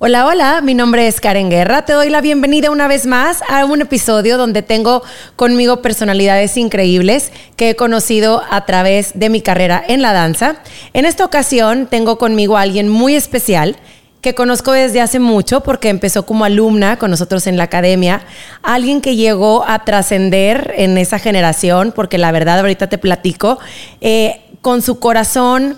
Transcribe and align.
Hola, 0.00 0.26
hola, 0.26 0.60
mi 0.60 0.74
nombre 0.74 1.08
es 1.08 1.20
Karen 1.20 1.50
Guerra. 1.50 1.84
Te 1.84 1.92
doy 1.92 2.08
la 2.08 2.20
bienvenida 2.20 2.70
una 2.70 2.86
vez 2.86 3.04
más 3.04 3.42
a 3.48 3.64
un 3.64 3.80
episodio 3.80 4.38
donde 4.38 4.62
tengo 4.62 5.02
conmigo 5.34 5.82
personalidades 5.82 6.56
increíbles 6.56 7.32
que 7.56 7.70
he 7.70 7.74
conocido 7.74 8.44
a 8.48 8.64
través 8.64 9.18
de 9.18 9.28
mi 9.28 9.40
carrera 9.42 9.82
en 9.88 10.00
la 10.00 10.12
danza. 10.12 10.62
En 10.92 11.04
esta 11.04 11.24
ocasión 11.24 11.88
tengo 11.88 12.16
conmigo 12.16 12.56
a 12.56 12.60
alguien 12.60 12.88
muy 12.88 13.16
especial 13.16 13.74
que 14.20 14.36
conozco 14.36 14.70
desde 14.70 15.00
hace 15.00 15.18
mucho 15.18 15.64
porque 15.64 15.88
empezó 15.88 16.24
como 16.24 16.44
alumna 16.44 16.96
con 16.96 17.10
nosotros 17.10 17.48
en 17.48 17.56
la 17.56 17.64
academia, 17.64 18.22
alguien 18.62 19.00
que 19.00 19.16
llegó 19.16 19.64
a 19.66 19.84
trascender 19.84 20.74
en 20.76 20.96
esa 20.96 21.18
generación, 21.18 21.90
porque 21.92 22.18
la 22.18 22.30
verdad 22.30 22.60
ahorita 22.60 22.88
te 22.88 22.98
platico, 22.98 23.58
eh, 24.00 24.42
con 24.60 24.80
su 24.80 25.00
corazón, 25.00 25.76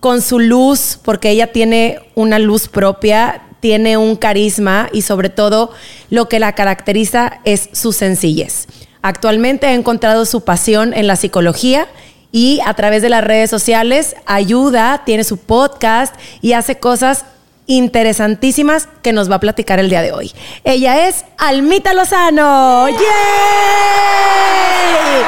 con 0.00 0.22
su 0.22 0.40
luz, 0.40 0.98
porque 1.04 1.30
ella 1.30 1.52
tiene 1.52 2.00
una 2.16 2.40
luz 2.40 2.66
propia, 2.66 3.42
tiene 3.60 3.96
un 3.96 4.16
carisma 4.16 4.88
y 4.92 5.02
sobre 5.02 5.28
todo 5.28 5.72
lo 6.08 6.28
que 6.28 6.40
la 6.40 6.54
caracteriza 6.54 7.40
es 7.44 7.68
su 7.72 7.92
sencillez. 7.92 8.66
Actualmente 9.02 9.66
ha 9.66 9.74
encontrado 9.74 10.24
su 10.24 10.42
pasión 10.42 10.92
en 10.94 11.06
la 11.06 11.16
psicología 11.16 11.88
y 12.32 12.60
a 12.64 12.74
través 12.74 13.02
de 13.02 13.08
las 13.08 13.24
redes 13.24 13.50
sociales 13.50 14.14
ayuda, 14.26 15.02
tiene 15.04 15.24
su 15.24 15.36
podcast 15.38 16.14
y 16.40 16.52
hace 16.52 16.78
cosas 16.78 17.24
interesantísimas 17.70 18.88
que 19.02 19.12
nos 19.12 19.30
va 19.30 19.36
a 19.36 19.40
platicar 19.40 19.78
el 19.78 19.88
día 19.88 20.02
de 20.02 20.10
hoy. 20.12 20.32
Ella 20.64 21.06
es 21.08 21.24
Almita 21.38 21.94
Lozano. 21.94 22.88
¡Yay! 22.88 22.96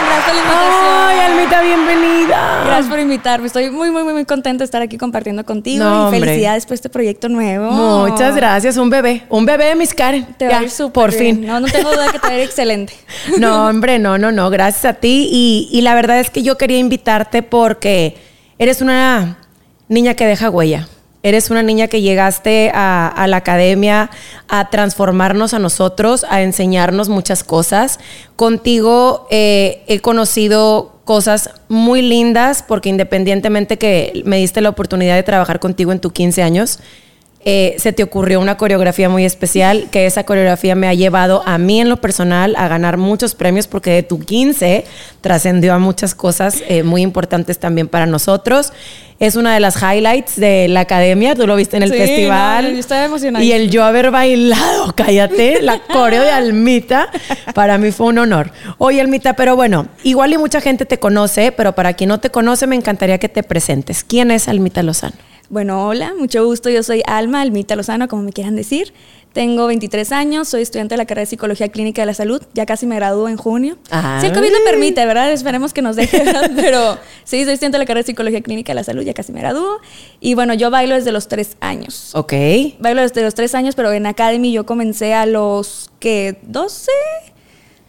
Gracias 0.04 0.24
por 0.24 0.34
la 0.34 0.40
invitación. 0.40 0.82
¡Ay, 1.08 1.18
Almita, 1.20 1.62
bienvenida! 1.62 2.62
Gracias 2.66 2.86
por 2.88 2.98
invitarme. 2.98 3.46
Estoy 3.46 3.70
muy, 3.70 3.90
muy, 3.90 4.02
muy, 4.02 4.12
muy 4.12 4.24
contenta 4.24 4.62
de 4.62 4.64
estar 4.64 4.82
aquí 4.82 4.98
compartiendo 4.98 5.44
contigo. 5.44 5.84
No, 5.84 6.08
y 6.14 6.18
felicidades 6.18 6.66
por 6.66 6.74
este 6.74 6.88
proyecto 6.88 7.28
nuevo. 7.28 7.70
Muchas 8.08 8.34
gracias, 8.34 8.76
un 8.76 8.90
bebé, 8.90 9.22
un 9.28 9.46
bebé, 9.46 9.74
Miss 9.76 9.94
Karen. 9.94 10.26
Te 10.36 10.46
va 10.46 10.50
Ya, 10.52 10.58
a 10.58 10.62
ir 10.64 10.70
súper 10.70 10.92
por 10.92 11.10
bien. 11.10 11.36
fin. 11.36 11.46
No, 11.46 11.60
no 11.60 11.68
tengo 11.68 11.90
duda 11.92 12.10
que 12.10 12.18
te 12.18 12.26
va 12.26 12.32
a 12.34 12.38
ir 12.38 12.44
excelente. 12.44 12.94
No, 13.38 13.68
hombre, 13.68 13.98
no, 14.00 14.18
no, 14.18 14.32
no, 14.32 14.50
gracias 14.50 14.84
a 14.84 14.94
ti. 14.94 15.28
Y, 15.30 15.68
y 15.70 15.82
la 15.82 15.94
verdad 15.94 16.18
es 16.18 16.30
que 16.30 16.42
yo 16.42 16.58
quería 16.58 16.78
invitarte 16.78 17.42
porque 17.42 18.16
eres 18.58 18.80
una 18.80 19.38
niña 19.88 20.14
que 20.14 20.26
deja 20.26 20.50
huella. 20.50 20.88
Eres 21.22 21.50
una 21.50 21.62
niña 21.62 21.88
que 21.88 22.00
llegaste 22.00 22.72
a, 22.74 23.26
la 23.28 23.36
academia 23.36 24.10
a 24.48 24.70
transformarnos 24.70 25.54
a 25.54 25.58
nosotros, 25.58 26.26
a 26.28 26.42
enseñarnos 26.42 27.08
muchas 27.08 27.44
cosas. 27.44 28.00
Contigo 28.34 29.28
eh, 29.30 29.84
he 29.86 30.00
conocido 30.00 31.00
cosas 31.04 31.50
muy 31.68 32.02
lindas 32.02 32.64
porque 32.66 32.88
independientemente 32.88 33.78
que 33.78 34.22
me 34.24 34.38
diste 34.38 34.60
la 34.60 34.68
oportunidad 34.68 35.14
de 35.14 35.22
trabajar 35.22 35.60
contigo 35.60 35.92
en 35.92 36.00
tus 36.00 36.12
15 36.12 36.42
años, 36.42 36.80
eh, 37.44 37.74
se 37.78 37.92
te 37.92 38.02
ocurrió 38.02 38.40
una 38.40 38.56
coreografía 38.56 39.08
muy 39.08 39.24
especial, 39.24 39.88
que 39.90 40.06
esa 40.06 40.24
coreografía 40.24 40.74
me 40.74 40.86
ha 40.88 40.94
llevado 40.94 41.42
a 41.46 41.58
mí 41.58 41.80
en 41.80 41.88
lo 41.88 41.96
personal 41.98 42.54
a 42.56 42.68
ganar 42.68 42.96
muchos 42.98 43.34
premios 43.34 43.66
porque 43.66 43.90
de 43.90 44.02
tu 44.02 44.20
15 44.20 44.84
trascendió 45.20 45.74
a 45.74 45.78
muchas 45.78 46.14
cosas 46.14 46.62
eh, 46.68 46.82
muy 46.82 47.02
importantes 47.02 47.58
también 47.58 47.88
para 47.88 48.06
nosotros. 48.06 48.72
Es 49.18 49.36
una 49.36 49.54
de 49.54 49.60
las 49.60 49.76
highlights 49.80 50.34
de 50.34 50.66
la 50.68 50.80
academia, 50.80 51.36
tú 51.36 51.46
lo 51.46 51.54
viste 51.54 51.76
en 51.76 51.84
el 51.84 51.92
Sí, 51.92 51.98
festival. 51.98 52.64
no, 52.64 52.70
yo 52.70 52.78
estaba 52.80 53.04
emocionada. 53.04 53.44
Y 53.44 53.52
el 53.52 53.70
yo 53.70 53.84
haber 53.84 54.10
bailado, 54.10 54.92
cállate, 54.96 55.62
la 55.62 55.80
coreo 55.80 56.22
de 56.22 56.30
Almita, 56.30 57.08
para 57.54 57.78
mí 57.78 57.92
fue 57.92 58.06
un 58.08 58.18
honor. 58.18 58.50
Oye, 58.78 59.00
Almita, 59.00 59.34
pero 59.34 59.54
bueno, 59.54 59.86
igual 60.02 60.32
y 60.32 60.38
mucha 60.38 60.60
gente 60.60 60.86
te 60.86 60.98
conoce, 60.98 61.52
pero 61.52 61.72
para 61.74 61.92
quien 61.92 62.08
no 62.08 62.18
te 62.18 62.30
conoce, 62.30 62.66
me 62.66 62.74
encantaría 62.74 63.18
que 63.18 63.28
te 63.28 63.42
presentes. 63.44 64.02
¿Quién 64.02 64.30
es 64.32 64.48
Almita 64.48 64.82
Lozano? 64.82 65.14
Bueno, 65.52 65.86
hola, 65.86 66.14
mucho 66.18 66.46
gusto. 66.46 66.70
Yo 66.70 66.82
soy 66.82 67.02
Alma 67.06 67.42
Almita 67.42 67.76
Lozano, 67.76 68.08
como 68.08 68.22
me 68.22 68.32
quieran 68.32 68.56
decir. 68.56 68.94
Tengo 69.34 69.66
23 69.66 70.10
años, 70.12 70.48
soy 70.48 70.62
estudiante 70.62 70.94
de 70.94 70.96
la 70.96 71.04
carrera 71.04 71.24
de 71.24 71.26
Psicología 71.26 71.68
Clínica 71.68 72.00
de 72.00 72.06
la 72.06 72.14
Salud. 72.14 72.42
Ya 72.54 72.64
casi 72.64 72.86
me 72.86 72.96
gradúo 72.96 73.28
en 73.28 73.36
junio. 73.36 73.76
Si 74.20 74.26
el 74.28 74.32
COVID 74.32 74.50
lo 74.50 74.64
permite, 74.64 75.04
¿verdad? 75.04 75.30
Esperemos 75.30 75.74
que 75.74 75.82
nos 75.82 75.96
deje, 75.96 76.20
¿verdad? 76.24 76.52
Pero 76.56 76.96
sí, 77.24 77.44
soy 77.44 77.52
estudiante 77.52 77.76
de 77.76 77.80
la 77.80 77.84
carrera 77.84 78.00
de 78.00 78.06
Psicología 78.06 78.40
Clínica 78.40 78.72
de 78.72 78.76
la 78.76 78.84
Salud, 78.84 79.02
ya 79.02 79.12
casi 79.12 79.30
me 79.32 79.40
gradúo. 79.40 79.78
Y 80.20 80.32
bueno, 80.32 80.54
yo 80.54 80.70
bailo 80.70 80.94
desde 80.94 81.12
los 81.12 81.28
3 81.28 81.58
años. 81.60 82.14
Ok. 82.14 82.32
Bailo 82.78 83.02
desde 83.02 83.20
los 83.20 83.34
3 83.34 83.54
años, 83.54 83.74
pero 83.74 83.92
en 83.92 84.06
Academy 84.06 84.52
yo 84.52 84.64
comencé 84.64 85.12
a 85.12 85.26
los, 85.26 85.90
¿qué? 85.98 86.40
¿12? 86.50 86.88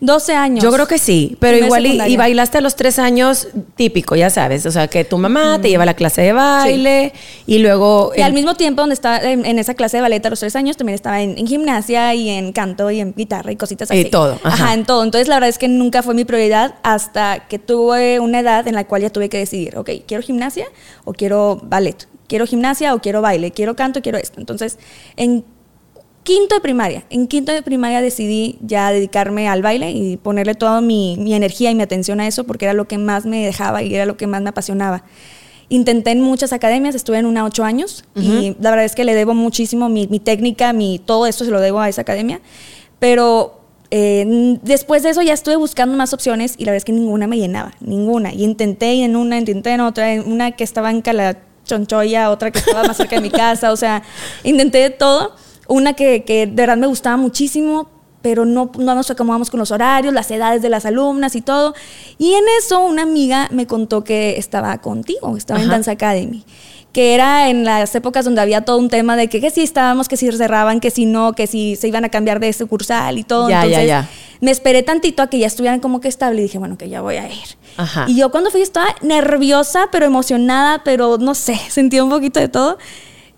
12 0.04 0.36
años. 0.36 0.62
Yo 0.62 0.70
creo 0.70 0.86
que 0.86 0.98
sí, 0.98 1.38
pero 1.40 1.58
igual 1.58 1.86
y, 1.86 2.18
bailaste 2.18 2.58
a 2.58 2.62
los 2.62 2.76
tres 2.76 3.00
años 3.00 3.48
típico, 3.78 4.18
ya 4.18 4.30
sabes, 4.30 4.66
o 4.66 4.72
sea, 4.72 4.90
que 4.90 5.06
tu 5.06 5.18
mamá 5.18 5.62
te 5.62 5.70
lleva 5.70 5.84
a 5.84 5.86
la 5.86 5.94
clase 5.94 6.22
de 6.22 6.34
baile 6.34 7.14
y 7.46 7.60
luego... 7.60 8.12
Y 8.14 8.22
al 8.22 8.34
mismo 8.34 8.56
tiempo, 8.56 8.82
donde 8.82 8.96
estaba 8.96 9.20
en, 9.20 9.46
en 9.46 9.60
esa 9.60 9.76
clase 9.76 9.98
de 9.98 10.02
ballet 10.02 10.26
a 10.26 10.30
los 10.30 10.42
tres 10.42 10.58
años, 10.58 10.76
también 10.76 10.96
estaba 10.96 11.22
en, 11.22 11.38
en 11.38 11.48
gimnasia 11.48 12.14
y 12.16 12.28
en 12.30 12.52
canto 12.52 12.92
y 12.92 13.00
en 13.00 13.14
guitarra 13.16 13.54
y 13.54 13.56
cositas 13.56 13.92
así. 13.92 14.02
Y 14.02 14.10
todo, 14.10 14.38
ajá. 14.44 14.66
Ajá. 14.66 14.74
en 14.74 14.84
todo. 14.84 15.06
Entonces, 15.06 15.30
la 15.30 15.36
verdad 15.36 15.50
es 15.50 15.58
que 15.58 15.70
nunca 15.70 16.04
fue 16.04 16.14
mi 16.14 16.26
prioridad 16.26 16.76
hasta 16.84 17.48
que 17.48 17.58
tuve 17.58 18.20
una 18.20 18.42
edad 18.42 18.68
en 18.68 18.76
la 18.76 18.86
cual 18.86 19.04
ya 19.04 19.10
tuve 19.10 19.30
que 19.30 19.38
decidir, 19.38 19.78
ok, 19.78 19.90
¿quiero 20.06 20.22
gimnasia 20.22 20.66
o 21.06 21.14
quiero 21.14 21.62
ballet? 21.64 22.10
¿Quiero 22.28 22.46
gimnasia 22.46 22.94
o 22.94 23.00
quiero 23.00 23.22
baile? 23.22 23.52
¿Quiero 23.52 23.78
canto 23.78 24.00
o 24.00 24.02
quiero 24.02 24.18
esto? 24.18 24.42
Entonces, 24.42 24.80
en 25.16 25.46
quinto 26.24 26.56
de 26.56 26.62
primaria, 26.62 27.04
en 27.10 27.28
quinto 27.28 27.52
de 27.52 27.62
primaria 27.62 28.02
decidí 28.02 28.58
ya 28.62 28.92
dedicarme 28.92 29.48
al 29.48 29.62
baile 29.62 29.92
y 29.92 30.18
ponerle 30.18 30.56
toda 30.56 30.82
mi, 30.82 31.18
mi 31.18 31.34
energía 31.34 31.72
y 31.72 31.76
mi 31.76 31.84
atención 31.84 32.20
a 32.20 32.28
eso 32.28 32.46
porque 32.46 32.66
era 32.66 32.74
lo 32.74 32.88
que 32.88 32.98
más 32.98 33.26
me 33.26 33.46
dejaba 33.46 33.84
y 33.84 33.94
era 33.94 34.06
lo 34.06 34.18
que 34.18 34.28
más 34.28 34.42
me 34.42 34.50
apasionaba. 34.50 35.04
Intenté 35.70 36.12
en 36.12 36.22
muchas 36.22 36.54
academias, 36.54 36.96
estuve 36.96 37.18
en 37.18 37.26
una 37.26 37.46
ocho 37.46 37.64
años 37.64 38.04
y 38.16 38.56
la 38.60 38.70
verdad 38.70 38.86
es 38.86 38.96
que 38.96 39.06
le 39.06 39.16
debo 39.16 39.34
muchísimo 39.34 39.90
mi, 39.90 40.08
mi 40.08 40.20
técnica, 40.20 40.72
mi, 40.74 41.00
todo 41.00 41.26
esto 41.26 41.46
se 41.46 41.52
lo 41.52 41.60
debo 41.60 41.80
a 41.80 41.90
esa 41.90 42.02
academia, 42.02 42.42
pero 43.00 43.64
eh, 43.96 44.58
después 44.64 45.04
de 45.04 45.12
eso 45.12 45.22
ya 45.22 45.34
estuve 45.34 45.56
buscando 45.56 45.96
más 45.96 46.14
opciones 46.14 46.56
y 46.58 46.66
la 46.66 46.72
verdad 46.72 46.78
es 46.78 46.86
que 46.86 46.92
ninguna 46.92 47.28
me 47.28 47.38
llenaba, 47.38 47.74
ninguna. 47.80 48.34
Y 48.34 48.44
intenté 48.44 49.04
en 49.04 49.16
una, 49.16 49.38
intenté 49.38 49.72
en 49.72 49.82
otra, 49.82 50.14
en 50.14 50.32
una 50.32 50.52
que 50.52 50.64
estaba 50.64 50.90
en 50.90 51.02
Calachonchoya, 51.02 52.32
otra 52.32 52.50
que 52.50 52.58
estaba 52.58 52.84
más 52.86 52.98
cerca 52.98 53.18
de 53.18 53.22
mi 53.22 53.30
casa, 53.32 53.72
o 53.72 53.78
sea, 53.78 54.02
intenté 54.44 54.80
de 54.80 54.90
todo. 54.90 55.36
Una 55.68 55.94
que, 55.94 56.24
que 56.24 56.48
de 56.48 56.54
verdad 56.54 56.78
me 56.78 56.88
gustaba 56.88 57.18
muchísimo, 57.18 57.90
pero 58.22 58.46
no, 58.46 58.72
no 58.78 58.96
nos 58.96 59.12
acomodamos 59.12 59.50
con 59.50 59.60
los 59.60 59.72
horarios, 59.72 60.14
las 60.14 60.32
edades 60.32 60.62
de 60.62 60.70
las 60.70 60.86
alumnas 60.86 61.36
y 61.36 61.42
todo. 61.42 61.74
Y 62.18 62.34
en 62.34 62.44
eso 62.60 62.82
una 62.82 63.04
amiga 63.04 63.50
me 63.52 63.68
contó 63.68 64.04
que 64.04 64.38
estaba 64.38 64.78
contigo, 64.80 65.36
estaba 65.38 65.62
en. 65.62 65.70
Dance 65.70 65.92
Academy 65.92 66.46
que 66.94 67.16
era 67.16 67.50
en 67.50 67.66
las 67.66 67.94
épocas 67.96 68.24
donde 68.24 68.40
había 68.40 68.62
todo 68.62 68.78
un 68.78 68.88
tema 68.88 69.18
de 69.18 69.28
que, 69.28 69.42
que 69.42 69.50
si 69.50 69.62
estábamos, 69.64 70.08
que 70.08 70.16
si 70.16 70.32
cerraban, 70.32 70.80
que 70.80 70.92
si 70.92 71.08
no, 71.08 71.34
que 71.34 71.48
si 71.48 71.76
se 71.76 71.88
iban 71.88 72.06
a 72.06 72.10
cambiar 72.10 72.40
de 72.40 72.54
sucursal 72.54 73.18
y 73.18 73.24
todo. 73.24 73.50
Ya, 73.50 73.62
ya, 73.62 73.64
Entonces, 73.66 73.88
ya. 73.88 74.10
me 74.42 74.52
esperé 74.52 74.84
tantito 74.84 75.24
a 75.24 75.28
que 75.28 75.40
ya 75.40 75.48
estuvieran 75.48 75.80
como 75.80 76.00
que 76.00 76.08
estable 76.08 76.40
y 76.40 76.44
dije, 76.44 76.60
bueno, 76.60 76.78
que 76.78 76.90
ya 76.90 77.02
voy 77.02 77.16
a 77.16 77.28
ir. 77.28 77.58
Ajá. 77.78 78.06
Y 78.08 78.16
yo 78.16 78.30
cuando 78.30 78.52
fui 78.52 78.62
estaba 78.62 78.96
nerviosa, 79.02 79.90
pero 79.92 80.06
emocionada, 80.06 80.84
pero 80.84 81.18
no 81.18 81.34
sé, 81.34 81.60
sentí 81.70 82.00
un 82.00 82.12
poquito 82.12 82.40
de 82.40 82.48
todo. 82.48 82.78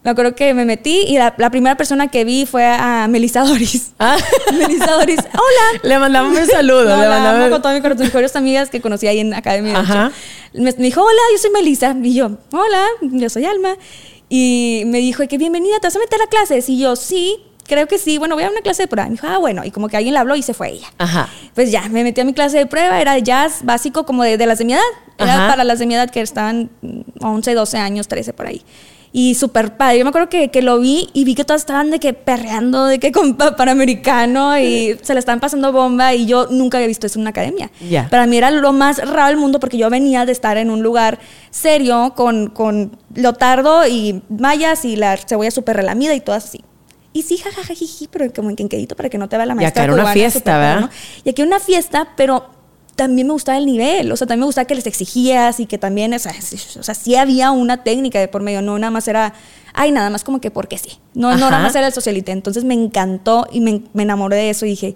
Me 0.06 0.12
acuerdo 0.12 0.36
que 0.36 0.54
me 0.54 0.66
metí 0.66 1.00
y 1.08 1.18
la, 1.18 1.34
la 1.38 1.50
primera 1.50 1.76
persona 1.76 2.08
que 2.10 2.24
vi 2.26 2.46
fue 2.46 2.64
a 2.64 3.08
Melissa 3.10 3.42
Doris. 3.44 3.92
Ah. 4.00 4.18
Melissa 4.54 4.92
Doris, 4.92 5.18
hola. 5.20 5.80
Le 5.82 5.98
mandamos 6.00 6.38
un 6.38 6.46
saludo. 6.48 6.96
No, 6.96 7.02
le 7.02 7.08
mandamos- 7.10 7.42
amo 7.48 7.50
con 7.50 7.62
corazón. 7.82 7.98
Mis 7.98 8.00
mejores 8.14 8.36
amigas 8.36 8.70
que 8.70 8.82
conocí 8.82 9.08
ahí 9.08 9.20
en 9.20 9.34
Academia. 9.34 9.74
de 9.74 9.80
Ajá. 9.80 10.12
Me, 10.54 10.72
me 10.74 10.84
dijo, 10.86 11.02
hola, 11.02 11.22
yo 11.34 11.38
soy 11.40 11.50
Melissa. 11.50 11.96
Y 12.04 12.14
yo, 12.14 12.38
hola, 12.52 12.86
yo 13.02 13.30
soy 13.30 13.46
Alma. 13.46 13.76
Y 14.30 14.84
me 14.86 15.00
dijo 15.00 15.28
que 15.28 15.38
bienvenida, 15.40 15.80
¿te 15.82 15.88
vas 15.88 15.96
a 15.96 16.00
meter 16.00 16.22
a 16.22 16.28
clases? 16.28 16.70
Y 16.70 16.78
yo, 16.78 16.96
sí, 16.96 17.38
creo 17.66 17.88
que 17.88 17.98
sí. 17.98 18.20
Bueno, 18.20 18.36
voy 18.36 18.44
a 18.44 18.50
una 18.52 18.62
clase 18.62 18.84
de 18.84 18.88
prueba. 18.88 19.08
Me 19.10 19.16
dijo, 19.16 19.26
ah, 19.28 19.40
bueno. 19.40 19.64
Y 19.66 19.72
como 19.72 19.88
que 19.88 19.98
alguien 19.98 20.14
le 20.14 20.20
habló 20.20 20.36
y 20.36 20.44
se 20.44 20.54
fue 20.54 20.70
ella. 20.74 20.88
Ajá. 21.00 21.30
Pues 21.56 21.72
ya, 21.72 21.90
me 21.90 22.04
metí 22.04 22.22
a 22.22 22.26
mi 22.26 22.34
clase 22.34 22.60
de 22.60 22.68
prueba. 22.68 23.02
Era 23.02 23.18
jazz 23.18 23.62
básico 23.64 24.06
como 24.06 24.22
de, 24.24 24.38
de 24.38 24.46
las 24.46 24.60
de 24.60 24.66
mi 24.66 24.74
edad. 24.74 24.82
Era 25.18 25.34
Ajá. 25.36 25.48
para 25.48 25.64
las 25.64 25.80
de 25.80 25.88
mi 25.88 25.96
edad 25.96 26.12
que 26.12 26.22
estaban 26.22 26.70
mm, 26.84 27.02
11, 27.26 27.54
12 27.56 27.78
años, 27.80 28.08
13 28.08 28.34
por 28.34 28.46
ahí. 28.46 28.62
Y 29.18 29.34
súper 29.36 29.78
padre. 29.78 30.00
Yo 30.00 30.04
me 30.04 30.10
acuerdo 30.10 30.28
que, 30.28 30.52
que 30.52 30.62
lo 30.62 30.78
vi 30.78 31.08
y 31.14 31.24
vi 31.24 31.36
que 31.36 31.46
todas 31.46 31.62
estaban 31.62 31.90
de 31.90 32.00
que 32.02 32.12
perreando, 32.14 32.84
de 32.86 33.00
que 33.00 33.14
con 33.14 33.36
pa- 33.36 33.56
panamericano 33.56 34.60
y 34.60 34.98
se 35.02 35.14
la 35.14 35.20
estaban 35.20 35.40
pasando 35.40 35.72
bomba 35.72 36.14
y 36.14 36.26
yo 36.26 36.48
nunca 36.52 36.78
había 36.80 36.88
visto 36.90 37.08
eso 37.08 37.18
en 37.18 37.22
una 37.22 37.30
academia. 37.30 37.72
Para 38.10 38.26
mí 38.28 38.36
era 38.36 38.52
lo 38.52 38.74
más 38.74 38.98
raro 38.98 39.28
del 39.28 39.38
mundo 39.38 39.62
porque 39.62 39.78
yo 39.78 39.90
venía 39.90 40.26
de 40.26 40.34
estar 40.34 40.58
en 40.58 40.70
un 40.70 40.84
lugar 40.84 41.18
serio 41.50 42.12
con, 42.14 42.48
con 42.50 42.98
lotardo 43.14 43.88
y 43.88 44.22
mallas 44.28 44.84
y 44.84 44.98
la 44.98 45.16
cebolla 45.16 45.50
súper 45.52 45.78
relamida 45.78 46.14
y 46.14 46.20
todo 46.20 46.36
así. 46.36 46.62
Y 47.14 47.22
sí, 47.22 47.38
jajajajiji, 47.38 48.10
pero 48.12 48.34
como 48.34 48.50
en 48.50 48.58
quenquedito 48.58 48.98
para 48.98 49.08
que 49.08 49.18
no 49.18 49.30
te 49.30 49.38
vea 49.38 49.46
la 49.46 49.54
Y 49.54 49.56
maestra. 49.56 49.84
acá 49.84 49.94
era 49.94 50.02
una 50.04 50.12
fiesta, 50.12 50.58
¿verdad? 50.58 50.90
Y 51.24 51.30
aquí 51.30 51.42
una 51.42 51.62
fiesta, 51.62 52.10
pero 52.18 52.50
también 52.96 53.28
me 53.28 53.34
gustaba 53.34 53.58
el 53.58 53.66
nivel, 53.66 54.12
o 54.12 54.16
sea, 54.16 54.26
también 54.26 54.42
me 54.42 54.46
gustaba 54.46 54.66
que 54.66 54.76
les 54.76 54.88
exigías 54.88 55.60
y 55.60 55.66
que 55.66 55.78
también, 55.78 56.14
o 56.14 56.20
sea, 56.20 56.34
sí, 56.96 57.16
había 57.16 57.52
una 57.52 57.84
técnica 57.84 58.20
de 58.20 58.28
por 58.28 58.42
medio, 58.42 58.62
no 58.62 58.80
nada 58.80 58.92
más 58.92 59.08
era 59.08 59.34
ay, 59.76 59.92
nada 59.92 60.10
más 60.10 60.24
como 60.24 60.42
que 60.42 60.52
porque 60.52 60.78
sí. 60.78 61.00
No, 61.14 61.32
no 61.32 61.50
nada 61.50 61.62
más 61.62 61.76
era 61.76 61.88
el 61.88 61.94
socialite. 61.94 62.32
Entonces 62.32 62.64
me 62.64 62.74
encantó 62.74 63.48
y 63.52 63.62
me, 63.62 63.82
me, 63.94 64.04
enamoré 64.04 64.36
de 64.38 64.50
eso 64.50 64.66
y 64.66 64.70
dije, 64.70 64.96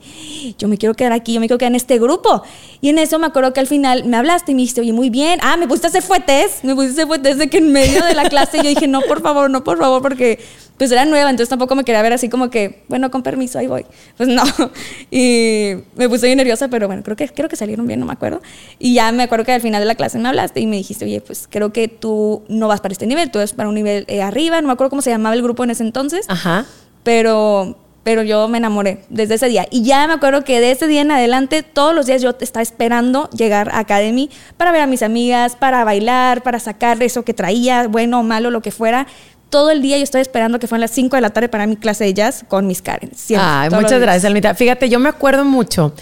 yo 0.57 0.67
me 0.67 0.77
quiero 0.77 0.93
quedar 0.93 1.13
aquí, 1.13 1.33
yo 1.33 1.39
me 1.39 1.47
quiero 1.47 1.57
quedar 1.57 1.71
en 1.71 1.75
este 1.75 1.99
grupo. 1.99 2.43
Y 2.81 2.89
en 2.89 2.97
eso 2.97 3.19
me 3.19 3.27
acuerdo 3.27 3.53
que 3.53 3.59
al 3.59 3.67
final 3.67 4.05
me 4.05 4.17
hablaste 4.17 4.51
y 4.51 4.55
me 4.55 4.61
dijiste, 4.61 4.81
oye, 4.81 4.93
muy 4.93 5.09
bien. 5.09 5.39
Ah, 5.41 5.57
me 5.57 5.67
pusiste 5.67 5.87
a 5.87 5.89
hacer 5.89 6.03
fuetes, 6.03 6.63
me 6.63 6.75
pusiste 6.75 7.01
a 7.01 7.03
hacer 7.03 7.07
fuetes 7.07 7.37
de 7.37 7.49
que 7.49 7.59
en 7.59 7.71
medio 7.71 8.03
de 8.03 8.15
la 8.15 8.29
clase 8.29 8.57
yo 8.57 8.69
dije, 8.69 8.87
no, 8.87 9.01
por 9.01 9.21
favor, 9.21 9.49
no, 9.49 9.63
por 9.63 9.77
favor, 9.77 10.01
porque 10.01 10.39
pues 10.79 10.93
era 10.93 11.03
nueva, 11.03 11.29
entonces 11.29 11.49
tampoco 11.49 11.75
me 11.75 11.83
quería 11.83 12.01
ver 12.01 12.13
así 12.13 12.29
como 12.29 12.49
que, 12.49 12.83
bueno, 12.87 13.11
con 13.11 13.21
permiso, 13.21 13.59
ahí 13.59 13.67
voy. 13.67 13.85
Pues 14.15 14.29
no. 14.29 14.43
Y 15.11 15.73
me 15.95 16.07
puse 16.07 16.27
bien 16.27 16.37
nerviosa, 16.37 16.69
pero 16.69 16.87
bueno, 16.87 17.03
creo 17.03 17.17
que, 17.17 17.27
creo 17.27 17.49
que 17.49 17.57
salieron 17.57 17.85
bien, 17.85 17.99
no 17.99 18.05
me 18.05 18.13
acuerdo. 18.13 18.41
Y 18.77 18.93
ya 18.93 19.11
me 19.11 19.23
acuerdo 19.23 19.43
que 19.43 19.51
al 19.51 19.59
final 19.59 19.81
de 19.81 19.85
la 19.85 19.95
clase 19.95 20.19
me 20.19 20.29
hablaste 20.29 20.61
y 20.61 20.67
me 20.67 20.77
dijiste, 20.77 21.03
oye, 21.03 21.19
pues 21.19 21.47
creo 21.49 21.73
que 21.73 21.89
tú 21.89 22.43
no 22.47 22.69
vas 22.69 22.79
para 22.79 22.93
este 22.93 23.07
nivel, 23.07 23.29
tú 23.29 23.39
eres 23.39 23.51
para 23.51 23.67
un 23.67 23.75
nivel 23.75 24.05
eh, 24.07 24.21
arriba, 24.21 24.61
no 24.61 24.68
me 24.69 24.73
acuerdo 24.73 24.89
cómo 24.89 25.01
se 25.01 25.09
llamaba 25.09 25.35
el 25.35 25.41
grupo 25.41 25.63
en 25.63 25.71
ese 25.71 25.83
entonces. 25.83 26.25
Ajá. 26.29 26.65
Pero 27.03 27.77
pero 28.03 28.23
yo 28.23 28.47
me 28.47 28.57
enamoré 28.57 29.03
desde 29.09 29.35
ese 29.35 29.49
día. 29.49 29.67
Y 29.69 29.83
ya 29.83 30.07
me 30.07 30.13
acuerdo 30.13 30.43
que 30.43 30.59
de 30.59 30.71
ese 30.71 30.87
día 30.87 31.01
en 31.01 31.11
adelante, 31.11 31.61
todos 31.61 31.93
los 31.93 32.07
días 32.07 32.21
yo 32.21 32.33
estaba 32.39 32.63
esperando 32.63 33.29
llegar 33.31 33.69
a 33.69 33.79
Academy 33.79 34.31
para 34.57 34.71
ver 34.71 34.81
a 34.81 34.87
mis 34.87 35.03
amigas, 35.03 35.55
para 35.55 35.83
bailar, 35.83 36.41
para 36.41 36.59
sacar 36.59 37.03
eso 37.03 37.23
que 37.23 37.35
traía, 37.35 37.87
bueno 37.87 38.21
o 38.21 38.23
malo, 38.23 38.49
lo 38.49 38.61
que 38.61 38.71
fuera 38.71 39.05
todo 39.49 39.71
el 39.71 39.81
día 39.81 39.97
yo 39.97 40.03
estoy 40.03 40.21
esperando 40.21 40.59
que 40.59 40.67
fueran 40.67 40.81
las 40.81 40.91
5 40.91 41.15
de 41.15 41.21
la 41.21 41.31
tarde 41.31 41.49
para 41.49 41.67
mi 41.67 41.75
clase 41.75 42.03
de 42.03 42.13
jazz 42.13 42.45
con 42.47 42.67
mis 42.67 42.81
Karen. 42.81 43.11
Ay, 43.37 43.69
muchas 43.71 43.99
gracias, 43.99 44.25
Almita. 44.25 44.53
Fíjate, 44.53 44.89
yo 44.89 44.99
me 44.99 45.09
acuerdo 45.09 45.43
mucho, 45.43 45.93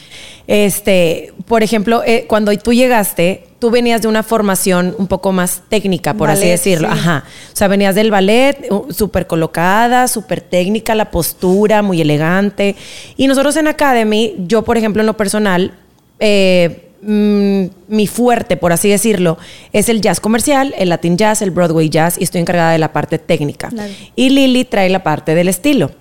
este, 0.47 1.33
por 1.45 1.63
ejemplo, 1.63 2.03
eh, 2.05 2.25
cuando 2.27 2.55
tú 2.57 2.73
llegaste, 2.73 3.46
tú 3.59 3.71
venías 3.71 4.01
de 4.01 4.07
una 4.07 4.23
formación 4.23 4.95
un 4.97 5.07
poco 5.07 5.31
más 5.31 5.61
técnica, 5.69 6.13
por 6.13 6.29
así 6.29 6.47
decirlo. 6.47 6.89
Ajá. 6.89 7.23
O 7.51 7.55
sea, 7.55 7.67
venías 7.67 7.95
del 7.95 8.11
ballet, 8.11 8.69
súper 8.89 9.27
colocada, 9.27 10.07
súper 10.07 10.41
técnica, 10.41 10.95
la 10.95 11.11
postura, 11.11 11.81
muy 11.81 12.01
elegante. 12.01 12.75
Y 13.15 13.27
nosotros 13.27 13.55
en 13.57 13.67
Academy, 13.67 14.35
yo, 14.47 14.63
por 14.63 14.77
ejemplo, 14.77 15.01
en 15.01 15.07
lo 15.07 15.17
personal, 15.17 15.73
eh, 16.19 16.87
Mm, 17.01 17.67
mi 17.87 18.07
fuerte, 18.07 18.57
por 18.57 18.73
así 18.73 18.89
decirlo, 18.89 19.37
es 19.71 19.87
el 19.87 20.01
jazz 20.01 20.19
comercial, 20.19 20.73
el 20.77 20.89
Latin 20.89 21.15
jazz, 21.15 21.43
el 21.43 21.51
Broadway 21.51 21.89
jazz 21.89 22.17
y 22.19 22.23
estoy 22.23 22.41
encargada 22.41 22.71
de 22.71 22.79
la 22.79 22.91
parte 22.91 23.19
técnica. 23.19 23.69
Y 24.15 24.29
Lili 24.29 24.65
trae 24.65 24.89
la 24.89 25.03
parte 25.03 25.35
del 25.35 25.47
estilo. 25.47 25.91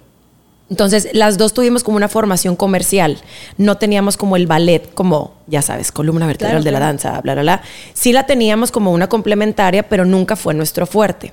Entonces, 0.68 1.08
las 1.12 1.38
dos 1.38 1.54
tuvimos 1.54 1.84
como 1.84 1.96
una 1.96 2.08
formación 2.08 2.56
comercial. 2.56 3.18
No 3.56 3.76
teníamos 3.76 4.16
como 4.16 4.36
el 4.36 4.46
ballet, 4.46 4.92
como, 4.94 5.34
ya 5.46 5.62
sabes, 5.62 5.92
columna 5.92 6.26
vertebral 6.26 6.64
de 6.64 6.72
la 6.72 6.80
danza, 6.80 7.20
bla, 7.20 7.34
bla, 7.34 7.42
bla. 7.42 7.62
Sí 7.94 8.12
la 8.12 8.26
teníamos 8.26 8.72
como 8.72 8.92
una 8.92 9.08
complementaria, 9.08 9.88
pero 9.88 10.04
nunca 10.04 10.34
fue 10.34 10.54
nuestro 10.54 10.86
fuerte. 10.86 11.32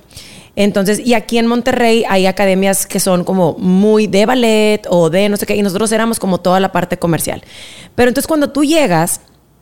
Entonces, 0.56 1.00
y 1.00 1.14
aquí 1.14 1.38
en 1.38 1.48
Monterrey 1.48 2.04
hay 2.08 2.26
academias 2.26 2.86
que 2.86 3.00
son 3.00 3.24
como 3.24 3.54
muy 3.58 4.06
de 4.06 4.24
ballet 4.24 4.86
o 4.88 5.10
de 5.10 5.28
no 5.28 5.36
sé 5.36 5.46
qué, 5.46 5.56
y 5.56 5.62
nosotros 5.62 5.90
éramos 5.90 6.20
como 6.20 6.38
toda 6.38 6.60
la 6.60 6.70
parte 6.70 6.96
comercial. 6.96 7.42
Pero 7.96 8.08
entonces, 8.10 8.28
cuando 8.28 8.50
tú 8.50 8.64
llegas, 8.64 9.20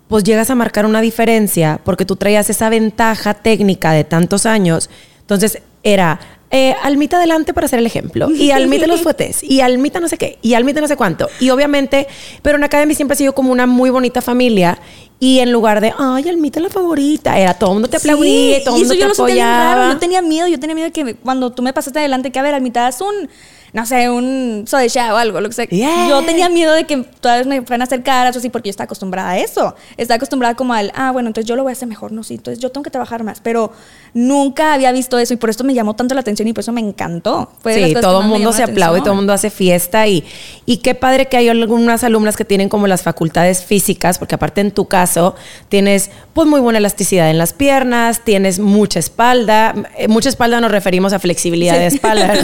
pues 0.09 0.25
llegas 0.25 0.51
a 0.51 0.55
marcar 0.55 0.85
una 0.85 1.01
diferencia 1.01 1.81
porque 1.83 2.05
tú 2.05 2.17
traías 2.17 2.51
esa 2.51 2.69
ventaja 2.69 3.33
técnica 3.33 3.93
de 3.93 4.05
tantos 4.05 4.45
años. 4.45 4.91
Entonces 5.21 5.63
era 5.83 6.21
eh, 6.55 6.77
almita 6.83 7.17
adelante 7.17 7.55
para 7.55 7.65
hacer 7.65 7.79
el 7.79 7.87
ejemplo, 7.87 8.31
y 8.31 8.51
almita 8.51 8.87
los 8.87 9.01
fuetes, 9.03 9.43
y 9.43 9.63
almita 9.63 10.01
no 10.01 10.09
sé 10.09 10.19
qué, 10.19 10.39
y 10.43 10.53
almita 10.53 10.83
no 10.83 10.87
sé 10.87 10.97
cuánto. 10.97 11.29
Y 11.41 11.49
obviamente, 11.49 12.07
pero 12.43 12.59
en 12.59 12.65
Academy 12.65 12.95
siempre 12.95 13.15
ha 13.15 13.17
sido 13.17 13.35
como 13.35 13.51
una 13.51 13.67
muy 13.67 13.89
bonita 13.89 14.21
familia. 14.21 14.79
Y 15.19 15.39
en 15.39 15.53
lugar 15.53 15.81
de, 15.81 15.95
ay, 15.97 16.29
Almita 16.29 16.59
la 16.59 16.69
favorita, 16.69 17.39
era 17.39 17.55
todo 17.55 17.71
el 17.71 17.75
mundo 17.75 17.89
te 17.89 17.97
aplaudía, 17.97 18.65
todo 18.65 18.75
el 18.75 18.81
mundo 18.81 18.95
te 18.97 19.05
apoyaba. 19.05 19.93
Yo 19.93 19.99
tenía 19.99 20.21
miedo, 20.21 20.49
yo 20.49 20.59
tenía 20.59 20.75
miedo 20.75 20.91
de 20.91 20.93
que 20.93 21.15
cuando 21.15 21.53
tú 21.53 21.63
me 21.63 21.73
pasaste 21.73 22.01
adelante, 22.01 22.33
que 22.33 22.41
a 22.41 22.43
ver, 22.43 22.55
Almita, 22.55 22.89
es 22.89 23.01
un 23.01 23.29
no 23.73 23.87
sé, 23.87 24.11
un 24.11 24.65
soy 24.67 24.89
o 24.97 25.17
algo, 25.17 25.41
lo 25.41 25.49
que 25.49 25.55
sea. 25.55 25.67
Yo 26.09 26.23
tenía 26.25 26.51
miedo 26.51 26.75
de 26.75 26.85
que 26.85 26.99
todas 27.21 27.47
me 27.47 27.63
fueran 27.63 27.81
a 27.81 27.85
hacer 27.85 28.03
caras 28.03 28.37
o 28.37 28.39
así, 28.39 28.51
porque 28.51 28.69
yo 28.69 28.71
estaba 28.71 28.85
acostumbrada 28.85 29.31
a 29.31 29.39
eso. 29.39 29.75
Estaba 29.97 30.17
acostumbrada 30.17 30.55
como 30.55 30.75
al, 30.75 30.93
ah, 30.95 31.11
bueno, 31.11 31.29
entonces 31.29 31.49
yo 31.49 31.57
lo 31.57 31.63
voy 31.63 31.71
a 31.71 31.73
hacer 31.73 31.89
mejor, 31.89 32.13
no, 32.13 32.23
sí, 32.23 32.35
entonces 32.35 32.63
yo 32.63 32.71
tengo 32.71 32.83
que 32.83 32.91
trabajar 32.91 33.25
más. 33.25 33.41
Pero 33.41 33.73
nunca 34.13 34.75
había 34.75 34.93
visto 34.93 35.19
eso 35.19 35.33
y 35.33 35.39
por 35.39 35.49
esto 35.49 35.65
me 35.65 35.73
llamó 35.73 35.97
tanto 35.97 36.15
la 36.15 36.21
atención 36.21 36.47
y 36.49 36.53
por 36.53 36.61
eso 36.61 36.73
me 36.73 36.83
encantó. 36.83 37.51
sí, 37.65 37.95
todo 37.99 38.21
el 38.21 38.29
mundo 38.29 38.53
se 38.53 38.63
aplaude, 38.63 39.01
todo 39.01 39.13
el 39.13 39.17
mundo 39.17 39.33
hace 39.33 39.49
fiesta 39.49 40.07
y, 40.07 40.23
y 40.67 40.79
qué 40.79 40.95
padre 40.95 41.27
que 41.27 41.39
hay 41.39 41.49
algunas 41.49 42.05
alumnas 42.05 42.37
que 42.37 42.45
tienen 42.45 42.69
como 42.69 42.87
las 42.87 43.03
facultades 43.03 43.65
físicas, 43.65 44.19
porque 44.19 44.35
aparte 44.35 44.61
en 44.61 44.73
tu 44.73 44.87
caso 44.87 45.35
tienes 45.71 46.11
pues 46.35 46.47
muy 46.47 46.61
buena 46.61 46.79
elasticidad 46.79 47.31
en 47.31 47.39
las 47.39 47.55
piernas, 47.55 48.21
tienes 48.23 48.59
mucha 48.59 48.99
espalda. 48.99 49.75
Eh, 49.97 50.09
mucha 50.09 50.29
espalda 50.29 50.61
nos 50.61 50.71
referimos 50.71 51.15
a 51.15 51.19
flexibilidad 51.19 51.79
de 51.79 51.87
espalda, 51.87 52.33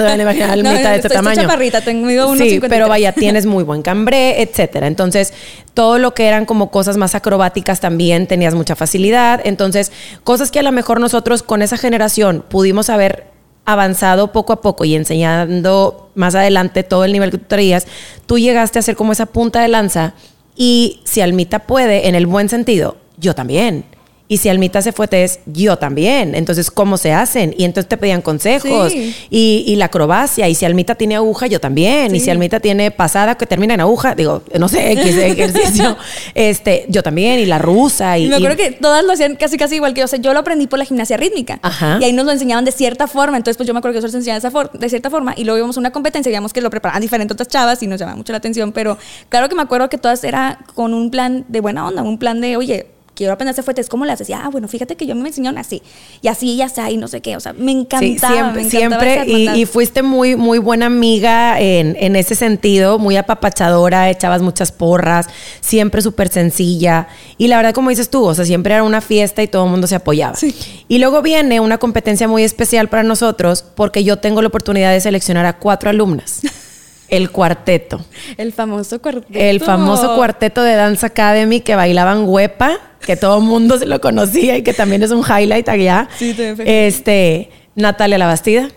de 0.92 1.17
tamaño. 1.18 1.42
chaparrita, 1.42 1.80
tengo 1.80 2.36
Sí, 2.36 2.60
pero 2.68 2.88
vaya, 2.88 3.12
tienes 3.12 3.46
muy 3.46 3.64
buen 3.64 3.82
cambré, 3.82 4.42
etcétera. 4.42 4.86
Entonces, 4.86 5.32
todo 5.74 5.98
lo 5.98 6.14
que 6.14 6.26
eran 6.26 6.46
como 6.46 6.70
cosas 6.70 6.96
más 6.96 7.14
acrobáticas 7.14 7.80
también 7.80 8.26
tenías 8.26 8.54
mucha 8.54 8.76
facilidad. 8.76 9.40
Entonces, 9.44 9.92
cosas 10.24 10.50
que 10.50 10.60
a 10.60 10.62
lo 10.62 10.72
mejor 10.72 11.00
nosotros 11.00 11.42
con 11.42 11.62
esa 11.62 11.76
generación 11.76 12.44
pudimos 12.48 12.90
haber 12.90 13.26
avanzado 13.64 14.32
poco 14.32 14.54
a 14.54 14.60
poco 14.62 14.86
y 14.86 14.94
enseñando 14.94 16.10
más 16.14 16.34
adelante 16.34 16.82
todo 16.84 17.04
el 17.04 17.12
nivel 17.12 17.30
que 17.30 17.38
tú 17.38 17.44
traías, 17.48 17.86
tú 18.24 18.38
llegaste 18.38 18.78
a 18.78 18.82
ser 18.82 18.96
como 18.96 19.12
esa 19.12 19.26
punta 19.26 19.60
de 19.60 19.68
lanza 19.68 20.14
y 20.56 21.00
si 21.04 21.20
Almita 21.20 21.60
puede, 21.60 22.08
en 22.08 22.14
el 22.14 22.26
buen 22.26 22.48
sentido, 22.48 22.96
yo 23.18 23.34
también. 23.34 23.84
Y 24.30 24.36
si 24.36 24.50
Almita 24.50 24.82
se 24.82 24.92
fue 24.92 25.08
test, 25.08 25.40
yo 25.46 25.78
también. 25.78 26.34
Entonces, 26.34 26.70
¿cómo 26.70 26.98
se 26.98 27.14
hacen? 27.14 27.54
Y 27.56 27.64
entonces 27.64 27.88
te 27.88 27.96
pedían 27.96 28.20
consejos. 28.20 28.92
Y, 29.30 29.75
la 29.78 29.86
acrobacia. 29.86 30.48
Y 30.48 30.54
si 30.54 30.66
Almita 30.66 30.96
tiene 30.96 31.16
aguja, 31.16 31.46
yo 31.46 31.60
también. 31.60 32.14
Y 32.14 32.20
si 32.20 32.28
Almita 32.28 32.60
tiene 32.60 32.90
pasada 32.90 33.36
que 33.36 33.46
termina 33.46 33.75
en 33.75 33.80
aguja, 33.80 34.14
digo, 34.14 34.42
no 34.58 34.69
sé, 34.69 34.92
X 34.92 35.16
ejercicio. 35.16 35.96
este, 36.34 36.84
yo 36.88 37.02
también. 37.02 37.38
Y 37.40 37.46
la 37.46 37.58
rusa. 37.58 38.19
Y, 38.19 38.28
me 38.28 38.36
acuerdo 38.36 38.56
que 38.56 38.72
todas 38.72 39.02
lo 39.02 39.12
hacían 39.14 39.36
casi 39.36 39.56
casi 39.56 39.76
igual 39.76 39.94
que 39.94 40.00
yo. 40.00 40.04
O 40.04 40.08
sea, 40.08 40.19
yo 40.19 40.34
lo 40.34 40.40
aprendí 40.40 40.66
por 40.66 40.78
la 40.78 40.84
gimnasia 40.84 41.16
rítmica. 41.16 41.58
Y 42.00 42.04
ahí 42.04 42.12
nos 42.12 42.26
lo 42.26 42.32
enseñaban 42.32 42.66
de 42.66 42.72
cierta 42.72 43.06
forma. 43.06 43.38
Entonces, 43.38 43.56
pues 43.56 43.66
yo 43.66 43.72
me 43.72 43.78
acuerdo 43.78 43.94
que 43.94 43.98
eso 44.00 44.08
se 44.08 44.19
enseñaba 44.19 44.40
de, 44.40 44.78
de 44.78 44.88
cierta 44.90 45.08
forma. 45.08 45.32
Y 45.38 45.44
luego 45.44 45.56
íbamos 45.56 45.78
a 45.78 45.80
una 45.80 45.90
competencia 45.90 46.28
y 46.28 46.32
veíamos 46.32 46.52
que 46.52 46.60
lo 46.60 46.69
preparaban 46.69 47.00
diferente 47.00 47.32
otras 47.32 47.48
chavas 47.48 47.82
y 47.82 47.86
nos 47.86 47.98
llamaba 47.98 48.16
mucho 48.16 48.32
la 48.32 48.38
atención. 48.38 48.72
Pero 48.72 48.98
claro 49.30 49.48
que 49.48 49.54
me 49.54 49.62
acuerdo 49.62 49.88
que 49.88 49.96
todas 49.96 50.22
era 50.25 50.58
con 50.75 50.92
un 50.92 51.10
plan 51.10 51.46
de 51.48 51.60
buena 51.60 51.86
onda. 51.86 52.02
Un 52.02 52.19
plan 52.19 52.42
de, 52.42 52.58
oye, 52.58 52.97
quiero 53.18 53.32
aprender 53.32 53.52
a 53.58 53.60
hacer 53.60 53.88
¿cómo 53.88 54.04
le 54.04 54.12
haces? 54.12 54.30
Y, 54.30 54.32
ah, 54.32 54.48
bueno, 54.50 54.68
fíjate 54.68 54.94
que 54.94 55.04
yo 55.04 55.16
me 55.16 55.28
enseñaron 55.28 55.58
así, 55.58 55.82
y 56.22 56.28
así, 56.28 56.54
y 56.54 56.62
así, 56.62 56.80
y 56.88 56.96
no 56.96 57.08
sé 57.08 57.20
qué, 57.20 57.36
o 57.36 57.40
sea, 57.40 57.52
me 57.52 57.72
encantaba. 57.72 58.54
siempre, 58.54 58.70
siempre 58.70 59.24
y, 59.26 59.66
fuiste 59.66 60.02
muy, 60.02 60.36
muy 60.36 60.58
buena 60.60 60.86
amiga 60.86 61.60
en, 61.60 61.96
en, 61.98 62.14
ese 62.14 62.36
sentido, 62.36 63.00
muy 63.00 63.16
apapachadora, 63.16 64.08
echabas 64.08 64.40
muchas 64.40 64.70
porras, 64.70 65.26
siempre 65.60 66.00
súper 66.00 66.28
sencilla, 66.28 67.08
y 67.38 67.48
la 67.48 67.56
verdad, 67.56 67.74
como 67.74 67.90
dices 67.90 68.08
tú, 68.08 68.24
o 68.24 68.34
sea, 68.34 68.44
siempre 68.44 68.74
era 68.74 68.84
una 68.84 69.00
fiesta 69.00 69.42
y 69.42 69.48
todo 69.48 69.64
el 69.64 69.70
mundo 69.72 69.88
se 69.88 69.96
apoyaba. 69.96 70.38
Y 70.86 70.98
luego 70.98 71.20
viene 71.20 71.58
una 71.58 71.78
competencia 71.78 72.28
muy 72.28 72.44
especial 72.44 72.88
para 72.88 73.02
nosotros, 73.02 73.64
porque 73.74 74.04
yo 74.04 74.18
tengo 74.18 74.42
la 74.42 74.48
oportunidad 74.48 74.92
de 74.92 75.00
seleccionar 75.00 75.44
a 75.44 75.58
cuatro 75.58 75.90
alumnas. 75.90 76.40
El 77.08 77.31
cuarteto. 77.31 78.05
El 78.37 78.52
famoso 78.52 79.00
cuarteto. 79.00 79.38
El 79.38 79.61
famoso 79.61 80.14
cuarteto 80.14 80.62
de 80.62 80.75
Dance 80.75 81.06
Academy 81.06 81.61
que 81.61 81.75
bailaban 81.75 82.28
huepa, 82.28 82.78
que 83.00 83.16
todo 83.16 83.38
el 83.38 83.44
mundo 83.44 83.78
se 83.78 83.87
lo 83.87 84.00
conocía 84.00 84.56
y 84.56 84.62
que 84.62 84.75
también 84.75 85.02
es 85.02 85.11
un 85.11 85.25
highlight 85.25 85.68
allá. 85.68 86.09
Sí, 86.18 86.35
Este, 86.59 87.50
Natalia 87.75 88.18
Labastida, 88.18 88.68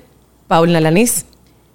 Paula 0.48 0.79
Lanís, 0.79 1.25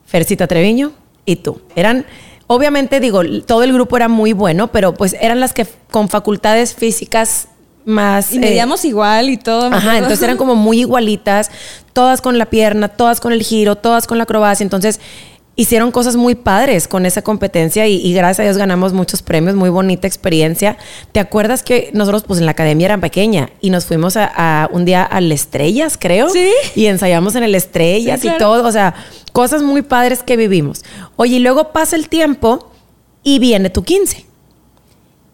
Fercita 0.07 0.47
Treviño 0.47 0.93
y 1.25 1.37
tú. 1.37 1.61
Eran, 1.75 2.07
obviamente 2.47 3.01
digo, 3.01 3.23
todo 3.47 3.63
el 3.63 3.73
grupo 3.73 3.97
era 3.97 4.09
muy 4.09 4.33
bueno, 4.33 4.69
pero 4.69 4.95
pues 4.95 5.15
eran 5.21 5.41
las 5.41 5.53
que 5.53 5.67
con 5.91 6.09
facultades 6.09 6.75
físicas 6.75 7.49
más... 7.85 8.33
Y 8.33 8.39
medíamos 8.39 8.85
eh, 8.85 8.89
igual 8.89 9.29
y 9.29 9.37
todo. 9.37 9.73
Ajá, 9.73 9.97
entonces 9.99 10.23
eran 10.23 10.37
como 10.37 10.55
muy 10.55 10.81
igualitas, 10.81 11.51
todas 11.93 12.21
con 12.21 12.39
la 12.39 12.47
pierna, 12.47 12.89
todas 12.89 13.21
con 13.21 13.33
el 13.33 13.43
giro, 13.43 13.77
todas 13.77 14.07
con 14.07 14.19
la 14.19 14.25
acrobacia. 14.25 14.65
Entonces 14.65 15.01
hicieron 15.57 15.91
cosas 15.91 16.17
muy 16.17 16.35
padres 16.35 16.87
con 16.87 17.07
esa 17.07 17.23
competencia 17.23 17.89
y, 17.89 18.13
gracias 18.13 18.41
a 18.41 18.43
Dios 18.45 18.59
ganamos 18.59 18.93
muchos 18.93 19.23
premios, 19.23 19.57
muy 19.57 19.71
bonita 19.71 20.07
experiencia. 20.07 20.77
¿Te 21.13 21.21
acuerdas 21.21 21.63
que 21.63 21.91
nosotros 21.95 22.25
pues 22.25 22.39
en 22.39 22.45
la 22.45 22.53
academia 22.53 22.85
era 22.85 22.99
pequeña 22.99 23.49
y 23.63 23.71
nos 23.71 23.87
fuimos 23.87 24.17
a, 24.19 24.69
un 24.71 24.85
día 24.85 25.03
al 25.03 25.33
Estrellas, 25.33 25.97
creo? 25.99 26.29
Sí. 26.29 26.51
Y 26.75 26.87
ensayamos 26.87 27.35
en 27.35 27.43
el 27.43 27.55
Estrellas 27.55 28.25
y 28.25 28.31
todo, 28.39 28.67
o 28.67 28.73
sea, 28.73 28.95
cosas 29.33 29.63
muy 29.63 29.81
padres 29.81 30.23
que 30.23 30.37
vivimos. 30.37 30.85
Oye, 31.17 31.37
y 31.37 31.41
luego 31.41 31.73
pasa 31.73 31.97
el 31.97 32.09
tiempo 32.11 32.71
y 33.23 33.39
viene 33.39 33.71
tu 33.71 33.83
15. 33.83 34.27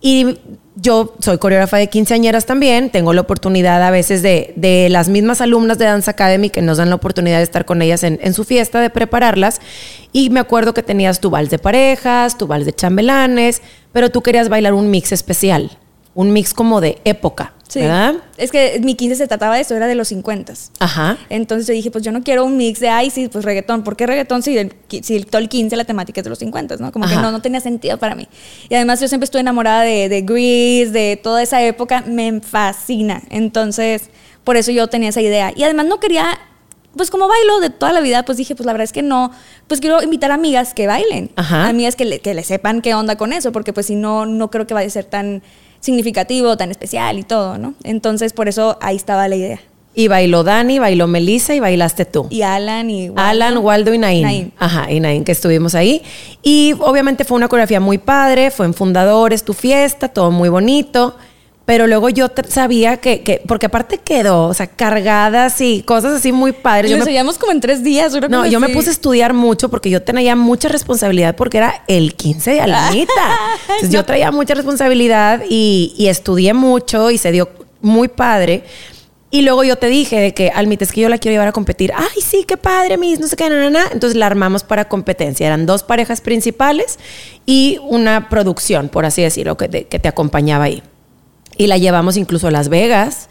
Y 0.00 0.38
yo 0.76 1.14
soy 1.18 1.38
coreógrafa 1.38 1.76
de 1.76 1.88
quinceañeras 1.88 2.46
también, 2.46 2.90
tengo 2.90 3.12
la 3.12 3.20
oportunidad 3.20 3.82
a 3.82 3.90
veces 3.90 4.22
de, 4.22 4.52
de, 4.56 4.88
las 4.88 5.08
mismas 5.08 5.40
alumnas 5.40 5.78
de 5.78 5.84
Dance 5.84 6.10
Academy 6.10 6.48
que 6.50 6.62
nos 6.62 6.78
dan 6.78 6.88
la 6.88 6.94
oportunidad 6.94 7.38
de 7.38 7.42
estar 7.42 7.64
con 7.64 7.82
ellas 7.82 8.02
en, 8.04 8.34
su 8.34 8.44
fiesta, 8.44 8.80
de 8.80 8.90
prepararlas. 8.90 9.60
Y 10.12 10.30
me 10.30 10.40
acuerdo 10.40 10.72
que 10.74 10.82
tenías 10.82 11.20
tu 11.20 11.30
vals 11.30 11.50
de 11.50 11.58
parejas, 11.58 12.38
tu 12.38 12.46
vals 12.46 12.64
de 12.64 12.72
chambelanes, 12.72 13.60
pero 13.92 14.10
tú 14.10 14.22
querías 14.22 14.48
bailar 14.48 14.72
un 14.72 14.90
mix 14.90 15.12
especial, 15.12 15.78
un 16.14 16.32
mix 16.32 16.54
como 16.54 16.80
de 16.80 16.98
época. 17.04 17.52
¿Verdad? 17.80 18.14
Es 18.36 18.50
que 18.50 18.80
mi 18.82 18.94
15 18.94 19.16
se 19.16 19.26
trataba 19.26 19.56
de 19.56 19.62
eso, 19.62 19.74
era 19.74 19.86
de 19.86 19.94
los 19.94 20.08
50. 20.08 20.52
Ajá. 20.78 21.18
Entonces 21.28 21.66
yo 21.66 21.72
dije, 21.72 21.90
pues 21.90 22.04
yo 22.04 22.12
no 22.12 22.22
quiero 22.22 22.44
un 22.44 22.56
mix 22.56 22.80
de, 22.80 22.88
ay, 22.88 23.10
sí, 23.10 23.28
pues 23.28 23.44
reggaetón. 23.44 23.84
¿Por 23.84 23.96
qué 23.96 24.06
reggaetón 24.06 24.42
si, 24.42 24.56
el, 24.58 24.74
si 25.02 25.20
todo 25.22 25.40
el 25.40 25.48
15 25.48 25.76
la 25.76 25.84
temática 25.84 26.20
es 26.20 26.24
de 26.24 26.30
los 26.30 26.38
50, 26.38 26.76
¿no? 26.76 26.92
Como 26.92 27.06
que 27.06 27.14
no, 27.14 27.30
no 27.30 27.40
tenía 27.40 27.60
sentido 27.60 27.98
para 27.98 28.14
mí. 28.14 28.28
Y 28.68 28.74
además 28.74 29.00
yo 29.00 29.08
siempre 29.08 29.24
estuve 29.24 29.40
enamorada 29.40 29.82
de, 29.82 30.08
de 30.08 30.22
Grease, 30.22 30.90
de 30.92 31.20
toda 31.22 31.42
esa 31.42 31.62
época, 31.62 32.04
me 32.06 32.40
fascina. 32.40 33.22
Entonces, 33.30 34.10
por 34.44 34.56
eso 34.56 34.72
yo 34.72 34.88
tenía 34.88 35.10
esa 35.10 35.20
idea. 35.20 35.52
Y 35.54 35.62
además 35.62 35.86
no 35.86 36.00
quería, 36.00 36.38
pues 36.96 37.10
como 37.10 37.28
bailo 37.28 37.60
de 37.60 37.70
toda 37.70 37.92
la 37.92 38.00
vida, 38.00 38.24
pues 38.24 38.38
dije, 38.38 38.54
pues 38.54 38.66
la 38.66 38.72
verdad 38.72 38.84
es 38.84 38.92
que 38.92 39.02
no, 39.02 39.30
pues 39.66 39.80
quiero 39.80 40.02
invitar 40.02 40.30
amigas 40.30 40.74
que 40.74 40.86
bailen. 40.86 41.30
Ajá. 41.36 41.68
Amigas 41.68 41.96
que 41.96 42.04
le, 42.04 42.20
que 42.20 42.34
le 42.34 42.42
sepan 42.42 42.82
qué 42.82 42.94
onda 42.94 43.16
con 43.16 43.32
eso, 43.32 43.52
porque 43.52 43.72
pues 43.72 43.86
si 43.86 43.94
no, 43.94 44.26
no 44.26 44.50
creo 44.50 44.66
que 44.66 44.74
vaya 44.74 44.86
a 44.86 44.90
ser 44.90 45.04
tan 45.04 45.42
significativo, 45.82 46.56
tan 46.56 46.70
especial 46.70 47.18
y 47.18 47.24
todo, 47.24 47.58
¿no? 47.58 47.74
Entonces, 47.84 48.32
por 48.32 48.48
eso 48.48 48.78
ahí 48.80 48.96
estaba 48.96 49.28
la 49.28 49.36
idea. 49.36 49.60
Y 49.94 50.08
bailó 50.08 50.42
Dani, 50.42 50.78
bailó 50.78 51.06
Melissa 51.06 51.54
y 51.54 51.60
bailaste 51.60 52.06
tú. 52.06 52.26
Y 52.30 52.40
Alan 52.40 52.88
y 52.88 53.10
Waldo. 53.10 53.20
Alan, 53.20 53.58
Waldo 53.58 53.92
y 53.92 53.98
Nain. 53.98 54.22
Naim. 54.22 54.50
Ajá, 54.58 54.90
y 54.90 55.00
Nain, 55.00 55.22
que 55.22 55.32
estuvimos 55.32 55.74
ahí. 55.74 56.02
Y 56.42 56.74
obviamente 56.80 57.26
fue 57.26 57.36
una 57.36 57.48
coreografía 57.48 57.80
muy 57.80 57.98
padre, 57.98 58.50
fue 58.50 58.64
en 58.64 58.72
Fundadores, 58.72 59.44
tu 59.44 59.52
fiesta, 59.52 60.08
todo 60.08 60.30
muy 60.30 60.48
bonito. 60.48 61.14
Pero 61.64 61.87
luego 61.87 62.09
yo 62.09 62.26
sabía 62.49 62.97
que, 62.97 63.23
que- 63.23 63.40
porque 63.47 63.66
aparte 63.66 63.99
quedó, 63.99 64.47
o 64.49 64.54
sea, 64.54 64.66
cargadas 64.66 65.61
y 65.61 65.83
cosas 65.83 66.14
así 66.14 66.33
muy 66.33 66.50
padres. 66.52 66.90
Lo 66.90 66.97
Yo 66.99 67.04
me- 67.04 67.35
como 67.38 67.52
en 67.52 67.61
tres 67.61 67.85
días. 67.85 68.12
no, 68.28 68.47
yo 68.47 68.59
me 68.59 68.69
puse 68.71 68.88
a 68.90 68.92
estudiar 68.92 69.33
mucho 69.33 69.69
porque 69.69 69.88
yo 69.88 70.02
tenía 70.02 70.35
mucha 70.35 70.69
responsabilidad 70.69 71.37
porque 71.37 71.59
era 71.59 71.85
el 71.87 72.14
15 72.14 72.50
de 72.52 72.61
Almita. 72.62 73.12
Entonces 73.69 73.90
yo 73.90 74.04
traía 74.04 74.33
mucha 74.33 74.54
responsabilidad 74.54 75.42
y, 75.49 75.95
y 75.97 76.09
estudié 76.09 76.52
mucho 76.52 77.11
y 77.12 77.19
se 77.19 77.31
dio 77.31 77.49
muy 77.81 78.09
padre. 78.09 78.64
Y 79.31 79.42
luego 79.42 79.64
yo 79.64 79.76
te 79.76 79.87
dije 79.87 80.19
de 80.21 80.35
que 80.35 80.50
Almita, 80.50 80.85
es 80.85 80.92
que 80.92 81.00
yo 81.00 81.09
la 81.09 81.16
quiero 81.16 81.33
llevar 81.35 81.49
a 81.49 81.52
competir. 81.52 81.92
Ay, 81.97 82.21
sí, 82.23 82.45
qué 82.47 82.57
padre, 82.59 82.99
mis, 82.99 83.19
no 83.19 83.26
sé 83.28 83.37
qué, 83.37 83.49
na, 83.49 83.57
na, 83.57 83.71
na. 83.71 83.85
Entonces 83.92 84.14
la 84.16 84.26
armamos 84.26 84.62
para 84.64 84.88
competencia. 84.88 85.47
Eran 85.47 85.64
dos 85.64 85.85
parejas 85.85 86.21
principales 86.21 86.99
y 87.47 87.78
una 87.88 88.28
producción, 88.28 88.88
por 88.90 89.07
así 89.07 89.23
decirlo, 89.23 89.57
que 89.57 89.69
te, 89.69 89.85
que 89.85 89.99
te 89.99 90.09
acompañaba 90.09 90.64
ahí. 90.64 90.83
Y 91.56 91.66
la 91.66 91.78
llevamos 91.78 92.16
incluso 92.16 92.49
a 92.49 92.50
Las 92.50 92.68
Vegas. 92.68 93.28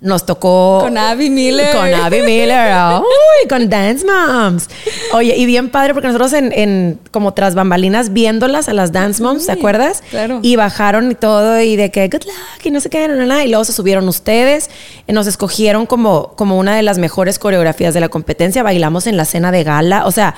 Nos 0.00 0.26
tocó. 0.26 0.80
Con 0.82 0.98
Abby 0.98 1.30
Miller. 1.30 1.76
Con 1.76 1.94
Abby 1.94 2.22
Miller. 2.22 2.74
Uy, 2.98 3.48
con 3.48 3.70
Dance 3.70 4.04
Moms. 4.04 4.68
Oye, 5.12 5.36
y 5.36 5.46
bien 5.46 5.70
padre 5.70 5.94
porque 5.94 6.08
nosotros 6.08 6.32
en, 6.32 6.50
en 6.52 6.98
como 7.12 7.34
tras 7.34 7.54
bambalinas 7.54 8.12
viéndolas 8.12 8.68
a 8.68 8.72
las 8.72 8.90
Dance 8.90 9.22
Moms, 9.22 9.46
¿te 9.46 9.52
acuerdas? 9.52 10.02
claro. 10.10 10.40
Y 10.42 10.56
bajaron 10.56 11.12
y 11.12 11.14
todo 11.14 11.60
y 11.60 11.76
de 11.76 11.92
que 11.92 12.08
good 12.08 12.24
luck 12.24 12.64
y 12.66 12.72
no 12.72 12.80
sé 12.80 12.90
qué, 12.90 13.06
na, 13.06 13.14
na, 13.14 13.26
na, 13.26 13.44
y 13.44 13.48
luego 13.48 13.64
se 13.64 13.72
subieron 13.72 14.08
ustedes. 14.08 14.70
Eh, 15.06 15.12
Nos 15.12 15.28
escogieron 15.28 15.86
como, 15.86 16.32
como 16.34 16.58
una 16.58 16.74
de 16.74 16.82
las 16.82 16.98
mejores 16.98 17.38
coreografías 17.38 17.94
de 17.94 18.00
la 18.00 18.08
competencia. 18.08 18.64
Bailamos 18.64 19.06
en 19.06 19.16
la 19.16 19.24
cena 19.24 19.52
de 19.52 19.62
gala. 19.62 20.04
O 20.06 20.10
sea, 20.10 20.34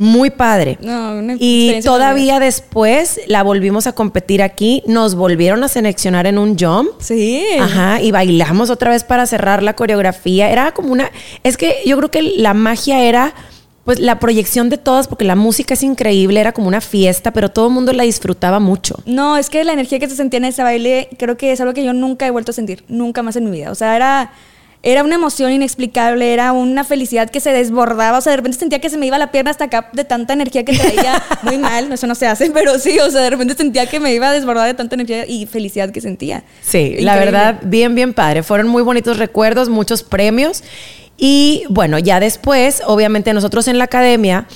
muy 0.00 0.30
padre. 0.30 0.78
No, 0.80 1.18
una 1.18 1.36
y 1.38 1.78
todavía 1.84 2.40
después 2.40 3.20
la 3.26 3.42
volvimos 3.42 3.86
a 3.86 3.92
competir 3.92 4.42
aquí. 4.42 4.82
Nos 4.86 5.14
volvieron 5.14 5.62
a 5.62 5.68
seleccionar 5.68 6.26
en 6.26 6.38
un 6.38 6.58
jump. 6.58 6.88
Sí. 7.00 7.44
Ajá, 7.60 8.00
y 8.00 8.10
bailamos 8.10 8.70
otra 8.70 8.92
vez 8.92 9.04
para 9.04 9.26
cerrar 9.26 9.62
la 9.62 9.76
coreografía. 9.76 10.50
Era 10.50 10.72
como 10.72 10.90
una. 10.90 11.10
Es 11.42 11.58
que 11.58 11.82
yo 11.84 11.98
creo 11.98 12.10
que 12.10 12.22
la 12.22 12.54
magia 12.54 13.04
era. 13.04 13.34
Pues 13.84 13.98
la 13.98 14.18
proyección 14.18 14.68
de 14.68 14.76
todas, 14.78 15.08
porque 15.08 15.24
la 15.24 15.36
música 15.36 15.74
es 15.74 15.82
increíble, 15.82 16.38
era 16.38 16.52
como 16.52 16.68
una 16.68 16.82
fiesta, 16.82 17.32
pero 17.32 17.48
todo 17.48 17.68
el 17.68 17.72
mundo 17.72 17.92
la 17.92 18.04
disfrutaba 18.04 18.60
mucho. 18.60 18.96
No, 19.06 19.36
es 19.38 19.48
que 19.48 19.64
la 19.64 19.72
energía 19.72 19.98
que 19.98 20.08
se 20.08 20.16
sentía 20.16 20.36
en 20.36 20.44
ese 20.44 20.62
baile 20.62 21.08
creo 21.18 21.36
que 21.36 21.50
es 21.50 21.60
algo 21.60 21.72
que 21.72 21.82
yo 21.82 21.94
nunca 21.94 22.26
he 22.26 22.30
vuelto 22.30 22.52
a 22.52 22.54
sentir, 22.54 22.84
nunca 22.88 23.22
más 23.22 23.36
en 23.36 23.46
mi 23.46 23.50
vida. 23.50 23.70
O 23.70 23.74
sea, 23.74 23.96
era, 23.96 24.32
era 24.82 25.04
una 25.04 25.16
emoción 25.16 25.52
inexplicable, 25.52 26.32
era 26.32 26.52
una 26.52 26.84
felicidad 26.84 27.28
que 27.28 27.40
se 27.40 27.52
desbordaba. 27.52 28.18
O 28.18 28.20
sea, 28.20 28.30
de 28.30 28.38
repente 28.38 28.58
sentía 28.58 28.78
que 28.80 28.88
se 28.88 28.96
me 28.96 29.06
iba 29.06 29.18
la 29.18 29.30
pierna 29.30 29.50
hasta 29.50 29.66
acá 29.66 29.90
de 29.92 30.04
tanta 30.04 30.32
energía 30.32 30.64
que 30.64 30.76
traía. 30.76 31.22
Muy 31.42 31.58
mal, 31.58 31.92
eso 31.92 32.06
no 32.06 32.14
se 32.14 32.26
hace, 32.26 32.50
pero 32.54 32.78
sí, 32.78 32.98
o 32.98 33.10
sea, 33.10 33.20
de 33.20 33.30
repente 33.30 33.54
sentía 33.54 33.86
que 33.86 34.00
me 34.00 34.14
iba 34.14 34.28
a 34.28 34.32
desbordar 34.32 34.66
de 34.66 34.74
tanta 34.74 34.94
energía 34.94 35.26
y 35.26 35.46
felicidad 35.46 35.90
que 35.90 36.00
sentía. 36.00 36.44
Sí, 36.62 36.96
la 37.00 37.16
verdad, 37.16 37.60
bien, 37.62 37.94
bien 37.94 38.14
padre. 38.14 38.42
Fueron 38.42 38.68
muy 38.68 38.82
bonitos 38.82 39.18
recuerdos, 39.18 39.68
muchos 39.68 40.02
premios. 40.02 40.64
Y 41.18 41.64
bueno, 41.68 41.98
ya 41.98 42.18
después, 42.18 42.82
obviamente 42.86 43.34
nosotros 43.34 43.68
en 43.68 43.76
la 43.76 43.84
academia, 43.84 44.46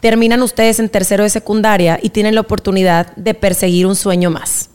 terminan 0.00 0.42
ustedes 0.42 0.78
en 0.78 0.88
tercero 0.88 1.24
de 1.24 1.30
secundaria 1.30 1.98
y 2.00 2.10
tienen 2.10 2.36
la 2.36 2.40
oportunidad 2.42 3.14
de 3.16 3.34
perseguir 3.34 3.86
un 3.86 3.96
sueño 3.96 4.30
más. 4.30 4.68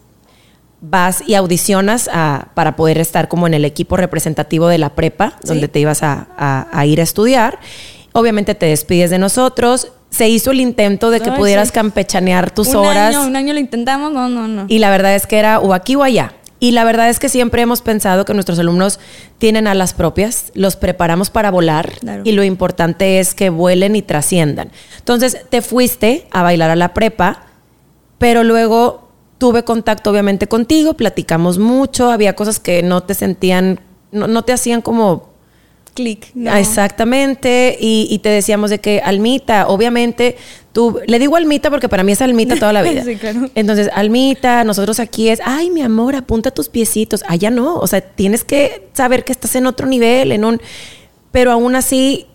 Vas 0.79 1.23
y 1.25 1.33
audicionas 1.35 2.09
a- 2.13 2.49
para 2.53 2.75
poder 2.75 2.99
estar 2.99 3.27
como 3.27 3.47
en 3.47 3.53
el 3.55 3.65
equipo 3.65 3.97
representativo 3.97 4.67
de 4.67 4.77
la 4.77 4.89
prepa, 4.95 5.31
Sí. 5.41 5.47
donde 5.47 5.67
te 5.67 5.79
ibas 5.79 6.03
a, 6.03 6.27
a- 6.37 6.67
a 6.71 6.85
ir 6.85 6.99
a 6.99 7.03
estudiar. 7.03 7.59
Obviamente 8.13 8.53
te 8.55 8.67
despides 8.67 9.09
de 9.09 9.17
nosotros. 9.19 9.91
Se 10.09 10.29
hizo 10.29 10.51
el 10.51 10.59
intento 10.61 11.09
de 11.09 11.19
que 11.19 11.31
Ay, 11.31 11.37
pudieras 11.37 11.69
sí. 11.69 11.73
campechanear 11.73 12.51
tus 12.51 12.69
un 12.69 12.77
horas. 12.77 13.15
Año, 13.15 13.25
un 13.27 13.35
año 13.35 13.53
lo 13.53 13.59
intentamos, 13.59 14.11
no, 14.13 14.29
no, 14.29 14.47
no. 14.47 14.65
Y 14.67 14.79
la 14.79 14.89
verdad 14.89 15.15
es 15.15 15.25
que 15.27 15.37
era 15.39 15.59
o 15.59 15.73
aquí 15.73 15.95
o 15.95 16.03
allá. 16.03 16.33
Y 16.59 16.71
la 16.71 16.83
verdad 16.83 17.09
es 17.09 17.19
que 17.19 17.29
siempre 17.29 17.61
hemos 17.61 17.81
pensado 17.81 18.25
que 18.25 18.33
nuestros 18.33 18.57
alumnos 18.57 18.99
tienen 19.37 19.67
alas 19.67 19.93
propias, 19.93 20.51
los 20.55 20.75
preparamos 20.75 21.29
para 21.29 21.51
volar 21.51 21.91
Claro. 21.99 22.21
y 22.25 22.31
lo 22.31 22.43
importante 22.43 23.19
es 23.19 23.35
que 23.35 23.49
vuelen 23.51 23.95
y 23.95 24.01
trasciendan. 24.01 24.71
Entonces 24.97 25.37
te 25.49 25.61
fuiste 25.61 26.27
a 26.31 26.41
bailar 26.41 26.71
a 26.71 26.75
la 26.75 26.95
prepa, 26.95 27.43
pero 28.17 28.43
luego 28.43 29.06
tuve 29.37 29.63
contacto 29.63 30.09
obviamente 30.09 30.47
contigo, 30.47 30.95
platicamos 30.95 31.59
mucho, 31.59 32.11
había 32.11 32.35
cosas 32.35 32.59
que 32.59 32.83
no 32.83 33.03
te 33.03 33.13
sentían, 33.13 33.79
no, 34.11 34.27
no 34.27 34.43
te 34.43 34.53
hacían 34.53 34.81
como 34.81 35.29
Clic. 35.93 36.29
no. 36.35 36.55
Exactamente, 36.55 37.77
y, 37.79 38.07
y 38.09 38.19
te 38.19 38.29
decíamos 38.29 38.69
de 38.69 38.79
que 38.79 39.01
Almita, 39.03 39.67
obviamente, 39.67 40.37
tú, 40.71 40.99
le 41.07 41.17
digo 41.17 41.35
Almita 41.35 41.71
porque 41.71 41.89
para 41.89 42.03
mí 42.03 42.11
es 42.11 42.21
Almita 42.21 42.55
toda 42.55 42.71
la 42.71 42.81
vida. 42.89 43.03
Sí, 43.03 43.15
claro. 43.15 43.49
Entonces, 43.55 43.89
Almita, 43.93 44.63
nosotros 44.63 44.99
aquí 44.99 45.29
es, 45.29 45.41
ay, 45.43 45.71
mi 45.71 45.81
amor, 45.81 46.15
apunta 46.15 46.51
tus 46.51 46.69
piecitos. 46.69 47.23
Allá 47.27 47.49
no, 47.49 47.77
o 47.77 47.87
sea, 47.87 48.01
tienes 48.01 48.43
que 48.43 48.89
saber 48.93 49.25
que 49.25 49.31
estás 49.31 49.55
en 49.55 49.65
otro 49.65 49.87
nivel, 49.87 50.31
en 50.31 50.45
un... 50.45 50.61
Pero 51.31 51.51
aún 51.51 51.75
así, 51.75 52.27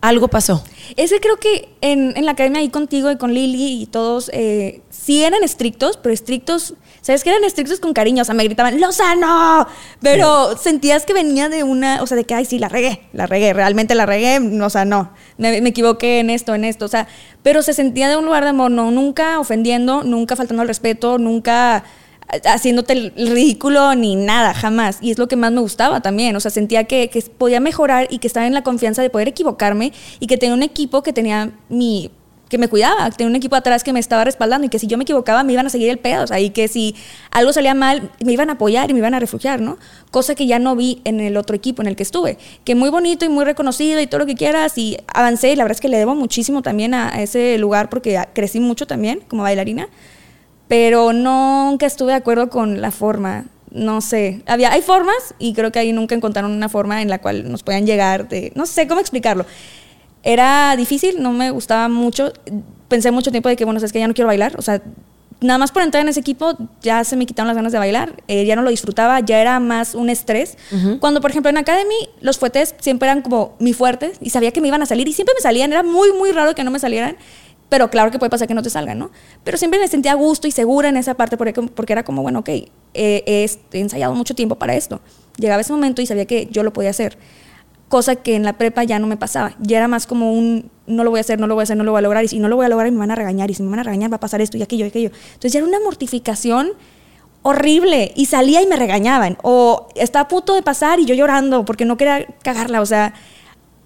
algo 0.00 0.28
pasó. 0.28 0.62
Ese 0.96 1.20
creo 1.20 1.38
que 1.38 1.68
en, 1.80 2.16
en 2.16 2.24
la 2.24 2.32
academia 2.32 2.60
ahí 2.60 2.68
contigo 2.68 3.10
y 3.10 3.16
con 3.16 3.34
Lili 3.34 3.82
y 3.82 3.86
todos, 3.86 4.30
eh, 4.32 4.82
sí 4.90 5.24
eran 5.24 5.42
estrictos, 5.42 5.96
pero 5.96 6.12
estrictos, 6.12 6.74
¿sabes 7.00 7.24
que 7.24 7.30
eran 7.30 7.42
estrictos 7.42 7.80
con 7.80 7.92
cariño? 7.92 8.22
O 8.22 8.24
sea, 8.24 8.34
me 8.34 8.44
gritaban, 8.44 8.80
¡Lozano! 8.80 9.66
Pero 10.00 10.56
sentías 10.56 11.04
que 11.04 11.14
venía 11.14 11.48
de 11.48 11.64
una, 11.64 12.00
o 12.02 12.06
sea, 12.06 12.16
de 12.16 12.24
que, 12.24 12.34
ay, 12.34 12.44
sí, 12.44 12.58
la 12.58 12.68
regué, 12.68 13.08
la 13.12 13.26
regué, 13.26 13.52
realmente 13.52 13.96
la 13.96 14.06
regué, 14.06 14.38
o 14.38 14.70
sea, 14.70 14.84
no, 14.84 15.10
me, 15.36 15.60
me 15.60 15.70
equivoqué 15.70 16.20
en 16.20 16.30
esto, 16.30 16.54
en 16.54 16.64
esto, 16.64 16.84
o 16.84 16.88
sea, 16.88 17.08
pero 17.42 17.62
se 17.62 17.72
sentía 17.72 18.08
de 18.08 18.16
un 18.16 18.24
lugar 18.24 18.44
de 18.44 18.50
amor, 18.50 18.70
no, 18.70 18.92
nunca 18.92 19.40
ofendiendo, 19.40 20.04
nunca 20.04 20.36
faltando 20.36 20.62
al 20.62 20.68
respeto, 20.68 21.18
nunca 21.18 21.84
haciéndote 22.44 22.92
el 22.92 23.12
ridículo 23.16 23.94
ni 23.94 24.16
nada, 24.16 24.54
jamás. 24.54 24.98
Y 25.00 25.10
es 25.10 25.18
lo 25.18 25.28
que 25.28 25.36
más 25.36 25.52
me 25.52 25.60
gustaba 25.60 26.00
también. 26.00 26.36
O 26.36 26.40
sea, 26.40 26.50
sentía 26.50 26.84
que, 26.84 27.08
que 27.08 27.22
podía 27.22 27.60
mejorar 27.60 28.08
y 28.10 28.18
que 28.18 28.26
estaba 28.26 28.46
en 28.46 28.54
la 28.54 28.62
confianza 28.62 29.02
de 29.02 29.10
poder 29.10 29.28
equivocarme 29.28 29.92
y 30.20 30.26
que 30.26 30.36
tenía 30.36 30.54
un 30.54 30.62
equipo 30.62 31.02
que 31.02 31.12
tenía 31.12 31.52
mi 31.68 32.10
que 32.48 32.58
me 32.58 32.68
cuidaba, 32.68 33.10
que 33.10 33.16
tenía 33.16 33.30
un 33.30 33.36
equipo 33.36 33.56
atrás 33.56 33.84
que 33.84 33.92
me 33.92 34.00
estaba 34.00 34.24
respaldando 34.24 34.66
y 34.66 34.70
que 34.70 34.78
si 34.78 34.86
yo 34.86 34.96
me 34.96 35.02
equivocaba 35.02 35.42
me 35.42 35.52
iban 35.52 35.66
a 35.66 35.70
seguir 35.70 35.90
el 35.90 35.98
pedo, 35.98 36.24
o 36.24 36.26
sea, 36.26 36.40
y 36.40 36.50
que 36.50 36.68
si 36.68 36.94
algo 37.30 37.52
salía 37.52 37.74
mal 37.74 38.10
me 38.24 38.32
iban 38.32 38.48
a 38.50 38.54
apoyar 38.54 38.90
y 38.90 38.94
me 38.94 39.00
iban 39.00 39.14
a 39.14 39.20
refugiar, 39.20 39.60
¿no? 39.60 39.78
Cosa 40.10 40.34
que 40.34 40.46
ya 40.46 40.58
no 40.58 40.74
vi 40.74 41.00
en 41.04 41.20
el 41.20 41.36
otro 41.36 41.54
equipo 41.54 41.82
en 41.82 41.88
el 41.88 41.96
que 41.96 42.02
estuve, 42.02 42.38
que 42.64 42.74
muy 42.74 42.90
bonito 42.90 43.24
y 43.24 43.28
muy 43.28 43.44
reconocido 43.44 44.00
y 44.00 44.06
todo 44.06 44.20
lo 44.20 44.26
que 44.26 44.34
quieras 44.34 44.78
y 44.78 44.96
avancé 45.12 45.52
y 45.52 45.56
la 45.56 45.64
verdad 45.64 45.76
es 45.76 45.80
que 45.80 45.88
le 45.88 45.98
debo 45.98 46.14
muchísimo 46.14 46.62
también 46.62 46.94
a, 46.94 47.14
a 47.14 47.22
ese 47.22 47.58
lugar 47.58 47.90
porque 47.90 48.18
crecí 48.32 48.60
mucho 48.60 48.86
también 48.86 49.20
como 49.28 49.42
bailarina, 49.42 49.88
pero 50.68 51.12
nunca 51.12 51.86
estuve 51.86 52.12
de 52.12 52.18
acuerdo 52.18 52.50
con 52.50 52.80
la 52.80 52.90
forma. 52.90 53.46
No 53.70 54.00
sé, 54.00 54.42
había, 54.46 54.72
hay 54.72 54.82
formas 54.82 55.34
y 55.38 55.52
creo 55.52 55.72
que 55.72 55.78
ahí 55.78 55.92
nunca 55.92 56.14
encontraron 56.14 56.52
una 56.52 56.68
forma 56.68 57.02
en 57.02 57.08
la 57.08 57.18
cual 57.18 57.50
nos 57.50 57.62
podían 57.62 57.86
llegar 57.86 58.28
de, 58.28 58.52
no 58.54 58.66
sé 58.66 58.86
cómo 58.86 59.00
explicarlo. 59.00 59.44
Era 60.22 60.74
difícil, 60.76 61.22
no 61.22 61.32
me 61.32 61.50
gustaba 61.50 61.88
mucho. 61.88 62.32
Pensé 62.88 63.10
mucho 63.10 63.30
tiempo 63.30 63.48
de 63.48 63.56
que, 63.56 63.64
bueno, 63.64 63.80
es 63.80 63.92
que 63.92 63.98
ya 63.98 64.08
no 64.08 64.14
quiero 64.14 64.26
bailar. 64.28 64.56
O 64.58 64.62
sea, 64.62 64.82
nada 65.40 65.58
más 65.58 65.70
por 65.70 65.82
entrar 65.82 66.02
en 66.02 66.08
ese 66.08 66.20
equipo 66.20 66.56
ya 66.82 67.04
se 67.04 67.16
me 67.16 67.24
quitaron 67.24 67.46
las 67.46 67.56
ganas 67.56 67.72
de 67.72 67.78
bailar. 67.78 68.22
Eh, 68.26 68.44
ya 68.44 68.56
no 68.56 68.62
lo 68.62 68.70
disfrutaba, 68.70 69.20
ya 69.20 69.40
era 69.40 69.60
más 69.60 69.94
un 69.94 70.10
estrés. 70.10 70.56
Cuando, 71.00 71.20
por 71.20 71.30
ejemplo, 71.30 71.50
en 71.50 71.58
Academy, 71.58 72.08
los 72.20 72.38
fuetes 72.38 72.74
siempre 72.80 73.08
eran 73.08 73.22
como 73.22 73.54
mi 73.58 73.72
fuertes 73.72 74.18
y 74.20 74.30
sabía 74.30 74.50
que 74.50 74.60
me 74.60 74.68
iban 74.68 74.82
a 74.82 74.86
salir 74.86 75.06
y 75.08 75.12
siempre 75.12 75.34
me 75.34 75.40
salían. 75.40 75.72
Era 75.72 75.82
muy, 75.82 76.12
muy 76.12 76.32
raro 76.32 76.54
que 76.54 76.64
no 76.64 76.70
me 76.70 76.78
salieran. 76.78 77.16
Pero 77.68 77.90
claro 77.90 78.10
que 78.10 78.18
puede 78.18 78.30
pasar 78.30 78.48
que 78.48 78.54
no 78.54 78.62
te 78.62 78.70
salgan, 78.70 78.98
¿no? 78.98 79.10
Pero 79.44 79.58
siempre 79.58 79.78
me 79.78 79.88
sentía 79.88 80.12
a 80.12 80.14
gusto 80.14 80.48
y 80.48 80.50
segura 80.50 80.88
en 80.88 80.96
esa 80.96 81.14
parte 81.14 81.36
porque, 81.36 81.52
porque 81.52 81.92
era 81.92 82.02
como, 82.02 82.22
bueno, 82.22 82.38
ok, 82.38 82.48
he 82.94 83.48
ensayado 83.72 84.14
mucho 84.14 84.34
tiempo 84.34 84.54
para 84.56 84.74
esto. 84.74 85.00
Llegaba 85.36 85.60
ese 85.60 85.72
momento 85.72 86.00
y 86.00 86.06
sabía 86.06 86.24
que 86.24 86.48
yo 86.50 86.62
lo 86.62 86.72
podía 86.72 86.90
hacer. 86.90 87.18
Cosa 87.88 88.16
que 88.16 88.36
en 88.36 88.42
la 88.42 88.54
prepa 88.54 88.84
ya 88.84 88.98
no 88.98 89.06
me 89.06 89.16
pasaba. 89.16 89.54
Ya 89.60 89.78
era 89.78 89.88
más 89.88 90.06
como 90.06 90.32
un, 90.32 90.70
no 90.86 91.04
lo 91.04 91.10
voy 91.10 91.18
a 91.18 91.20
hacer, 91.20 91.38
no 91.38 91.46
lo 91.46 91.54
voy 91.54 91.62
a 91.62 91.64
hacer, 91.64 91.76
no 91.76 91.84
lo 91.84 91.92
voy 91.92 91.98
a 91.98 92.02
lograr. 92.02 92.24
Y 92.24 92.28
si 92.28 92.38
no 92.38 92.48
lo 92.48 92.56
voy 92.56 92.66
a 92.66 92.68
lograr, 92.68 92.90
me 92.90 92.98
van 92.98 93.10
a 93.10 93.14
regañar. 93.14 93.50
Y 93.50 93.54
si 93.54 93.62
me 93.62 93.70
van 93.70 93.80
a 93.80 93.82
regañar, 93.82 94.12
va 94.12 94.16
a 94.16 94.20
pasar 94.20 94.40
esto 94.40 94.56
y 94.58 94.62
aquello 94.62 94.84
y 94.84 94.88
aquello. 94.88 95.10
Entonces 95.28 95.52
ya 95.52 95.60
era 95.60 95.68
una 95.68 95.80
mortificación 95.80 96.72
horrible. 97.42 98.12
Y 98.14 98.26
salía 98.26 98.60
y 98.62 98.66
me 98.66 98.76
regañaban. 98.76 99.38
O 99.42 99.88
estaba 99.94 100.24
a 100.24 100.28
punto 100.28 100.54
de 100.54 100.62
pasar 100.62 101.00
y 101.00 101.06
yo 101.06 101.14
llorando 101.14 101.64
porque 101.64 101.84
no 101.84 101.96
quería 101.96 102.26
cagarla. 102.42 102.80
O 102.82 102.86
sea, 102.86 103.14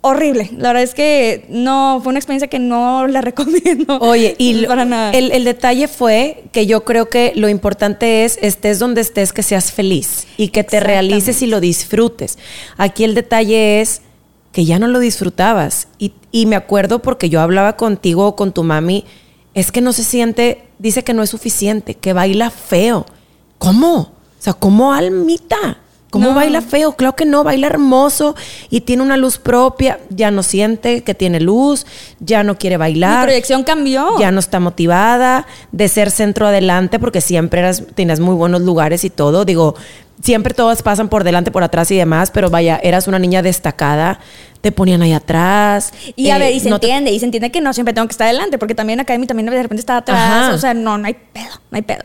horrible. 0.03 0.51
La 0.59 0.69
verdad 0.69 0.83
es 0.83 0.95
que 0.95 1.47
no, 1.49 2.01
fue 2.03 2.11
una 2.11 2.19
experiencia 2.19 2.49
que 2.49 2.59
no 2.59 3.07
la 3.09 3.23
recomiendo. 3.23 3.99
Oye, 4.01 4.35
y 4.39 4.67
para 4.67 4.85
nada. 4.85 5.13
El, 5.13 5.33
el, 5.33 5.45
detalle 5.45 5.89
fue 5.89 6.45
que 6.53 6.67
yo 6.67 6.85
creo 6.85 7.09
que 7.09 7.33
lo 7.35 7.49
importante 7.49 8.25
es, 8.25 8.39
estés 8.43 8.79
donde 8.79 9.01
estés, 9.01 9.33
que 9.33 9.43
seas 9.43 9.73
feliz 9.73 10.27
y 10.37 10.49
que 10.49 10.65
te 10.65 10.81
realices 10.81 11.41
y 11.41 11.47
lo 11.47 11.61
disfrutes. 11.61 12.39
Aquí 12.77 13.05
el 13.05 13.15
detalle 13.15 13.81
es 13.81 14.03
que 14.53 14.65
ya 14.65 14.79
no 14.79 14.87
lo 14.87 14.99
disfrutabas. 14.99 15.89
Y, 15.99 16.13
y 16.31 16.47
me 16.47 16.57
acuerdo 16.57 17.01
porque 17.01 17.31
yo 17.31 17.41
hablaba 17.41 17.77
contigo 17.77 18.27
o 18.27 18.37
con 18.37 18.53
tu 18.53 18.63
mami, 18.63 19.05
es 19.55 19.73
que 19.73 19.81
no 19.81 19.93
se 19.93 20.05
siente, 20.05 20.65
dice 20.79 21.05
que 21.05 21.15
no 21.15 21.23
es 21.23 21.31
suficiente, 21.31 21.95
que 21.95 22.13
baila 22.13 22.51
feo. 22.51 23.07
¿Cómo? 23.59 23.97
O 23.99 24.13
sea, 24.39 24.55
¿cómo 24.55 24.93
almita? 24.93 25.79
¿Cómo 26.13 26.35
baila 26.35 26.61
feo? 26.61 26.93
Claro 26.93 27.17
que 27.17 27.25
no, 27.25 27.43
baila 27.43 27.69
hermoso 27.69 28.37
y 28.69 28.83
tiene 28.83 29.03
una 29.03 29.17
luz 29.17 29.39
propia. 29.39 29.99
Ya 30.11 30.31
no 30.31 30.43
siente 30.43 31.03
que 31.03 31.15
tiene 31.15 31.41
luz, 31.41 31.87
ya 32.21 32.45
no 32.45 32.59
quiere 32.59 32.77
bailar. 32.77 33.21
Mi 33.21 33.25
proyección 33.29 33.65
cambió. 33.65 34.19
Ya 34.21 34.31
no 34.31 34.39
está 34.39 34.61
motivada 34.61 35.47
de 35.73 35.89
ser 35.89 36.11
centro 36.11 36.47
adelante 36.47 36.99
porque 36.99 37.23
siempre 37.23 37.61
eras, 37.61 37.85
tenías 37.95 38.21
muy 38.21 38.35
buenos 38.35 38.61
lugares 38.61 39.05
y 39.05 39.11
todo. 39.11 39.47
Digo, 39.47 39.75
siempre 40.23 40.53
todas 40.53 40.83
pasan 40.83 41.09
por 41.09 41.25
delante, 41.25 41.51
por 41.51 41.63
atrás 41.63 41.91
y 41.91 41.97
demás, 41.97 42.31
pero 42.31 42.51
vaya, 42.51 42.79
eras 42.83 43.09
una 43.09 43.19
niña 43.19 43.41
destacada, 43.41 44.21
te 44.61 44.71
ponían 44.71 45.01
ahí 45.01 45.15
atrás. 45.15 45.95
Y 46.15 46.29
a 46.29 46.37
ver, 46.37 46.53
y 46.53 46.59
eh, 46.59 46.61
se 46.61 46.69
entiende, 46.69 47.11
y 47.11 47.21
se 47.21 47.25
entiende 47.25 47.51
que 47.51 47.63
no 47.63 47.73
siempre 47.73 47.95
tengo 47.95 48.07
que 48.07 48.13
estar 48.13 48.27
adelante, 48.27 48.59
porque 48.59 48.75
también 48.75 49.01
acá 49.01 49.17
mí 49.17 49.27
también 49.27 49.47
de 49.47 49.63
repente 49.63 49.81
estaba 49.81 50.01
atrás. 50.01 50.53
O 50.53 50.59
sea, 50.59 50.75
no, 50.75 50.99
no 50.99 51.07
hay 51.07 51.15
pedo, 51.15 51.55
no 51.71 51.77
hay 51.77 51.83
pedo 51.83 52.03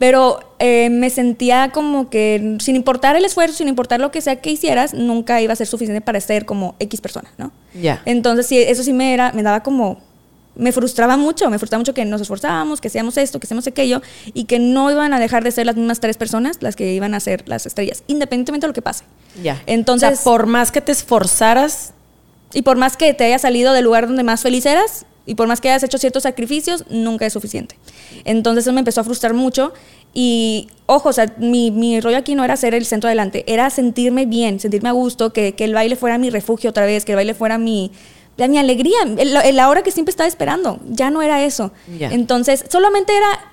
pero 0.00 0.40
eh, 0.58 0.88
me 0.88 1.10
sentía 1.10 1.72
como 1.74 2.08
que 2.08 2.56
sin 2.60 2.74
importar 2.74 3.16
el 3.16 3.24
esfuerzo, 3.26 3.58
sin 3.58 3.68
importar 3.68 4.00
lo 4.00 4.10
que 4.10 4.22
sea 4.22 4.36
que 4.36 4.50
hicieras, 4.50 4.94
nunca 4.94 5.42
iba 5.42 5.52
a 5.52 5.56
ser 5.56 5.66
suficiente 5.66 6.00
para 6.00 6.18
ser 6.22 6.46
como 6.46 6.74
X 6.78 7.02
persona, 7.02 7.30
¿no? 7.36 7.52
Ya. 7.78 8.00
Entonces, 8.06 8.46
sí, 8.46 8.56
eso 8.56 8.82
sí 8.82 8.94
me, 8.94 9.12
era, 9.12 9.30
me 9.32 9.42
daba 9.42 9.62
como, 9.62 10.00
me 10.54 10.72
frustraba 10.72 11.18
mucho, 11.18 11.50
me 11.50 11.58
frustraba 11.58 11.80
mucho 11.80 11.92
que 11.92 12.06
nos 12.06 12.22
esforzábamos, 12.22 12.80
que 12.80 12.88
hacíamos 12.88 13.18
esto, 13.18 13.38
que 13.40 13.46
hacíamos 13.46 13.66
aquello, 13.66 14.00
y 14.32 14.44
que 14.44 14.58
no 14.58 14.90
iban 14.90 15.12
a 15.12 15.20
dejar 15.20 15.44
de 15.44 15.50
ser 15.50 15.66
las 15.66 15.76
mismas 15.76 16.00
tres 16.00 16.16
personas 16.16 16.56
las 16.60 16.76
que 16.76 16.94
iban 16.94 17.12
a 17.12 17.20
ser 17.20 17.46
las 17.46 17.66
estrellas, 17.66 18.02
independientemente 18.06 18.64
de 18.64 18.68
lo 18.68 18.74
que 18.74 18.80
pase. 18.80 19.04
Ya. 19.42 19.62
Entonces, 19.66 20.12
o 20.12 20.14
sea, 20.14 20.24
por 20.24 20.46
más 20.46 20.72
que 20.72 20.80
te 20.80 20.92
esforzaras... 20.92 21.92
Y 22.52 22.62
por 22.62 22.76
más 22.76 22.96
que 22.96 23.14
te 23.14 23.22
hayas 23.22 23.42
salido 23.42 23.72
del 23.72 23.84
lugar 23.84 24.08
donde 24.08 24.24
más 24.24 24.42
feliz 24.42 24.66
eras, 24.66 25.06
y 25.26 25.34
por 25.34 25.48
más 25.48 25.60
que 25.60 25.70
hayas 25.70 25.82
hecho 25.82 25.98
ciertos 25.98 26.22
sacrificios, 26.24 26.84
nunca 26.90 27.26
es 27.26 27.32
suficiente. 27.32 27.76
Entonces 28.24 28.64
eso 28.64 28.72
me 28.72 28.80
empezó 28.80 29.00
a 29.00 29.04
frustrar 29.04 29.34
mucho 29.34 29.72
y, 30.12 30.68
ojo, 30.86 31.10
o 31.10 31.12
sea, 31.12 31.34
mi, 31.38 31.70
mi, 31.70 32.00
rollo 32.00 32.16
aquí 32.16 32.34
no 32.34 32.44
era 32.44 32.56
ser 32.56 32.74
el 32.74 32.84
centro 32.84 33.08
adelante, 33.08 33.44
era 33.46 33.70
sentirme 33.70 34.26
bien, 34.26 34.58
sentirme 34.58 34.88
a 34.88 34.92
gusto, 34.92 35.32
que, 35.32 35.54
que 35.54 35.64
el 35.64 35.74
baile 35.74 35.94
fuera 35.96 36.18
mi 36.18 36.30
refugio 36.30 36.70
otra 36.70 36.86
vez, 36.86 37.04
que 37.04 37.12
el 37.12 37.16
baile 37.16 37.34
fuera 37.34 37.58
mi, 37.58 37.92
mi 38.48 38.58
alegría, 38.58 38.98
la 39.52 39.68
hora 39.68 39.82
que 39.82 39.90
siempre 39.90 40.10
estaba 40.10 40.28
esperando. 40.28 40.80
Ya 40.88 41.10
no 41.10 41.22
era 41.22 41.44
eso. 41.44 41.72
Entonces, 41.98 42.64
solamente 42.68 43.12
era... 43.16 43.46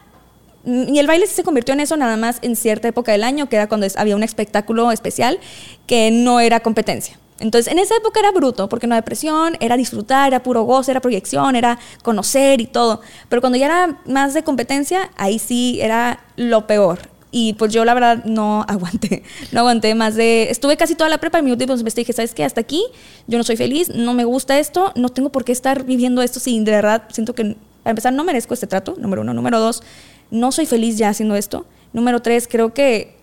Y 0.65 0.99
el 0.99 1.07
baile 1.07 1.27
sí 1.27 1.35
se 1.35 1.43
convirtió 1.43 1.73
en 1.73 1.79
eso 1.79 1.95
nada 1.95 2.17
más 2.17 2.39
en 2.41 2.55
cierta 2.55 2.89
época 2.89 3.13
del 3.13 3.23
año, 3.23 3.47
que 3.47 3.55
era 3.55 3.67
cuando 3.67 3.87
había 3.95 4.15
un 4.15 4.23
espectáculo 4.23 4.91
especial 4.91 5.39
que 5.85 6.11
no 6.11 6.39
era 6.41 6.59
competencia. 6.59 7.17
Entonces, 7.39 7.71
en 7.71 7.79
esa 7.79 7.95
época 7.95 8.19
era 8.19 8.31
bruto, 8.31 8.67
porque 8.69 8.87
no 8.87 8.95
había 8.95 9.05
presión, 9.05 9.57
era 9.59 9.77
disfrutar, 9.77 10.27
era 10.27 10.43
puro 10.43 10.63
goce, 10.63 10.91
era 10.91 11.01
proyección, 11.01 11.55
era 11.55 11.77
conocer 12.03 12.61
y 12.61 12.65
todo. 12.67 13.01
Pero 13.29 13.41
cuando 13.41 13.57
ya 13.57 13.65
era 13.65 14.01
más 14.05 14.33
de 14.33 14.43
competencia, 14.43 15.11
ahí 15.17 15.39
sí 15.39 15.79
era 15.81 16.23
lo 16.35 16.65
peor. 16.67 16.99
Y 17.29 17.53
pues 17.53 17.73
yo 17.73 17.85
la 17.85 17.93
verdad 17.93 18.23
no 18.25 18.63
aguanté, 18.67 19.23
no 19.51 19.59
aguanté 19.59 19.93
más 19.95 20.15
de... 20.15 20.49
Estuve 20.49 20.77
casi 20.77 20.95
toda 20.95 21.09
la 21.09 21.19
prepa 21.19 21.39
y 21.39 21.43
mi 21.43 21.51
último 21.51 21.77
semestre 21.77 22.01
dije, 22.01 22.13
¿sabes 22.13 22.33
qué? 22.33 22.43
Hasta 22.43 22.61
aquí, 22.61 22.83
yo 23.27 23.37
no 23.37 23.43
soy 23.43 23.57
feliz, 23.57 23.89
no 23.89 24.13
me 24.13 24.25
gusta 24.25 24.57
esto, 24.57 24.91
no 24.95 25.09
tengo 25.09 25.29
por 25.29 25.43
qué 25.43 25.51
estar 25.51 25.83
viviendo 25.83 26.21
esto 26.21 26.39
si 26.39 26.59
de 26.59 26.71
verdad 26.71 27.03
siento 27.11 27.35
que, 27.35 27.55
para 27.83 27.91
empezar, 27.91 28.13
no 28.13 28.23
merezco 28.23 28.53
este 28.53 28.67
trato, 28.67 28.95
número 28.97 29.21
uno. 29.21 29.33
Número 29.33 29.59
dos, 29.59 29.83
no 30.31 30.51
soy 30.51 30.65
feliz 30.65 30.97
ya 30.97 31.09
haciendo 31.09 31.35
esto. 31.35 31.65
Número 31.93 32.21
tres, 32.21 32.47
creo 32.47 32.73
que 32.73 33.16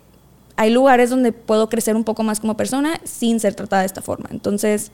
hay 0.57 0.71
lugares 0.71 1.11
donde 1.11 1.33
puedo 1.33 1.69
crecer 1.69 1.97
un 1.97 2.05
poco 2.05 2.23
más 2.23 2.41
como 2.41 2.57
persona 2.57 3.01
sin 3.05 3.41
ser 3.41 3.55
tratada 3.55 3.83
de 3.83 3.87
esta 3.87 4.03
forma. 4.03 4.29
Entonces, 4.31 4.91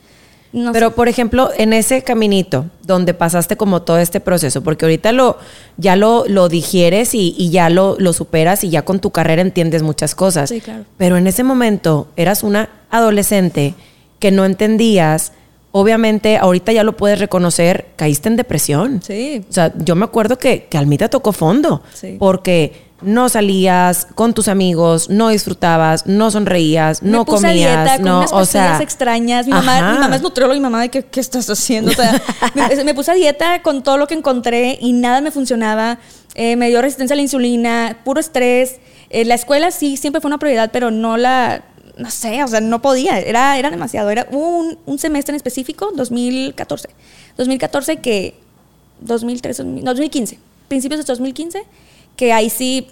no 0.53 0.73
Pero, 0.73 0.97
por 0.97 1.09
ejemplo, 1.09 1.51
en 1.57 1.73
ese 1.73 2.03
caminito 2.03 2.67
donde 2.83 3.15
pasaste 3.15 3.57
como 3.57 3.83
todo 3.83 3.99
este 3.99 4.19
proceso, 4.19 4.63
porque 4.63 4.85
ahorita 4.85 5.13
lo, 5.13 5.39
ya 5.77 5.95
lo, 5.95 6.25
lo 6.27 6.49
digieres 6.49 7.15
y, 7.15 7.51
ya 7.51 7.71
lo, 7.71 7.97
lo, 8.01 8.13
superas 8.13 8.65
y 8.65 8.71
ya 8.71 8.83
con 8.83 8.99
tu 8.99 9.11
carrera 9.11 9.43
entiendes 9.43 9.83
muchas 9.83 10.17
cosas. 10.17 10.49
Sí, 10.49 10.61
claro. 10.61 10.85
Pero 10.97 11.17
en 11.17 11.29
ese 11.29 11.45
momento 11.45 12.09
eras 12.17 12.43
una 12.43 12.69
adolescente 12.91 13.75
que 14.19 14.33
no 14.33 14.45
entendías. 14.45 15.33
Obviamente, 15.71 16.37
ahorita 16.37 16.73
ya 16.73 16.83
lo 16.83 16.97
puedes 16.97 17.21
reconocer, 17.21 17.87
caíste 17.95 18.29
en 18.29 18.35
depresión. 18.35 19.01
Sí. 19.03 19.45
O 19.49 19.53
sea, 19.53 19.73
yo 19.79 19.95
me 19.95 20.05
acuerdo 20.05 20.37
que, 20.37 20.65
que 20.65 20.77
Almita 20.77 21.09
tocó 21.09 21.31
fondo. 21.31 21.85
Sí. 21.95 22.17
Porque 22.19 22.90
no 23.03 23.29
salías 23.29 24.07
con 24.15 24.35
tus 24.35 24.49
amigos, 24.49 25.09
no 25.11 25.29
disfrutabas, 25.29 26.07
no 26.07 26.31
sonreías, 26.31 27.03
no 27.03 27.25
puse 27.25 27.49
comías, 27.49 27.85
dieta, 27.85 27.97
con 27.97 28.05
no, 28.05 28.19
unas 28.19 28.33
o 28.33 28.45
sea, 28.45 28.79
extrañas. 28.81 29.47
Mi 29.47 29.53
mamá, 29.53 29.93
mi 29.93 29.99
mamá, 29.99 30.17
es 30.17 30.23
nutrióloga 30.23 30.57
y 30.57 30.61
mi 30.61 30.65
mamá 30.65 30.83
de 30.83 30.89
que, 30.91 31.05
¿qué 31.05 31.21
estás 31.21 31.49
haciendo? 31.49 31.91
O 31.91 31.95
sea, 31.95 32.21
me, 32.55 32.85
me, 32.85 32.95
puse 32.95 33.11
a 33.11 33.15
dieta 33.15 33.63
con 33.63 33.83
todo 33.83 33.97
lo 33.97 34.07
que 34.07 34.15
encontré 34.15 34.79
y 34.81 34.93
nada 34.93 35.21
me 35.21 35.31
funcionaba. 35.31 35.99
Eh, 36.35 36.57
me 36.57 36.69
dio 36.69 36.81
resistencia 36.81 37.15
a 37.15 37.17
la 37.17 37.23
insulina, 37.23 37.99
puro 38.05 38.21
estrés. 38.21 38.77
Eh, 39.09 39.25
la 39.25 39.35
escuela 39.35 39.71
sí 39.71 39.97
siempre 39.97 40.21
fue 40.21 40.29
una 40.29 40.39
prioridad, 40.39 40.71
pero 40.73 40.91
no 40.91 41.17
la, 41.17 41.65
no 41.97 42.11
sé, 42.11 42.43
o 42.45 42.49
sea, 42.49 42.61
no 42.61 42.81
podía, 42.83 43.19
era, 43.19 43.59
era 43.59 43.71
demasiado. 43.71 44.11
Era 44.11 44.27
un, 44.31 44.79
un 44.87 44.99
semestre 44.99 45.33
en 45.33 45.37
específico, 45.37 45.91
2014. 45.95 46.89
2014 47.37 47.97
que, 47.97 48.35
2013, 49.01 49.65
2015, 49.83 50.39
principios 50.69 51.01
de 51.01 51.05
2015 51.05 51.65
que 52.21 52.35
ahí 52.35 52.51
sí, 52.51 52.87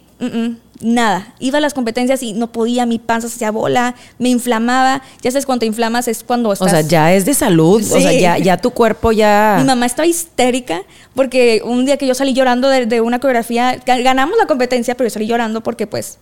nada. 0.81 1.35
Iba 1.39 1.59
a 1.59 1.61
las 1.61 1.75
competencias 1.75 2.23
y 2.23 2.33
no 2.33 2.51
podía, 2.51 2.87
mi 2.87 2.99
panza 2.99 3.29
se 3.29 3.35
hacía 3.35 3.51
bola, 3.51 3.95
me 4.19 4.31
inflamaba. 4.31 5.03
Ya 5.21 5.31
sabes, 5.31 5.45
cuando 5.45 5.61
te 5.61 5.67
inflamas 5.67 6.09
es 6.09 6.25
cuando 6.25 6.51
estás... 6.51 6.67
O 6.67 6.71
sea, 6.71 6.81
ya 6.81 7.13
es 7.13 7.27
de 7.27 7.35
salud, 7.35 7.83
o 7.83 8.01
sea, 8.01 8.11
ya, 8.11 8.39
ya 8.39 8.57
tu 8.57 8.71
cuerpo 8.71 9.13
ya... 9.13 9.57
Mi 9.59 9.67
mamá 9.67 9.85
estaba 9.85 10.07
histérica 10.07 10.81
porque 11.15 11.61
un 11.63 11.85
día 11.85 11.99
que 11.99 12.07
yo 12.07 12.15
salí 12.15 12.33
llorando 12.33 12.71
de, 12.71 12.87
de 12.87 13.03
una 13.03 13.19
coreografía, 13.19 13.79
ganamos 13.85 14.39
la 14.39 14.47
competencia, 14.47 14.95
pero 14.95 15.11
yo 15.11 15.13
salí 15.13 15.27
llorando 15.27 15.63
porque 15.63 15.87
pues 15.87 16.17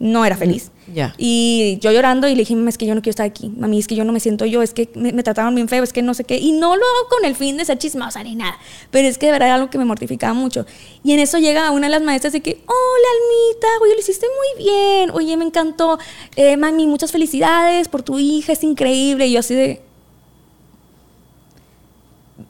no 0.00 0.24
era 0.24 0.36
feliz. 0.36 0.70
Ya. 0.94 1.14
Y 1.18 1.78
yo 1.80 1.90
llorando 1.90 2.28
y 2.28 2.32
le 2.34 2.44
dije, 2.44 2.56
es 2.68 2.78
que 2.78 2.86
yo 2.86 2.94
no 2.94 3.02
quiero 3.02 3.10
estar 3.10 3.26
aquí, 3.26 3.48
mami, 3.48 3.78
es 3.78 3.86
que 3.86 3.94
yo 3.94 4.04
no 4.04 4.12
me 4.12 4.20
siento 4.20 4.46
yo, 4.46 4.62
es 4.62 4.72
que 4.72 4.88
me, 4.94 5.12
trataban 5.22 5.54
bien 5.54 5.68
feo, 5.68 5.82
es 5.82 5.92
que 5.92 6.02
no 6.02 6.14
sé 6.14 6.24
qué. 6.24 6.38
Y 6.38 6.52
no 6.52 6.76
lo 6.76 6.82
hago 6.84 7.08
con 7.10 7.24
el 7.24 7.34
fin 7.34 7.56
de 7.56 7.64
ser 7.64 7.78
chismosa 7.78 8.22
ni 8.22 8.36
nada, 8.36 8.56
pero 8.90 9.08
es 9.08 9.18
que 9.18 9.26
de 9.26 9.32
verdad 9.32 9.48
era 9.48 9.54
algo 9.56 9.70
que 9.70 9.78
me 9.78 9.84
mortificaba 9.84 10.34
mucho. 10.34 10.66
Y 11.02 11.12
en 11.12 11.18
eso 11.18 11.38
llega 11.38 11.70
una 11.72 11.88
de 11.88 11.90
las 11.90 12.02
maestras 12.02 12.32
de 12.32 12.40
que, 12.40 12.62
hola 12.66 13.08
Almita, 13.12 13.68
oye, 13.82 13.94
lo 13.94 14.00
hiciste 14.00 14.26
muy 14.26 14.64
bien, 14.64 15.10
oye, 15.10 15.36
me 15.36 15.44
encantó, 15.44 15.98
eh, 16.36 16.56
mami, 16.56 16.86
muchas 16.86 17.10
felicidades 17.10 17.88
por 17.88 18.02
tu 18.02 18.18
hija, 18.18 18.52
es 18.52 18.62
increíble. 18.62 19.26
Y 19.26 19.32
yo 19.32 19.40
así 19.40 19.54
de... 19.54 19.82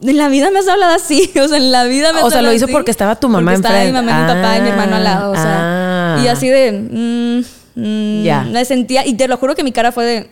En 0.02 0.18
la 0.18 0.28
vida 0.28 0.50
me 0.50 0.58
has 0.58 0.68
hablado 0.68 0.94
así, 0.94 1.32
o 1.42 1.48
sea, 1.48 1.56
en 1.56 1.72
la 1.72 1.84
vida 1.84 2.12
me 2.12 2.20
has 2.20 2.26
O 2.26 2.30
sea, 2.30 2.42
lo 2.42 2.52
hizo 2.52 2.66
así, 2.66 2.72
porque 2.72 2.90
estaba 2.90 3.16
tu 3.16 3.28
mamá 3.28 3.54
enfrente. 3.54 3.86
Estaba 3.86 4.02
mi 4.02 4.06
mamá, 4.06 4.20
mi 4.20 4.34
papá 4.34 4.58
y 4.58 4.60
mi 4.60 4.68
hermano 4.68 4.96
al 4.96 5.04
lado, 5.04 5.32
o 5.32 5.34
sea. 5.34 5.60
Ah. 5.60 5.87
Y 6.24 6.28
así 6.28 6.48
de... 6.48 6.72
mm, 6.72 7.80
mm, 7.80 8.22
Ya. 8.24 8.42
Me 8.44 8.64
sentía, 8.64 9.06
y 9.06 9.14
te 9.14 9.28
lo 9.28 9.36
juro 9.36 9.54
que 9.54 9.62
mi 9.64 9.72
cara 9.72 9.92
fue 9.92 10.04
de... 10.04 10.30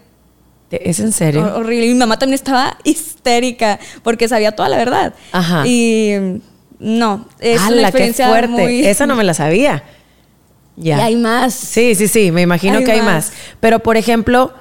¿Es 0.71 0.99
en 0.99 1.13
serio? 1.13 1.43
hor- 1.43 1.53
horrible. 1.61 1.87
Y 1.87 1.89
mi 1.91 1.95
mamá 1.95 2.19
también 2.19 2.35
estaba 2.35 2.77
histérica 2.85 3.79
porque 4.03 4.29
sabía 4.29 4.53
toda 4.53 4.69
la 4.69 4.77
verdad. 4.79 5.15
Ajá. 5.33 5.67
Y 5.67 6.15
no, 6.79 7.29
es 7.39 7.61
¡Hala, 7.61 7.69
una 7.69 7.77
qué 7.83 7.87
experiencia 7.89 8.29
fuerte! 8.29 8.49
muy... 8.49 8.85
Esa 8.85 9.07
no 9.07 9.15
me 9.17 9.25
la 9.25 9.33
sabía. 9.35 9.85
Ya. 10.77 10.99
Y 10.99 11.01
hay 11.01 11.17
más. 11.17 11.55
Sí, 11.55 11.95
sí, 11.95 12.07
sí, 12.09 12.31
me 12.33 12.43
imagino 12.43 12.79
Hay 12.79 12.85
que 12.85 12.93
hay 12.93 12.99
más. 13.01 13.31
más. 13.31 13.33
Pero, 13.61 13.79
por 13.79 13.97
ejemplo, 13.97 14.53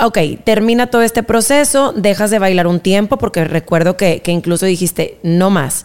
ok, 0.00 0.18
termina 0.42 0.88
todo 0.88 1.02
este 1.02 1.22
proceso, 1.22 1.92
dejas 1.92 2.30
de 2.30 2.38
bailar 2.40 2.66
un 2.66 2.80
tiempo, 2.80 3.16
porque 3.18 3.44
recuerdo 3.44 3.96
que, 3.96 4.22
que 4.22 4.32
incluso 4.32 4.66
dijiste, 4.66 5.18
no 5.22 5.50
más. 5.50 5.84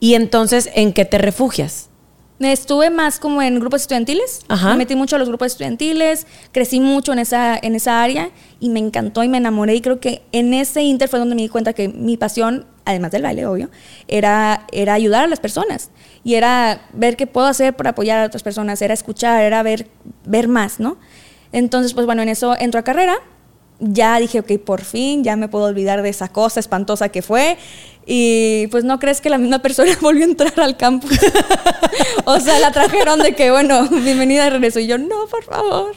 Y 0.00 0.14
entonces, 0.14 0.68
¿en 0.74 0.92
qué 0.92 1.04
te 1.06 1.16
refugias? 1.16 1.88
Me 2.38 2.52
estuve 2.52 2.90
más 2.90 3.18
como 3.18 3.40
en 3.40 3.58
grupos 3.58 3.82
estudiantiles. 3.82 4.40
Ajá. 4.48 4.70
Me 4.70 4.78
metí 4.78 4.94
mucho 4.94 5.16
a 5.16 5.18
los 5.18 5.28
grupos 5.28 5.48
estudiantiles, 5.48 6.26
crecí 6.52 6.80
mucho 6.80 7.12
en 7.12 7.18
esa, 7.18 7.56
en 7.56 7.74
esa 7.74 8.02
área 8.02 8.30
y 8.60 8.68
me 8.68 8.78
encantó 8.78 9.22
y 9.22 9.28
me 9.28 9.38
enamoré. 9.38 9.74
Y 9.74 9.80
creo 9.80 10.00
que 10.00 10.22
en 10.32 10.52
ese 10.52 10.82
inter 10.82 11.08
fue 11.08 11.18
donde 11.18 11.34
me 11.34 11.42
di 11.42 11.48
cuenta 11.48 11.72
que 11.72 11.88
mi 11.88 12.16
pasión, 12.16 12.66
además 12.84 13.10
del 13.12 13.22
baile, 13.22 13.46
obvio, 13.46 13.70
era, 14.06 14.66
era 14.70 14.92
ayudar 14.92 15.24
a 15.24 15.28
las 15.28 15.40
personas. 15.40 15.90
Y 16.24 16.34
era 16.34 16.82
ver 16.92 17.16
qué 17.16 17.26
puedo 17.26 17.46
hacer 17.46 17.74
para 17.74 17.90
apoyar 17.90 18.22
a 18.22 18.26
otras 18.26 18.42
personas, 18.42 18.82
era 18.82 18.92
escuchar, 18.92 19.42
era 19.42 19.62
ver, 19.62 19.88
ver 20.24 20.46
más, 20.48 20.78
¿no? 20.78 20.98
Entonces, 21.52 21.94
pues 21.94 22.04
bueno, 22.04 22.20
en 22.22 22.28
eso 22.28 22.54
entro 22.58 22.80
a 22.80 22.82
carrera. 22.82 23.16
Ya 23.78 24.18
dije, 24.18 24.40
ok, 24.40 24.52
por 24.64 24.82
fin, 24.84 25.22
ya 25.22 25.36
me 25.36 25.48
puedo 25.48 25.66
olvidar 25.66 26.02
de 26.02 26.08
esa 26.08 26.28
cosa 26.28 26.60
espantosa 26.60 27.10
que 27.10 27.22
fue. 27.22 27.58
Y 28.08 28.68
pues 28.68 28.84
no 28.84 29.00
crees 29.00 29.20
que 29.20 29.28
la 29.28 29.36
misma 29.36 29.58
persona 29.58 29.90
volvió 30.00 30.24
a 30.24 30.28
entrar 30.28 30.58
al 30.60 30.76
campus. 30.76 31.10
o 32.24 32.38
sea, 32.38 32.60
la 32.60 32.70
trajeron 32.70 33.18
de 33.18 33.34
que, 33.34 33.50
bueno, 33.50 33.88
bienvenida 33.88 34.44
de 34.44 34.50
regreso. 34.50 34.78
Y 34.78 34.86
yo, 34.86 34.96
no, 34.96 35.26
por 35.28 35.42
favor. 35.42 35.92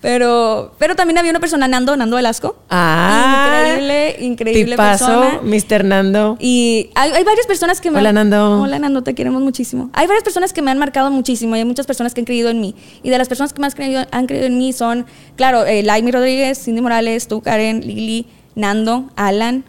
Pero, 0.00 0.74
pero 0.78 0.96
también 0.96 1.18
había 1.18 1.30
una 1.30 1.38
persona, 1.38 1.68
Nando, 1.68 1.96
Nando 1.96 2.16
Velasco. 2.16 2.56
Ah, 2.68 3.62
increíble, 3.64 4.16
increíble 4.20 4.72
tipazo, 4.72 5.06
persona. 5.06 5.40
Mr. 5.42 5.84
Nando. 5.84 6.36
Y 6.40 6.90
hay, 6.96 7.12
hay 7.12 7.22
varias 7.22 7.46
personas 7.46 7.80
que 7.80 7.92
me 7.92 8.00
Hola, 8.00 8.12
Nando. 8.12 8.62
Hola, 8.62 8.80
Nando, 8.80 9.02
te 9.02 9.14
queremos 9.14 9.40
muchísimo. 9.40 9.88
Hay 9.92 10.08
varias 10.08 10.24
personas 10.24 10.52
que 10.52 10.62
me 10.62 10.72
han 10.72 10.78
marcado 10.78 11.12
muchísimo 11.12 11.54
y 11.54 11.60
hay 11.60 11.64
muchas 11.64 11.86
personas 11.86 12.12
que 12.12 12.22
han 12.22 12.24
creído 12.24 12.50
en 12.50 12.60
mí. 12.60 12.74
Y 13.04 13.10
de 13.10 13.18
las 13.18 13.28
personas 13.28 13.52
que 13.52 13.60
más 13.60 13.76
creído, 13.76 14.04
han 14.10 14.26
creído 14.26 14.46
en 14.46 14.58
mí 14.58 14.72
son, 14.72 15.06
claro, 15.36 15.64
eh, 15.64 15.84
Laimi 15.84 16.10
Rodríguez, 16.10 16.58
Cindy 16.64 16.80
Morales, 16.80 17.28
tú, 17.28 17.40
Karen, 17.40 17.86
Lili, 17.86 18.26
Nando, 18.56 19.10
Alan, 19.14 19.64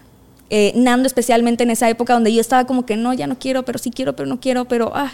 eh, 0.50 0.72
Nando 0.76 1.08
especialmente 1.08 1.64
en 1.64 1.72
esa 1.72 1.90
época 1.90 2.14
donde 2.14 2.34
yo 2.34 2.42
estaba 2.42 2.66
como 2.66 2.86
que 2.86 2.96
no, 2.98 3.14
ya 3.14 3.28
no 3.28 3.38
quiero, 3.40 3.64
pero 3.64 3.80
sí 3.80 3.92
quiero, 3.92 4.16
pero 4.16 4.28
no 4.28 4.40
quiero, 4.40 4.66
pero 4.66 4.92
ah. 4.96 5.12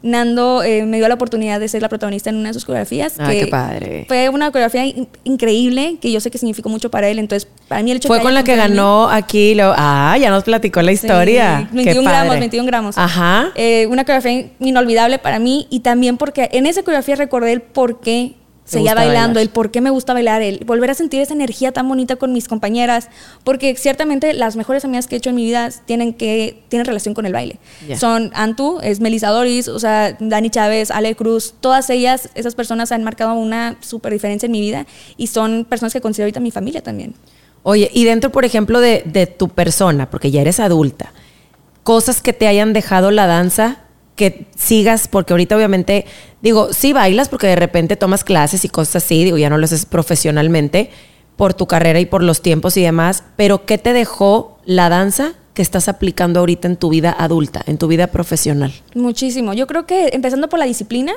Nando 0.00 0.62
eh, 0.62 0.84
me 0.86 0.98
dio 0.98 1.08
la 1.08 1.14
oportunidad 1.14 1.58
de 1.58 1.66
ser 1.66 1.82
la 1.82 1.88
protagonista 1.88 2.30
en 2.30 2.36
una 2.36 2.50
de 2.50 2.54
sus 2.54 2.64
coreografías. 2.64 3.14
Ah, 3.18 3.30
que 3.30 3.40
qué 3.40 3.46
padre. 3.48 4.04
Fue 4.06 4.28
una 4.28 4.52
coreografía 4.52 4.86
in- 4.86 5.08
increíble 5.24 5.96
que 6.00 6.12
yo 6.12 6.20
sé 6.20 6.30
que 6.30 6.38
significó 6.38 6.68
mucho 6.68 6.88
para 6.88 7.08
él. 7.08 7.18
Entonces, 7.18 7.48
para 7.66 7.82
mí 7.82 7.90
el 7.90 7.96
hecho 7.96 8.06
Fue 8.06 8.18
que 8.18 8.22
con 8.22 8.32
la 8.32 8.44
que 8.44 8.54
ganó 8.54 9.08
aquí. 9.10 9.56
Lo, 9.56 9.74
ah, 9.76 10.16
ya 10.20 10.30
nos 10.30 10.44
platicó 10.44 10.82
la 10.82 10.92
historia. 10.92 11.62
Sí, 11.72 11.78
Qué 11.78 11.84
21 11.86 12.08
gramos, 12.08 12.28
padre. 12.28 12.40
21 12.40 12.66
gramos. 12.68 12.96
Ajá. 12.96 13.48
Eh, 13.56 13.88
una 13.90 14.04
coreografía 14.04 14.48
inolvidable 14.60 15.18
para 15.18 15.40
mí 15.40 15.66
y 15.68 15.80
también 15.80 16.16
porque 16.16 16.48
en 16.52 16.66
esa 16.66 16.82
coreografía 16.84 17.16
recordé 17.16 17.50
el 17.54 17.60
por 17.62 17.98
qué 18.00 18.34
seguía 18.68 18.94
bailando, 18.94 19.36
bailar. 19.36 19.42
el 19.42 19.48
por 19.50 19.70
qué 19.70 19.80
me 19.80 19.90
gusta 19.90 20.12
bailar, 20.12 20.42
el 20.42 20.64
volver 20.64 20.90
a 20.90 20.94
sentir 20.94 21.20
esa 21.20 21.34
energía 21.34 21.72
tan 21.72 21.88
bonita 21.88 22.16
con 22.16 22.32
mis 22.32 22.48
compañeras, 22.48 23.08
porque 23.44 23.74
ciertamente 23.76 24.32
las 24.34 24.56
mejores 24.56 24.84
amigas 24.84 25.06
que 25.06 25.16
he 25.16 25.18
hecho 25.18 25.30
en 25.30 25.36
mi 25.36 25.44
vida 25.44 25.70
tienen 25.86 26.12
que 26.12 26.62
tienen 26.68 26.86
relación 26.86 27.14
con 27.14 27.26
el 27.26 27.32
baile. 27.32 27.58
Son 27.96 28.30
Antu, 28.34 28.78
es 28.82 29.00
Melissa 29.00 29.30
Doris, 29.30 29.68
o 29.68 29.78
sea, 29.78 30.16
Dani 30.20 30.50
Chávez, 30.50 30.90
Ale 30.90 31.16
Cruz, 31.16 31.54
todas 31.60 31.88
ellas, 31.90 32.28
esas 32.34 32.54
personas 32.54 32.92
han 32.92 33.02
marcado 33.02 33.34
una 33.34 33.76
super 33.80 34.12
diferencia 34.12 34.46
en 34.46 34.52
mi 34.52 34.60
vida 34.60 34.86
y 35.16 35.28
son 35.28 35.64
personas 35.64 35.92
que 35.92 36.00
considero 36.00 36.26
ahorita 36.26 36.40
mi 36.40 36.50
familia 36.50 36.82
también. 36.82 37.14
Oye, 37.62 37.90
y 37.92 38.04
dentro, 38.04 38.30
por 38.30 38.44
ejemplo, 38.44 38.80
de, 38.80 39.02
de 39.04 39.26
tu 39.26 39.48
persona, 39.48 40.10
porque 40.10 40.30
ya 40.30 40.40
eres 40.42 40.60
adulta, 40.60 41.12
cosas 41.82 42.20
que 42.20 42.32
te 42.32 42.46
hayan 42.46 42.72
dejado 42.72 43.10
la 43.10 43.26
danza, 43.26 43.78
que 44.18 44.46
sigas, 44.56 45.08
porque 45.08 45.32
ahorita 45.32 45.56
obviamente, 45.56 46.04
digo, 46.42 46.74
sí 46.74 46.92
bailas 46.92 47.30
porque 47.30 47.46
de 47.46 47.56
repente 47.56 47.96
tomas 47.96 48.24
clases 48.24 48.66
y 48.66 48.68
cosas 48.68 49.04
así, 49.04 49.24
digo, 49.24 49.38
ya 49.38 49.48
no 49.48 49.56
lo 49.56 49.64
haces 49.64 49.86
profesionalmente 49.86 50.90
por 51.36 51.54
tu 51.54 51.66
carrera 51.66 52.00
y 52.00 52.06
por 52.06 52.22
los 52.22 52.42
tiempos 52.42 52.76
y 52.76 52.82
demás, 52.82 53.22
pero 53.36 53.64
¿qué 53.64 53.78
te 53.78 53.92
dejó 53.92 54.58
la 54.66 54.88
danza 54.88 55.34
que 55.54 55.62
estás 55.62 55.88
aplicando 55.88 56.40
ahorita 56.40 56.68
en 56.68 56.76
tu 56.76 56.90
vida 56.90 57.14
adulta, 57.16 57.62
en 57.66 57.78
tu 57.78 57.86
vida 57.86 58.08
profesional? 58.08 58.72
Muchísimo. 58.94 59.54
Yo 59.54 59.66
creo 59.68 59.86
que 59.86 60.10
empezando 60.12 60.48
por 60.48 60.58
la 60.58 60.64
disciplina, 60.64 61.12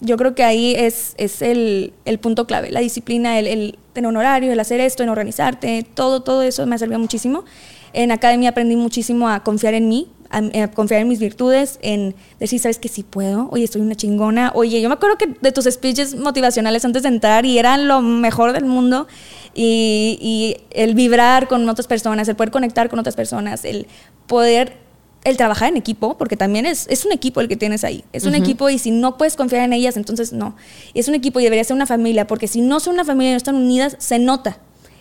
yo 0.00 0.16
creo 0.16 0.34
que 0.34 0.42
ahí 0.42 0.74
es, 0.74 1.14
es 1.18 1.42
el, 1.42 1.92
el 2.06 2.18
punto 2.18 2.46
clave. 2.46 2.70
La 2.70 2.80
disciplina, 2.80 3.38
el, 3.38 3.78
tener 3.92 4.08
un 4.08 4.16
horario, 4.16 4.52
el 4.52 4.60
hacer 4.60 4.80
esto, 4.80 5.02
en 5.02 5.10
organizarte, 5.10 5.86
todo, 5.94 6.22
todo 6.22 6.42
eso 6.42 6.66
me 6.66 6.74
ha 6.74 6.78
servido 6.78 6.98
muchísimo. 6.98 7.44
En 7.92 8.12
academia 8.12 8.50
aprendí 8.50 8.76
muchísimo 8.76 9.28
a 9.28 9.42
confiar 9.42 9.74
en 9.74 9.88
mí, 9.88 10.08
a, 10.30 10.38
a 10.62 10.70
confiar 10.70 11.00
en 11.00 11.08
mis 11.08 11.18
virtudes, 11.18 11.78
en 11.82 12.14
decir, 12.40 12.60
sabes 12.60 12.78
que 12.78 12.88
sí 12.88 13.02
puedo, 13.02 13.48
oye, 13.50 13.66
soy 13.66 13.80
una 13.82 13.94
chingona. 13.94 14.52
Oye, 14.54 14.80
yo 14.80 14.88
me 14.88 14.94
acuerdo 14.94 15.18
que 15.18 15.34
de 15.40 15.52
tus 15.52 15.64
speeches 15.64 16.14
motivacionales 16.14 16.84
antes 16.84 17.02
de 17.02 17.08
entrar 17.08 17.44
y 17.46 17.58
eran 17.58 17.88
lo 17.88 18.02
mejor 18.02 18.52
del 18.52 18.64
mundo. 18.64 19.06
Y, 19.54 20.18
y 20.20 20.56
el 20.70 20.94
vibrar 20.94 21.48
con 21.48 21.66
otras 21.68 21.86
personas, 21.86 22.28
el 22.28 22.36
poder 22.36 22.50
conectar 22.50 22.88
con 22.90 22.98
otras 22.98 23.16
personas, 23.16 23.64
el 23.64 23.86
poder 24.26 24.84
el 25.24 25.36
trabajar 25.36 25.70
en 25.70 25.76
equipo, 25.76 26.16
porque 26.16 26.36
también 26.36 26.66
es, 26.66 26.86
es 26.88 27.04
un 27.04 27.10
equipo 27.10 27.40
el 27.40 27.48
que 27.48 27.56
tienes 27.56 27.82
ahí. 27.82 28.04
Es 28.12 28.26
un 28.26 28.36
equipo 28.36 28.70
y 28.70 28.78
si 28.78 28.92
no 28.92 29.16
puedes 29.18 29.34
confiar 29.34 29.64
en 29.64 29.72
ellas, 29.72 29.96
entonces 29.96 30.32
no. 30.32 30.54
Es 30.94 31.08
un 31.08 31.16
equipo 31.16 31.40
y 31.40 31.42
debería 31.42 31.64
ser 31.64 31.74
una 31.74 31.86
familia, 31.86 32.28
porque 32.28 32.46
si 32.46 32.60
no 32.60 32.78
son 32.78 32.94
una 32.94 33.04
familia 33.04 33.30
y 33.30 33.32
no 33.32 33.36
están 33.38 33.56
unidas, 33.56 33.96
se 33.98 34.20
nota. 34.20 34.58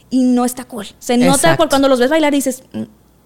Y 0.09 0.23
no 0.23 0.43
está 0.43 0.63
cool. 0.65 0.87
Se 0.97 1.17
nota 1.17 1.57
por 1.57 1.69
cuando 1.69 1.87
los 1.89 1.99
ves 1.99 2.09
bailar 2.09 2.33
y 2.33 2.37
dices, 2.37 2.63
"Mm, 2.73 2.83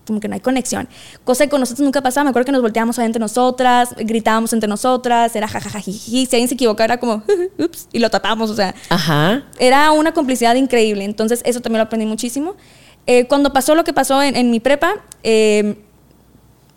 como 0.09 0.19
que 0.19 0.27
no 0.27 0.33
hay 0.33 0.41
conexión. 0.41 0.89
Cosa 1.23 1.45
que 1.45 1.49
con 1.49 1.61
nosotros 1.61 1.85
nunca 1.85 2.01
pasaba. 2.01 2.25
Me 2.25 2.29
acuerdo 2.31 2.47
que 2.47 2.51
nos 2.51 2.61
volteábamos 2.61 2.99
a 2.99 3.03
ver 3.03 3.07
entre 3.07 3.21
nosotras, 3.21 3.95
gritábamos 3.97 4.51
entre 4.51 4.67
nosotras, 4.67 5.33
era 5.35 5.47
jajajaji. 5.47 5.93
Si 5.93 6.35
alguien 6.35 6.47
se 6.49 6.55
equivocaba, 6.55 6.85
era 6.85 6.99
como, 6.99 7.23
ups, 7.57 7.87
y 7.93 7.99
lo 7.99 8.09
tapamos. 8.09 8.49
O 8.49 8.55
sea, 8.55 8.75
Ajá. 8.89 9.45
era 9.57 9.91
una 9.91 10.13
complicidad 10.13 10.55
increíble. 10.55 11.05
Entonces, 11.05 11.41
eso 11.45 11.61
también 11.61 11.77
lo 11.79 11.83
aprendí 11.83 12.05
muchísimo. 12.05 12.55
Eh, 13.07 13.25
cuando 13.27 13.53
pasó 13.53 13.73
lo 13.75 13.83
que 13.83 13.93
pasó 13.93 14.21
en, 14.21 14.35
en 14.35 14.51
mi 14.51 14.59
prepa, 14.59 14.95
eh, 15.23 15.81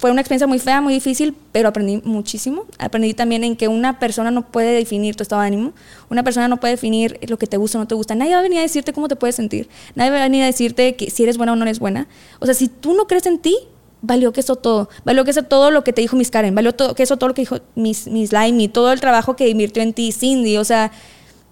fue 0.03 0.11
una 0.11 0.21
experiencia 0.21 0.49
muy 0.49 0.59
fea, 0.59 0.81
muy 0.81 0.95
difícil, 0.95 1.33
pero 1.53 1.69
aprendí 1.69 2.03
muchísimo. 2.03 2.65
Aprendí 2.81 3.15
también 3.15 3.45
en 3.45 3.55
que 3.55 3.69
una 3.69 4.01
persona 4.01 4.33
no 4.33 4.45
puede 4.51 4.73
definir 4.73 5.15
tu 5.15 5.23
estado 5.23 5.43
de 5.43 5.47
ánimo. 5.47 5.75
Una 6.11 6.25
persona 6.25 6.49
no 6.49 6.59
puede 6.59 6.73
definir 6.73 7.21
lo 7.29 7.39
que 7.39 7.47
te 7.47 7.57
gusta 7.57 7.79
o 7.79 7.83
no 7.83 7.87
te 7.87 7.95
gusta. 7.95 8.17
Nadie 8.17 8.33
va 8.33 8.41
a 8.41 8.43
venir 8.43 8.59
a 8.59 8.63
decirte 8.63 8.93
cómo 8.93 9.07
te 9.07 9.15
puedes 9.15 9.37
sentir. 9.37 9.69
Nadie 9.95 10.11
va 10.11 10.17
a 10.17 10.23
venir 10.23 10.43
a 10.43 10.47
decirte 10.47 10.97
que 10.97 11.09
si 11.09 11.23
eres 11.23 11.37
buena 11.37 11.53
o 11.53 11.55
no 11.55 11.63
eres 11.63 11.79
buena. 11.79 12.09
O 12.41 12.47
sea, 12.47 12.55
si 12.57 12.67
tú 12.67 12.95
no 12.95 13.07
crees 13.07 13.27
en 13.27 13.39
ti, 13.39 13.57
valió 14.01 14.33
que 14.33 14.41
eso 14.41 14.57
todo. 14.57 14.89
Valió 15.05 15.25
que 15.25 15.31
eso 15.31 15.45
todo 15.45 15.71
lo 15.71 15.85
que 15.85 15.93
te 15.93 16.01
dijo 16.01 16.17
Miss 16.17 16.33
Karen. 16.33 16.53
Valió 16.53 16.75
todo, 16.75 16.97
que 16.97 17.05
eso 17.05 17.17
todo 17.17 17.29
lo 17.29 17.35
que 17.35 17.43
dijo 17.43 17.61
Miss, 17.77 18.09
Miss 18.09 18.33
Laimi. 18.33 18.67
Todo 18.67 18.91
el 18.91 19.01
trabajo 19.01 19.37
que 19.37 19.49
invirtió 19.49 19.85
en 19.85 19.93
ti 19.93 20.11
Cindy. 20.11 20.57
O 20.57 20.65
sea, 20.65 20.91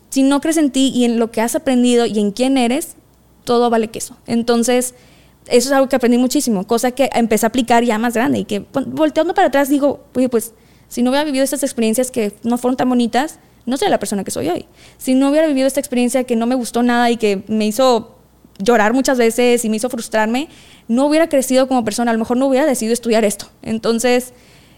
si 0.08 0.24
no 0.24 0.40
crees 0.40 0.56
en 0.56 0.72
ti 0.72 0.90
y 0.92 1.04
en 1.04 1.20
lo 1.20 1.30
que 1.30 1.40
has 1.40 1.54
aprendido 1.54 2.04
y 2.04 2.18
en 2.18 2.32
quién 2.32 2.58
eres, 2.58 2.96
todo 3.44 3.70
vale 3.70 3.92
queso. 3.92 4.16
Entonces, 4.26 4.96
eso 5.46 5.68
es 5.68 5.72
algo 5.72 5.88
que 5.88 5.96
aprendí 5.96 6.18
muchísimo, 6.18 6.66
cosa 6.66 6.90
que 6.92 7.10
empecé 7.12 7.46
a 7.46 7.48
aplicar 7.48 7.84
ya 7.84 7.98
más 7.98 8.14
grande 8.14 8.40
y 8.40 8.44
que 8.44 8.64
volteando 8.86 9.34
para 9.34 9.48
atrás 9.48 9.68
digo, 9.68 10.00
oye, 10.14 10.28
pues 10.28 10.52
si 10.88 11.02
no 11.02 11.10
hubiera 11.10 11.24
vivido 11.24 11.44
estas 11.44 11.62
experiencias 11.62 12.10
que 12.10 12.32
no 12.42 12.58
fueron 12.58 12.76
tan 12.76 12.88
bonitas, 12.88 13.38
no 13.66 13.76
sería 13.76 13.90
la 13.90 13.98
persona 13.98 14.24
que 14.24 14.30
soy 14.30 14.48
hoy. 14.48 14.66
Si 14.98 15.14
no 15.14 15.30
hubiera 15.30 15.46
vivido 15.46 15.66
esta 15.66 15.80
experiencia 15.80 16.24
que 16.24 16.36
no 16.36 16.46
me 16.46 16.54
gustó 16.54 16.82
nada 16.82 17.10
y 17.10 17.16
que 17.16 17.42
me 17.46 17.66
hizo 17.66 18.16
llorar 18.58 18.92
muchas 18.92 19.18
veces 19.18 19.64
y 19.64 19.70
me 19.70 19.76
hizo 19.76 19.88
frustrarme, 19.88 20.48
no 20.88 21.06
hubiera 21.06 21.28
crecido 21.28 21.68
como 21.68 21.84
persona, 21.84 22.10
a 22.10 22.14
lo 22.14 22.18
mejor 22.18 22.36
no 22.36 22.46
hubiera 22.46 22.66
decidido 22.66 22.92
estudiar 22.92 23.24
esto. 23.24 23.46
Entonces, 23.62 24.34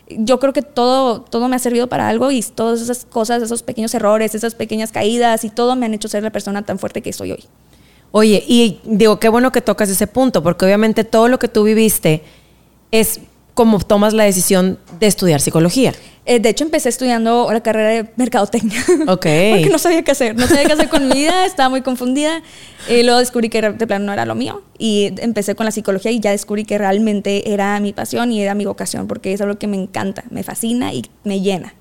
yo 0.09 0.39
creo 0.41 0.53
que 0.53 0.63
todo, 0.63 1.23
todo 1.23 1.49
me 1.49 1.57
ha 1.57 1.59
servido 1.59 1.89
para 1.89 2.09
algo 2.09 2.31
y 2.31 2.43
todas 2.43 2.81
esas 2.81 3.05
cosas, 3.05 3.43
esos 3.43 3.63
pequeños 3.63 3.95
errores, 3.95 4.35
esas 4.35 4.55
pequeñas 4.55 4.93
caídas 4.93 5.45
y 5.45 5.51
todo 5.51 5.77
me 5.77 5.87
han 5.87 5.95
hecho 5.95 6.09
ser 6.09 6.23
la 6.23 6.31
persona 6.31 6.63
tan 6.63 6.79
fuerte 6.79 7.03
que 7.03 7.13
soy 7.13 7.33
hoy. 7.33 7.45
Oye, 8.13 8.45
y 8.47 8.79
digo, 8.85 9.19
qué 9.19 9.29
bueno 9.29 9.51
que 9.53 9.63
tocas 9.63 9.89
ese 9.89 10.07
punto, 10.07 10.43
porque 10.43 10.65
obviamente 10.67 11.03
todo 11.03 11.29
lo 11.29 11.39
que 11.39 11.49
tú 11.49 11.65
viviste 11.65 12.23
es 12.91 13.21
como 13.55 13.79
tomas 13.81 14.15
la 14.15 14.25
decisión 14.25 14.79
de 15.01 15.07
estudiar 15.07 15.41
psicología. 15.41 15.93
Eh, 16.25 16.39
de 16.39 16.51
hecho, 16.51 16.63
empecé 16.65 16.89
estudiando 16.89 17.49
la 17.53 17.61
carrera 17.61 17.89
de 17.89 18.11
mercadotecnia. 18.17 18.81
Ok. 19.09 19.27
Porque 19.51 19.69
no 19.71 19.79
sabía 19.79 20.03
qué 20.03 20.13
hacer. 20.13 20.37
No 20.37 20.47
sabía 20.47 20.65
qué 20.65 20.73
hacer 20.73 20.89
con 20.89 21.09
mi 21.09 21.15
vida, 21.15 21.45
estaba 21.45 21.69
muy 21.69 21.83
confundida. 21.83 22.43
Y 22.89 23.03
luego 23.03 23.19
descubrí 23.19 23.49
que 23.49 23.61
de 23.61 23.87
plano 23.87 24.07
no 24.07 24.13
era 24.13 24.25
lo 24.25 24.35
mío. 24.35 24.63
Y 24.79 25.13
empecé 25.19 25.55
con 25.55 25.67
la 25.67 25.73
psicología 25.73 26.13
y 26.13 26.21
ya 26.21 26.31
descubrí 26.31 26.65
que 26.65 26.79
realmente 26.79 27.53
era 27.53 27.79
mi 27.81 27.93
pasión 27.93 28.31
y 28.31 28.41
era 28.41 28.55
mi 28.55 28.65
vocación, 28.65 29.09
porque 29.09 29.33
es 29.33 29.41
algo 29.41 29.59
que 29.59 29.67
me 29.67 29.77
encanta, 29.77 30.25
me 30.31 30.43
fascina 30.43 30.93
y 30.93 31.05
me 31.25 31.41
llena. 31.41 31.75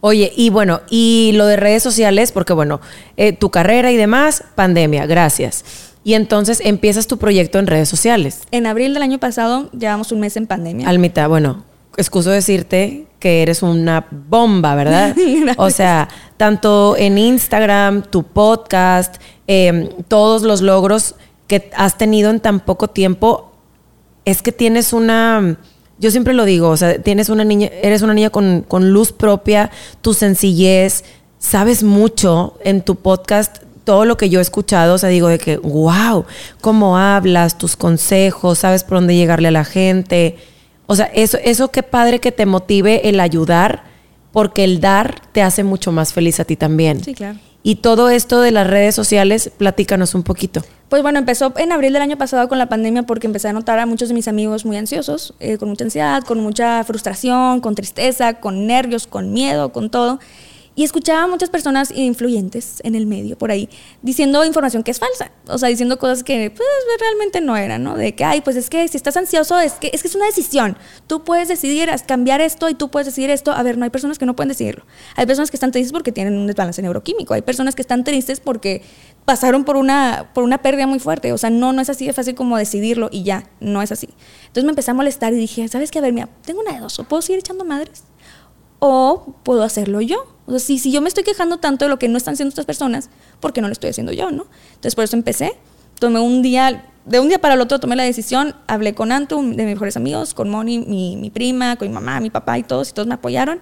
Oye, 0.00 0.32
y 0.36 0.50
bueno, 0.50 0.80
y 0.88 1.32
lo 1.34 1.46
de 1.46 1.56
redes 1.56 1.82
sociales, 1.82 2.32
porque 2.32 2.52
bueno, 2.52 2.80
eh, 3.16 3.32
tu 3.32 3.50
carrera 3.50 3.90
y 3.90 3.96
demás, 3.96 4.44
pandemia, 4.54 5.06
gracias. 5.06 5.64
Y 6.04 6.14
entonces 6.14 6.60
empiezas 6.64 7.06
tu 7.06 7.18
proyecto 7.18 7.58
en 7.58 7.66
redes 7.66 7.88
sociales. 7.88 8.42
En 8.50 8.66
abril 8.66 8.94
del 8.94 9.02
año 9.02 9.18
pasado 9.18 9.70
llevamos 9.72 10.12
un 10.12 10.20
mes 10.20 10.36
en 10.36 10.46
pandemia. 10.46 10.88
Almita, 10.88 11.26
bueno, 11.26 11.64
excuso 11.96 12.30
decirte 12.30 13.06
que 13.18 13.42
eres 13.42 13.62
una 13.62 14.06
bomba, 14.10 14.74
¿verdad? 14.74 15.14
o 15.56 15.70
sea, 15.70 16.08
tanto 16.36 16.96
en 16.96 17.18
Instagram, 17.18 18.02
tu 18.02 18.22
podcast, 18.22 19.16
eh, 19.48 19.90
todos 20.06 20.42
los 20.42 20.60
logros 20.60 21.16
que 21.48 21.70
has 21.76 21.98
tenido 21.98 22.30
en 22.30 22.40
tan 22.40 22.60
poco 22.60 22.88
tiempo, 22.88 23.52
es 24.24 24.42
que 24.42 24.52
tienes 24.52 24.92
una, 24.92 25.56
yo 25.98 26.10
siempre 26.10 26.34
lo 26.34 26.44
digo, 26.44 26.68
o 26.68 26.76
sea, 26.76 27.02
tienes 27.02 27.28
una 27.28 27.44
niña, 27.44 27.68
eres 27.82 28.02
una 28.02 28.14
niña 28.14 28.30
con, 28.30 28.64
con 28.66 28.90
luz 28.90 29.12
propia, 29.12 29.70
tu 30.00 30.14
sencillez, 30.14 31.04
sabes 31.38 31.82
mucho 31.82 32.58
en 32.64 32.82
tu 32.82 32.96
podcast. 32.96 33.58
Todo 33.84 34.04
lo 34.04 34.18
que 34.18 34.28
yo 34.28 34.38
he 34.38 34.42
escuchado, 34.42 34.94
o 34.94 34.98
sea, 34.98 35.08
digo 35.08 35.28
de 35.28 35.38
que, 35.38 35.56
wow, 35.56 36.26
cómo 36.60 36.98
hablas, 36.98 37.56
tus 37.56 37.74
consejos, 37.74 38.58
sabes 38.58 38.84
por 38.84 38.98
dónde 38.98 39.16
llegarle 39.16 39.48
a 39.48 39.52
la 39.52 39.64
gente. 39.64 40.36
O 40.86 40.94
sea, 40.94 41.06
eso, 41.06 41.38
eso 41.42 41.70
qué 41.70 41.82
padre 41.82 42.18
que 42.20 42.30
te 42.30 42.44
motive 42.44 43.08
el 43.08 43.18
ayudar, 43.18 43.84
porque 44.30 44.64
el 44.64 44.80
dar 44.80 45.22
te 45.32 45.40
hace 45.42 45.64
mucho 45.64 45.90
más 45.90 46.12
feliz 46.12 46.38
a 46.38 46.44
ti 46.44 46.54
también. 46.54 47.02
Sí, 47.02 47.14
claro. 47.14 47.38
Y 47.62 47.76
todo 47.76 48.08
esto 48.08 48.40
de 48.40 48.50
las 48.50 48.66
redes 48.66 48.94
sociales, 48.94 49.50
platícanos 49.56 50.14
un 50.14 50.22
poquito. 50.22 50.62
Pues 50.88 51.02
bueno, 51.02 51.18
empezó 51.18 51.52
en 51.56 51.72
abril 51.72 51.92
del 51.92 52.02
año 52.02 52.16
pasado 52.16 52.48
con 52.48 52.58
la 52.58 52.68
pandemia 52.68 53.02
porque 53.02 53.26
empecé 53.26 53.48
a 53.48 53.52
notar 53.52 53.78
a 53.78 53.84
muchos 53.84 54.08
de 54.08 54.14
mis 54.14 54.26
amigos 54.26 54.64
muy 54.64 54.76
ansiosos, 54.76 55.34
eh, 55.38 55.58
con 55.58 55.68
mucha 55.68 55.84
ansiedad, 55.84 56.22
con 56.22 56.40
mucha 56.40 56.82
frustración, 56.84 57.60
con 57.60 57.74
tristeza, 57.74 58.34
con 58.34 58.66
nervios, 58.66 59.06
con 59.06 59.32
miedo, 59.32 59.70
con 59.72 59.90
todo. 59.90 60.18
Y 60.78 60.84
escuchaba 60.84 61.24
a 61.24 61.26
muchas 61.26 61.50
personas 61.50 61.90
influyentes 61.90 62.80
en 62.84 62.94
el 62.94 63.04
medio, 63.04 63.36
por 63.36 63.50
ahí, 63.50 63.68
diciendo 64.00 64.44
información 64.44 64.84
que 64.84 64.92
es 64.92 65.00
falsa. 65.00 65.32
O 65.48 65.58
sea, 65.58 65.68
diciendo 65.68 65.98
cosas 65.98 66.22
que 66.22 66.52
pues, 66.52 66.68
realmente 67.00 67.40
no 67.40 67.56
eran, 67.56 67.82
¿no? 67.82 67.96
De 67.96 68.14
que, 68.14 68.22
ay, 68.22 68.42
pues 68.42 68.54
es 68.54 68.70
que 68.70 68.86
si 68.86 68.96
estás 68.96 69.16
ansioso, 69.16 69.58
es 69.58 69.72
que 69.72 69.90
es, 69.92 70.02
que 70.02 70.06
es 70.06 70.14
una 70.14 70.26
decisión. 70.26 70.78
Tú 71.08 71.24
puedes 71.24 71.48
decidir 71.48 71.90
cambiar 72.06 72.40
esto 72.40 72.68
y 72.68 72.74
tú 72.74 72.92
puedes 72.92 73.06
decidir 73.06 73.30
esto. 73.30 73.50
A 73.50 73.64
ver, 73.64 73.76
no 73.76 73.82
hay 73.82 73.90
personas 73.90 74.20
que 74.20 74.24
no 74.24 74.36
pueden 74.36 74.50
decidirlo. 74.50 74.84
Hay 75.16 75.26
personas 75.26 75.50
que 75.50 75.56
están 75.56 75.72
tristes 75.72 75.90
porque 75.90 76.12
tienen 76.12 76.36
un 76.38 76.46
desbalance 76.46 76.80
neuroquímico. 76.80 77.34
Hay 77.34 77.42
personas 77.42 77.74
que 77.74 77.82
están 77.82 78.04
tristes 78.04 78.38
porque 78.38 78.82
pasaron 79.24 79.64
por 79.64 79.74
una, 79.74 80.30
por 80.32 80.44
una 80.44 80.58
pérdida 80.58 80.86
muy 80.86 81.00
fuerte. 81.00 81.32
O 81.32 81.38
sea, 81.38 81.50
no, 81.50 81.72
no 81.72 81.82
es 81.82 81.90
así 81.90 82.06
de 82.06 82.12
fácil 82.12 82.36
como 82.36 82.56
decidirlo 82.56 83.08
y 83.10 83.24
ya, 83.24 83.50
no 83.58 83.82
es 83.82 83.90
así. 83.90 84.10
Entonces 84.42 84.62
me 84.62 84.70
empecé 84.70 84.92
a 84.92 84.94
molestar 84.94 85.32
y 85.32 85.38
dije, 85.38 85.66
¿sabes 85.66 85.90
qué? 85.90 85.98
A 85.98 86.02
ver, 86.02 86.12
mira, 86.12 86.28
tengo 86.44 86.60
una 86.60 86.74
de 86.74 86.78
dos. 86.78 87.00
¿O 87.00 87.02
puedo 87.02 87.20
seguir 87.20 87.40
echando 87.40 87.64
madres? 87.64 88.04
¿O 88.78 89.34
puedo 89.42 89.64
hacerlo 89.64 90.00
yo? 90.00 90.37
O 90.48 90.50
sea, 90.52 90.60
si, 90.60 90.78
si 90.78 90.90
yo 90.90 91.02
me 91.02 91.08
estoy 91.08 91.24
quejando 91.24 91.58
tanto 91.58 91.84
de 91.84 91.90
lo 91.90 91.98
que 91.98 92.08
no 92.08 92.16
están 92.16 92.32
haciendo 92.32 92.48
estas 92.48 92.64
personas, 92.64 93.10
¿por 93.38 93.52
qué 93.52 93.60
no 93.60 93.68
lo 93.68 93.72
estoy 93.72 93.90
haciendo 93.90 94.12
yo, 94.12 94.30
no? 94.30 94.46
Entonces, 94.70 94.94
por 94.94 95.04
eso 95.04 95.14
empecé. 95.14 95.52
Tomé 95.98 96.20
un 96.20 96.40
día, 96.40 96.86
de 97.04 97.20
un 97.20 97.28
día 97.28 97.38
para 97.38 97.52
el 97.52 97.60
otro 97.60 97.78
tomé 97.78 97.96
la 97.96 98.04
decisión, 98.04 98.54
hablé 98.66 98.94
con 98.94 99.12
Antu, 99.12 99.36
de 99.36 99.64
mis 99.64 99.74
mejores 99.74 99.98
amigos, 99.98 100.32
con 100.32 100.48
Moni, 100.48 100.78
mi, 100.78 101.16
mi 101.16 101.28
prima, 101.28 101.76
con 101.76 101.86
mi 101.86 101.92
mamá, 101.92 102.20
mi 102.20 102.30
papá 102.30 102.58
y 102.58 102.62
todos, 102.62 102.88
y 102.88 102.92
todos 102.94 103.06
me 103.06 103.14
apoyaron. 103.14 103.60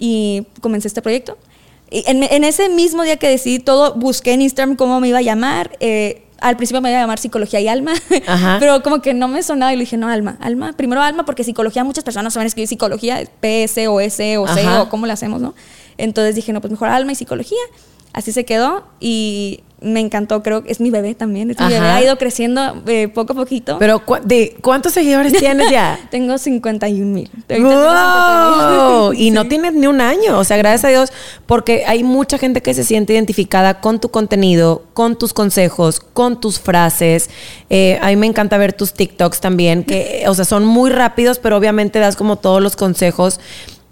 Y 0.00 0.46
comencé 0.60 0.88
este 0.88 1.00
proyecto. 1.00 1.38
Y 1.90 2.02
en, 2.10 2.24
en, 2.24 2.42
ese 2.42 2.68
mismo 2.70 3.04
día 3.04 3.18
que 3.18 3.28
decidí 3.28 3.60
todo, 3.60 3.94
busqué 3.94 4.32
en 4.32 4.42
Instagram 4.42 4.74
cómo 4.74 4.98
me 4.98 5.08
iba 5.08 5.18
a 5.18 5.22
llamar. 5.22 5.76
Eh, 5.78 6.24
al 6.40 6.56
principio 6.56 6.80
me 6.80 6.90
iba 6.90 6.98
a 6.98 7.02
llamar 7.02 7.18
psicología 7.18 7.60
y 7.60 7.68
alma, 7.68 7.92
pero 8.58 8.82
como 8.82 9.00
que 9.00 9.14
no 9.14 9.28
me 9.28 9.42
sonaba 9.42 9.72
y 9.72 9.76
le 9.76 9.80
dije, 9.80 9.96
no, 9.96 10.08
alma, 10.08 10.36
alma, 10.40 10.72
primero 10.74 11.02
alma, 11.02 11.24
porque 11.24 11.44
psicología 11.44 11.84
muchas 11.84 12.04
personas 12.04 12.34
saben 12.34 12.46
escribir 12.46 12.68
psicología, 12.68 13.22
PS 13.40 13.86
o 13.88 14.00
S 14.00 14.38
o 14.38 14.46
C 14.46 14.66
o 14.68 14.88
cómo 14.88 15.06
le 15.06 15.12
hacemos, 15.12 15.40
¿no? 15.40 15.54
Entonces 15.98 16.34
dije, 16.34 16.52
no, 16.52 16.60
pues 16.60 16.70
mejor 16.70 16.88
alma 16.88 17.12
y 17.12 17.14
psicología. 17.14 17.58
Así 18.12 18.32
se 18.32 18.44
quedó 18.44 18.84
y 18.98 19.60
me 19.80 20.00
encantó, 20.00 20.42
creo 20.42 20.64
que 20.64 20.72
es 20.72 20.80
mi 20.80 20.90
bebé 20.90 21.14
también, 21.14 21.50
es 21.50 21.60
mi 21.60 21.68
bebé, 21.68 21.86
ha 21.86 22.02
ido 22.02 22.16
creciendo 22.16 22.82
eh, 22.86 23.08
poco 23.08 23.34
a 23.34 23.36
poquito. 23.36 23.78
Pero, 23.78 24.02
de, 24.24 24.56
¿cuántos 24.62 24.94
seguidores 24.94 25.32
tienes 25.38 25.70
ya? 25.70 25.98
tengo 26.10 26.38
51 26.38 27.04
mil. 27.04 27.30
¡Wow! 27.48 29.12
Y 29.12 29.30
no 29.30 29.46
tienes 29.46 29.74
ni 29.74 29.86
un 29.86 30.00
año, 30.00 30.38
o 30.38 30.44
sea, 30.44 30.56
gracias 30.56 30.84
a 30.86 30.88
Dios, 30.88 31.12
porque 31.44 31.84
hay 31.86 32.04
mucha 32.04 32.38
gente 32.38 32.62
que 32.62 32.72
se 32.72 32.84
siente 32.84 33.12
identificada 33.12 33.80
con 33.80 34.00
tu 34.00 34.08
contenido, 34.08 34.82
con 34.94 35.16
tus 35.18 35.34
consejos, 35.34 36.00
con 36.00 36.40
tus 36.40 36.58
frases. 36.58 37.28
Eh, 37.68 37.98
a 38.00 38.06
mí 38.08 38.16
me 38.16 38.26
encanta 38.26 38.56
ver 38.56 38.72
tus 38.72 38.94
TikToks 38.94 39.40
también, 39.40 39.84
que, 39.84 40.24
o 40.26 40.34
sea, 40.34 40.46
son 40.46 40.64
muy 40.64 40.88
rápidos, 40.88 41.38
pero 41.38 41.56
obviamente 41.56 41.98
das 41.98 42.16
como 42.16 42.36
todos 42.36 42.62
los 42.62 42.76
consejos. 42.76 43.40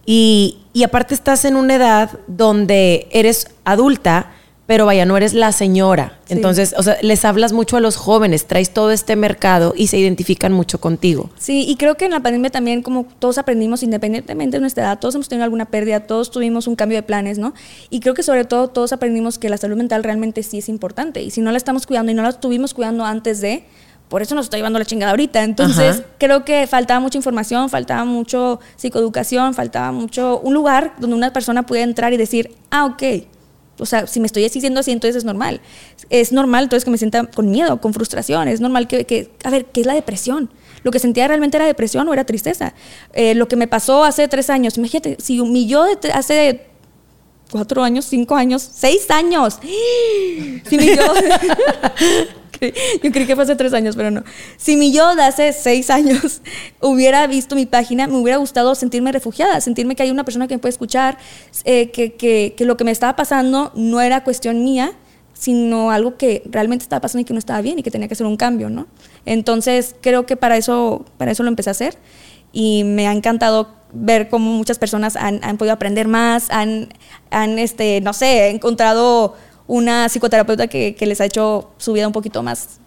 Y, 0.06 0.58
y 0.72 0.82
aparte 0.82 1.14
estás 1.14 1.44
en 1.44 1.56
una 1.56 1.76
edad 1.76 2.18
donde 2.26 3.08
eres 3.10 3.48
adulta, 3.64 4.30
pero 4.66 4.86
vaya, 4.86 5.04
no 5.04 5.16
eres 5.16 5.34
la 5.34 5.52
señora. 5.52 6.18
Entonces, 6.28 6.74
o 6.78 6.82
sea, 6.82 6.96
les 7.02 7.24
hablas 7.26 7.52
mucho 7.52 7.76
a 7.76 7.80
los 7.80 7.96
jóvenes, 7.96 8.46
traes 8.46 8.72
todo 8.72 8.92
este 8.92 9.14
mercado 9.14 9.74
y 9.76 9.88
se 9.88 9.98
identifican 9.98 10.52
mucho 10.52 10.80
contigo. 10.80 11.28
Sí, 11.36 11.66
y 11.68 11.76
creo 11.76 11.96
que 11.96 12.06
en 12.06 12.12
la 12.12 12.20
pandemia 12.20 12.50
también, 12.50 12.82
como 12.82 13.06
todos 13.18 13.36
aprendimos, 13.36 13.82
independientemente 13.82 14.56
de 14.56 14.62
nuestra 14.62 14.84
edad, 14.84 14.98
todos 14.98 15.14
hemos 15.16 15.28
tenido 15.28 15.44
alguna 15.44 15.66
pérdida, 15.66 16.00
todos 16.00 16.30
tuvimos 16.30 16.66
un 16.66 16.76
cambio 16.76 16.96
de 16.96 17.02
planes, 17.02 17.38
¿no? 17.38 17.52
Y 17.90 18.00
creo 18.00 18.14
que 18.14 18.22
sobre 18.22 18.46
todo 18.46 18.68
todos 18.68 18.94
aprendimos 18.94 19.38
que 19.38 19.50
la 19.50 19.58
salud 19.58 19.76
mental 19.76 20.02
realmente 20.02 20.42
sí 20.42 20.58
es 20.58 20.70
importante. 20.70 21.22
Y 21.22 21.30
si 21.30 21.42
no 21.42 21.50
la 21.50 21.58
estamos 21.58 21.86
cuidando 21.86 22.12
y 22.12 22.14
no 22.14 22.22
la 22.22 22.30
estuvimos 22.30 22.72
cuidando 22.72 23.04
antes 23.04 23.42
de, 23.42 23.64
por 24.08 24.22
eso 24.22 24.34
nos 24.34 24.46
está 24.46 24.56
llevando 24.56 24.78
la 24.78 24.84
chingada 24.84 25.10
ahorita. 25.10 25.42
Entonces, 25.42 26.02
creo 26.18 26.44
que 26.44 26.66
faltaba 26.66 27.00
mucha 27.00 27.18
información, 27.18 27.68
faltaba 27.68 28.04
mucho 28.04 28.60
psicoeducación, 28.76 29.54
faltaba 29.54 29.92
mucho 29.92 30.40
un 30.40 30.54
lugar 30.54 30.94
donde 30.98 31.16
una 31.16 31.32
persona 31.32 31.64
pudiera 31.64 31.88
entrar 31.88 32.12
y 32.12 32.16
decir, 32.16 32.54
ah, 32.70 32.84
ok. 32.84 33.02
O 33.78 33.86
sea, 33.86 34.06
si 34.06 34.20
me 34.20 34.26
estoy 34.26 34.44
diciendo 34.44 34.80
así, 34.80 34.92
entonces 34.92 35.16
es 35.16 35.24
normal. 35.24 35.60
Es 36.10 36.32
normal 36.32 36.64
entonces 36.64 36.84
que 36.84 36.90
me 36.90 36.98
sienta 36.98 37.24
con 37.24 37.50
miedo, 37.50 37.80
con 37.80 37.92
frustración. 37.92 38.46
Es 38.46 38.60
normal 38.60 38.86
que, 38.86 39.32
a 39.42 39.50
ver, 39.50 39.66
¿qué 39.66 39.80
es 39.80 39.86
la 39.86 39.94
depresión? 39.94 40.50
Lo 40.84 40.90
que 40.90 40.98
sentía 40.98 41.26
realmente 41.26 41.56
era 41.56 41.66
depresión 41.66 42.06
o 42.08 42.12
era 42.12 42.24
tristeza. 42.24 42.74
Eh, 43.14 43.34
lo 43.34 43.48
que 43.48 43.56
me 43.56 43.66
pasó 43.66 44.04
hace 44.04 44.28
tres 44.28 44.50
años, 44.50 44.76
imagínate, 44.76 45.16
si 45.18 45.40
mi 45.42 45.66
yo 45.66 45.84
de 45.84 46.12
hace 46.12 46.66
cuatro 47.50 47.82
años, 47.82 48.04
cinco 48.04 48.36
años, 48.36 48.62
seis 48.62 49.10
años. 49.10 49.58
Si 50.68 50.78
mi 50.78 50.96
yo, 50.96 51.02
yo 53.02 53.10
creí 53.10 53.26
que 53.26 53.34
fue 53.34 53.44
hace 53.44 53.56
tres 53.56 53.74
años, 53.74 53.96
pero 53.96 54.10
no. 54.10 54.22
Si 54.56 54.76
mi 54.76 54.92
yo 54.92 55.14
de 55.14 55.22
hace 55.22 55.52
seis 55.52 55.90
años 55.90 56.40
hubiera 56.80 57.26
visto 57.26 57.56
mi 57.56 57.66
página, 57.66 58.06
me 58.06 58.16
hubiera 58.16 58.38
gustado 58.38 58.74
sentirme 58.74 59.12
refugiada, 59.12 59.60
sentirme 59.60 59.96
que 59.96 60.04
hay 60.04 60.10
una 60.10 60.24
persona 60.24 60.48
que 60.48 60.54
me 60.54 60.58
puede 60.58 60.70
escuchar, 60.70 61.18
eh, 61.64 61.90
que, 61.90 62.14
que, 62.14 62.54
que 62.56 62.64
lo 62.64 62.76
que 62.76 62.84
me 62.84 62.90
estaba 62.90 63.16
pasando 63.16 63.72
no 63.74 64.00
era 64.00 64.24
cuestión 64.24 64.64
mía, 64.64 64.92
sino 65.34 65.90
algo 65.90 66.16
que 66.16 66.42
realmente 66.46 66.84
estaba 66.84 67.00
pasando 67.00 67.22
y 67.22 67.24
que 67.24 67.34
no 67.34 67.38
estaba 67.38 67.60
bien 67.60 67.78
y 67.78 67.82
que 67.82 67.90
tenía 67.90 68.08
que 68.08 68.14
hacer 68.14 68.26
un 68.26 68.36
cambio, 68.36 68.70
¿no? 68.70 68.86
Entonces, 69.26 69.94
creo 70.00 70.26
que 70.26 70.36
para 70.36 70.56
eso, 70.56 71.04
para 71.18 71.32
eso 71.32 71.42
lo 71.42 71.48
empecé 71.48 71.70
a 71.70 71.72
hacer 71.72 71.98
y 72.52 72.84
me 72.84 73.08
ha 73.08 73.12
encantado 73.12 73.68
ver 73.92 74.28
cómo 74.28 74.52
muchas 74.52 74.78
personas 74.78 75.16
han, 75.16 75.40
han 75.44 75.56
podido 75.56 75.74
aprender 75.74 76.08
más, 76.08 76.50
han, 76.50 76.88
han, 77.30 77.58
este, 77.58 78.00
no 78.00 78.12
sé, 78.12 78.48
encontrado 78.48 79.34
una 79.66 80.08
psicoterapeuta 80.08 80.66
que, 80.66 80.94
que, 80.94 81.06
les 81.06 81.20
ha 81.20 81.24
hecho 81.24 81.70
su 81.78 81.92
vida 81.92 82.06
un 82.06 82.12
poquito 82.12 82.42
más 82.42 82.80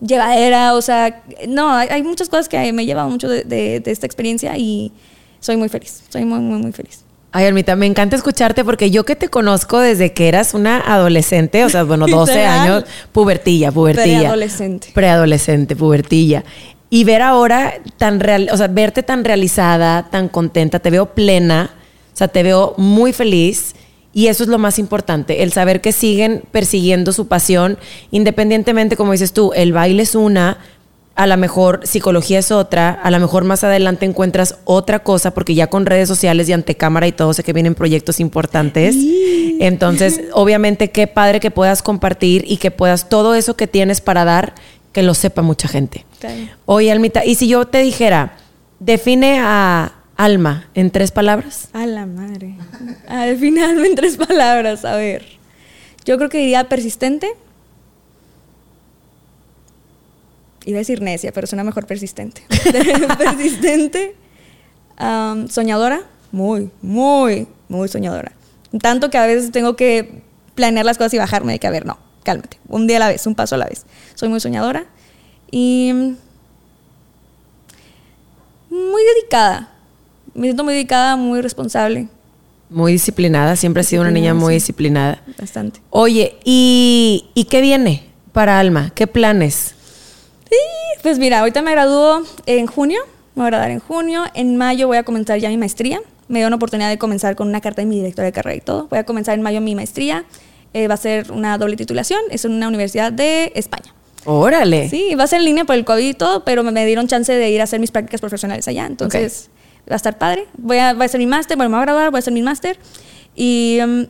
llevadera, 0.00 0.74
o 0.74 0.82
sea, 0.82 1.22
no, 1.48 1.70
hay, 1.72 2.02
muchas 2.02 2.28
cosas 2.28 2.48
que 2.48 2.72
me 2.72 2.84
llevan 2.84 3.10
mucho 3.10 3.28
de, 3.28 3.44
de, 3.44 3.82
esta 3.86 4.06
experiencia 4.06 4.56
y 4.58 4.92
soy 5.40 5.56
muy 5.56 5.68
feliz, 5.68 6.02
soy 6.08 6.24
muy, 6.24 6.40
muy, 6.40 6.58
muy 6.58 6.72
feliz. 6.72 7.04
Ay, 7.36 7.46
Almita, 7.46 7.74
me 7.74 7.86
encanta 7.86 8.14
escucharte 8.14 8.64
porque 8.64 8.92
yo 8.92 9.04
que 9.04 9.16
te 9.16 9.28
conozco 9.28 9.80
desde 9.80 10.12
que 10.12 10.28
eras 10.28 10.54
una 10.54 10.78
adolescente, 10.78 11.64
o 11.64 11.68
sea, 11.68 11.82
bueno, 11.82 12.06
12 12.08 12.44
años, 12.44 12.84
pubertilla, 13.12 13.72
pubertilla. 13.72 14.20
Preadolescente. 14.20 14.90
Preadolescente, 14.94 15.74
pubertilla. 15.74 16.44
Y 16.90 17.02
ver 17.02 17.22
ahora 17.22 17.74
tan 17.96 18.20
real, 18.20 18.48
o 18.52 18.56
sea, 18.56 18.68
verte 18.68 19.02
tan 19.02 19.24
realizada, 19.24 20.08
tan 20.10 20.28
contenta, 20.28 20.78
te 20.78 20.90
veo 20.90 21.12
plena, 21.12 21.74
o 22.12 22.16
sea, 22.16 22.28
te 22.28 22.44
veo 22.44 22.74
muy 22.76 23.12
feliz. 23.12 23.74
Y 24.14 24.28
eso 24.28 24.44
es 24.44 24.48
lo 24.48 24.58
más 24.58 24.78
importante, 24.78 25.42
el 25.42 25.52
saber 25.52 25.80
que 25.80 25.90
siguen 25.90 26.44
persiguiendo 26.52 27.12
su 27.12 27.26
pasión, 27.26 27.78
independientemente, 28.12 28.96
como 28.96 29.10
dices 29.10 29.32
tú, 29.32 29.52
el 29.54 29.72
baile 29.72 30.04
es 30.04 30.14
una, 30.14 30.58
a 31.16 31.26
lo 31.26 31.36
mejor 31.36 31.80
psicología 31.84 32.38
es 32.38 32.52
otra, 32.52 32.90
a 32.90 33.10
lo 33.10 33.18
mejor 33.20 33.44
más 33.44 33.64
adelante 33.64 34.06
encuentras 34.06 34.56
otra 34.64 35.00
cosa, 35.00 35.32
porque 35.34 35.54
ya 35.54 35.68
con 35.68 35.84
redes 35.84 36.08
sociales 36.08 36.48
y 36.48 36.52
ante 36.52 36.76
cámara 36.76 37.08
y 37.08 37.12
todo, 37.12 37.32
sé 37.34 37.42
que 37.42 37.52
vienen 37.52 37.74
proyectos 37.74 38.20
importantes. 38.20 38.96
Entonces, 39.60 40.22
obviamente, 40.32 40.90
qué 40.90 41.06
padre 41.06 41.40
que 41.40 41.50
puedas 41.50 41.82
compartir 41.82 42.44
y 42.46 42.56
que 42.56 42.70
puedas 42.70 43.08
todo 43.08 43.34
eso 43.34 43.56
que 43.56 43.66
tienes 43.66 44.00
para 44.00 44.24
dar, 44.24 44.54
que 44.92 45.02
lo 45.02 45.14
sepa 45.14 45.42
mucha 45.42 45.68
gente. 45.68 46.04
Oye, 46.66 46.90
Almita, 46.90 47.24
y 47.24 47.34
si 47.34 47.48
yo 47.48 47.66
te 47.66 47.78
dijera, 47.78 48.36
define 48.78 49.40
a 49.40 50.03
alma 50.16 50.68
en 50.74 50.90
tres 50.90 51.10
palabras. 51.10 51.68
A 51.72 51.86
la 51.86 52.06
madre. 52.06 52.56
A 53.08 53.24
definir 53.26 53.64
alma 53.64 53.86
en 53.86 53.94
tres 53.94 54.16
palabras, 54.16 54.84
a 54.84 54.96
ver. 54.96 55.24
Yo 56.04 56.16
creo 56.18 56.28
que 56.28 56.38
diría 56.38 56.68
persistente. 56.68 57.32
Iba 60.66 60.78
a 60.78 60.80
decir 60.80 61.02
necia, 61.02 61.32
pero 61.32 61.46
suena 61.46 61.64
mejor 61.64 61.86
persistente. 61.86 62.42
persistente. 63.18 64.14
soñadora. 65.48 66.02
Muy, 66.32 66.70
muy, 66.82 67.46
muy 67.68 67.88
soñadora. 67.88 68.32
Tanto 68.80 69.08
que 69.08 69.18
a 69.18 69.26
veces 69.26 69.52
tengo 69.52 69.76
que 69.76 70.22
planear 70.54 70.84
las 70.84 70.98
cosas 70.98 71.14
y 71.14 71.18
bajarme 71.18 71.52
de 71.52 71.58
que, 71.60 71.66
a 71.66 71.70
ver, 71.70 71.86
no, 71.86 71.98
cálmate. 72.24 72.58
Un 72.66 72.86
día 72.86 72.96
a 72.96 73.00
la 73.00 73.08
vez, 73.08 73.26
un 73.26 73.34
paso 73.34 73.54
a 73.54 73.58
la 73.58 73.66
vez. 73.66 73.86
Soy 74.14 74.28
muy 74.28 74.40
soñadora. 74.40 74.86
Y 75.50 75.92
muy 78.68 79.02
dedicada. 79.14 79.73
Me 80.34 80.42
siento 80.48 80.64
muy 80.64 80.74
dedicada, 80.74 81.16
muy 81.16 81.40
responsable. 81.40 82.08
Muy 82.70 82.92
disciplinada, 82.92 83.56
siempre 83.56 83.82
ha 83.82 83.84
sido 83.84 84.02
una 84.02 84.10
niña 84.10 84.34
muy 84.34 84.54
disciplinada. 84.54 85.22
Bastante. 85.38 85.80
Oye, 85.90 86.36
¿y, 86.44 87.26
¿y 87.34 87.44
qué 87.44 87.60
viene 87.60 88.04
para 88.32 88.58
Alma? 88.58 88.90
¿Qué 88.94 89.06
planes? 89.06 89.74
Sí, 90.48 90.56
pues 91.02 91.18
mira, 91.18 91.40
ahorita 91.40 91.62
me 91.62 91.70
gradúo 91.70 92.22
en 92.46 92.66
junio, 92.66 93.00
me 93.34 93.42
voy 93.42 93.46
a 93.46 93.50
graduar 93.50 93.70
en 93.70 93.80
junio, 93.80 94.24
en 94.34 94.56
mayo 94.56 94.88
voy 94.88 94.96
a 94.96 95.04
comenzar 95.04 95.38
ya 95.38 95.48
mi 95.48 95.56
maestría. 95.56 96.00
Me 96.26 96.38
dio 96.38 96.48
una 96.48 96.56
oportunidad 96.56 96.88
de 96.88 96.98
comenzar 96.98 97.36
con 97.36 97.48
una 97.48 97.60
carta 97.60 97.82
de 97.82 97.86
mi 97.86 97.96
directora 97.96 98.26
de 98.26 98.32
carrera 98.32 98.56
y 98.56 98.60
todo. 98.60 98.88
Voy 98.88 98.98
a 98.98 99.04
comenzar 99.04 99.34
en 99.34 99.42
mayo 99.42 99.60
mi 99.60 99.74
maestría. 99.74 100.24
Eh, 100.72 100.88
va 100.88 100.94
a 100.94 100.96
ser 100.96 101.30
una 101.30 101.56
doble 101.58 101.76
titulación, 101.76 102.20
es 102.30 102.44
en 102.44 102.52
una 102.52 102.66
universidad 102.66 103.12
de 103.12 103.52
España. 103.54 103.94
Órale. 104.24 104.88
Sí, 104.88 105.14
va 105.14 105.24
a 105.24 105.26
ser 105.26 105.40
en 105.40 105.44
línea 105.44 105.64
por 105.64 105.76
el 105.76 105.84
COVID 105.84 106.08
y 106.08 106.14
todo, 106.14 106.44
pero 106.44 106.62
me, 106.62 106.86
dieron 106.86 107.06
chance 107.06 107.32
de 107.32 107.50
ir 107.50 107.60
a 107.60 107.64
hacer 107.64 107.78
mis 107.78 107.90
prácticas 107.90 108.20
profesionales 108.20 108.66
allá. 108.66 108.86
Entonces, 108.86 109.50
va 109.88 109.94
a 109.94 109.96
estar 109.96 110.18
padre. 110.18 110.46
Voy 110.56 110.78
a, 110.78 110.94
voy 110.94 111.02
a 111.02 111.06
hacer 111.06 111.18
mi 111.18 111.26
máster, 111.26 111.56
bueno, 111.56 111.70
me 111.70 111.76
voy 111.76 111.82
a 111.82 111.86
graduar, 111.86 112.10
voy 112.10 112.18
a 112.18 112.20
hacer 112.20 112.32
mi 112.32 112.42
máster. 112.42 112.78
Y 113.34 113.78
um, 113.82 114.06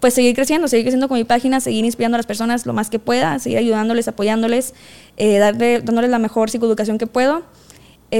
pues 0.00 0.14
seguir 0.14 0.34
creciendo, 0.34 0.68
seguir 0.68 0.84
creciendo 0.84 1.08
con 1.08 1.18
mi 1.18 1.24
página, 1.24 1.60
seguir 1.60 1.84
inspirando 1.84 2.16
a 2.16 2.18
las 2.18 2.26
personas 2.26 2.66
lo 2.66 2.72
más 2.72 2.90
que 2.90 2.98
pueda, 2.98 3.38
seguir 3.38 3.58
ayudándoles, 3.58 4.08
apoyándoles, 4.08 4.74
eh, 5.16 5.38
darle, 5.38 5.80
dándoles 5.80 6.10
la 6.10 6.18
mejor 6.18 6.50
psicoeducación 6.50 6.98
que 6.98 7.06
puedo. 7.06 7.42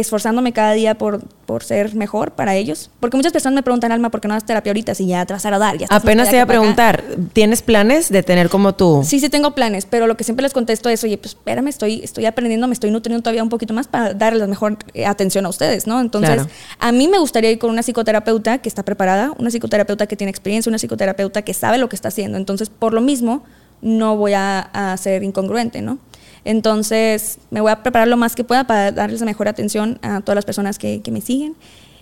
Esforzándome 0.00 0.52
cada 0.52 0.72
día 0.72 0.96
por, 0.96 1.24
por 1.46 1.62
ser 1.64 1.94
mejor 1.94 2.32
para 2.32 2.54
ellos. 2.54 2.90
Porque 3.00 3.16
muchas 3.16 3.32
personas 3.32 3.54
me 3.54 3.62
preguntan, 3.62 3.92
Alma, 3.92 4.10
¿por 4.10 4.20
qué 4.20 4.28
no 4.28 4.34
das 4.34 4.44
terapia 4.44 4.70
ahorita 4.70 4.94
si 4.94 5.06
ya 5.06 5.24
te 5.26 5.32
vas 5.32 5.44
a 5.46 5.50
dar? 5.58 5.76
Ya 5.78 5.86
Apenas 5.90 6.28
te 6.30 6.36
iba 6.36 6.42
a 6.42 6.44
allá 6.44 6.52
que 6.52 6.58
para 6.58 6.58
acá?". 6.58 6.92
preguntar, 6.96 7.28
¿tienes 7.32 7.62
planes 7.62 8.08
de 8.10 8.22
tener 8.22 8.48
como 8.48 8.74
tú? 8.74 9.02
Sí, 9.04 9.20
sí 9.20 9.28
tengo 9.28 9.52
planes, 9.52 9.86
pero 9.86 10.06
lo 10.06 10.16
que 10.16 10.24
siempre 10.24 10.42
les 10.42 10.52
contesto 10.52 10.88
es, 10.88 11.02
oye, 11.04 11.16
pues 11.18 11.32
espérame, 11.34 11.68
estoy, 11.68 12.00
estoy 12.02 12.26
aprendiendo, 12.26 12.66
me 12.66 12.74
estoy 12.74 12.90
nutriendo 12.90 13.22
todavía 13.22 13.42
un 13.42 13.48
poquito 13.48 13.74
más 13.74 13.86
para 13.88 14.14
darles 14.14 14.40
la 14.40 14.46
mejor 14.46 14.78
eh, 14.94 15.06
atención 15.06 15.46
a 15.46 15.48
ustedes, 15.48 15.86
¿no? 15.86 16.00
Entonces, 16.00 16.34
Claro. 16.34 16.48
a 16.80 16.92
mí 16.92 17.08
me 17.08 17.18
gustaría 17.18 17.50
ir 17.50 17.58
con 17.58 17.70
una 17.70 17.82
psicoterapeuta 17.82 18.58
que 18.58 18.68
está 18.68 18.82
preparada, 18.82 19.32
una 19.38 19.50
psicoterapeuta 19.50 20.06
que 20.06 20.16
tiene 20.16 20.30
experiencia, 20.30 20.70
una 20.70 20.78
psicoterapeuta 20.78 21.42
que 21.42 21.54
sabe 21.54 21.78
lo 21.78 21.88
que 21.88 21.96
está 21.96 22.08
haciendo. 22.08 22.36
Entonces, 22.38 22.68
por 22.70 22.92
lo 22.92 23.00
mismo, 23.00 23.44
no 23.82 24.16
voy 24.16 24.32
a, 24.32 24.60
a 24.72 24.96
ser 24.96 25.22
incongruente, 25.22 25.82
¿no? 25.82 25.98
Entonces, 26.44 27.38
me 27.50 27.60
voy 27.60 27.72
a 27.72 27.82
preparar 27.82 28.08
lo 28.08 28.16
más 28.16 28.34
que 28.34 28.44
pueda 28.44 28.64
para 28.64 28.92
darles 28.92 29.20
la 29.20 29.26
mejor 29.26 29.48
atención 29.48 29.98
a 30.02 30.20
todas 30.20 30.36
las 30.36 30.44
personas 30.44 30.78
que, 30.78 31.00
que 31.00 31.10
me 31.10 31.20
siguen. 31.20 31.54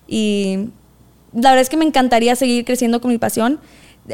Y 0.09 0.69
la 1.33 1.51
verdad 1.51 1.61
es 1.61 1.69
que 1.69 1.77
me 1.77 1.85
encantaría 1.85 2.37
seguir 2.37 2.65
creciendo 2.65 3.01
con 3.01 3.11
mi 3.11 3.19
pasión. 3.19 3.61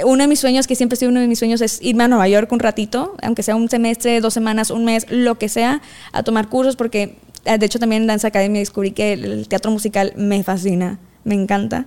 Uno 0.05 0.23
de 0.23 0.29
mis 0.29 0.39
sueños, 0.39 0.67
que 0.67 0.77
siempre 0.77 0.95
ha 0.95 0.99
sido 0.99 1.11
uno 1.11 1.21
de 1.21 1.27
mis 1.27 1.39
sueños, 1.39 1.61
es 1.63 1.81
irme 1.81 2.05
a 2.05 2.09
Nueva 2.09 2.29
York 2.29 2.53
un 2.53 2.59
ratito, 2.59 3.17
aunque 3.23 3.43
sea 3.43 3.57
un 3.57 3.71
semestre, 3.71 4.21
dos 4.21 4.35
semanas, 4.35 4.71
un 4.71 4.85
mes, 4.85 5.07
lo 5.11 5.39
que 5.39 5.49
sea, 5.49 5.81
a 6.13 6.23
tomar 6.23 6.49
cursos, 6.49 6.77
porque 6.77 7.17
eh, 7.47 7.57
de 7.57 7.67
hecho 7.67 7.79
también 7.79 8.03
en 8.03 8.09
Dance 8.09 8.27
Academy 8.27 8.59
descubrí 8.59 8.91
que 8.91 9.15
el 9.15 9.49
teatro 9.49 9.71
musical 9.71 10.13
me 10.17 10.43
fascina, 10.45 10.99
me 11.25 11.35
encanta. 11.35 11.87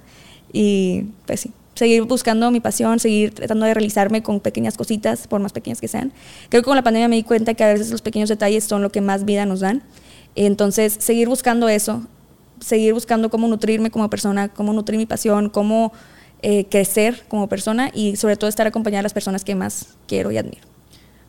Y 0.52 1.06
pues 1.28 1.42
sí, 1.42 1.52
seguir 1.76 2.04
buscando 2.04 2.52
mi 2.52 2.60
pasión, 2.60 3.00
seguir 3.00 3.34
tratando 3.34 3.66
de 3.66 3.74
realizarme 3.74 4.24
con 4.24 4.40
pequeñas 4.40 4.78
cositas, 4.78 5.28
por 5.28 5.42
más 5.42 5.54
pequeñas 5.54 5.82
que 5.82 5.88
sean. 5.88 6.12
Creo 6.50 6.62
que 6.62 6.66
con 6.66 6.76
la 6.76 6.84
pandemia 6.84 7.08
me 7.08 7.16
di 7.16 7.24
cuenta 7.24 7.54
que 7.54 7.64
a 7.64 7.68
veces 7.74 7.92
los 7.92 8.02
pequeños 8.02 8.30
detalles 8.30 8.64
son 8.64 8.82
lo 8.82 8.92
que 8.92 9.02
más 9.02 9.26
vida 9.26 9.46
nos 9.46 9.62
dan. 9.62 9.84
Entonces, 10.36 10.96
seguir 11.00 11.28
buscando 11.28 11.70
eso, 11.70 12.06
seguir 12.60 12.94
buscando 12.94 13.30
cómo 13.30 13.48
nutrirme 13.48 13.92
como 13.92 14.10
persona, 14.10 14.50
cómo 14.50 14.74
nutrir 14.74 14.98
mi 14.98 15.06
pasión, 15.06 15.50
cómo 15.50 15.92
eh, 16.42 16.66
crecer 16.70 17.24
como 17.28 17.48
persona 17.48 17.92
y 17.94 18.16
sobre 18.16 18.36
todo 18.36 18.50
estar 18.50 18.68
acompañada 18.68 19.00
de 19.00 19.04
las 19.04 19.14
personas 19.14 19.44
que 19.44 19.56
más 19.56 19.98
quiero 20.08 20.32
y 20.32 20.38
admiro. 20.38 20.68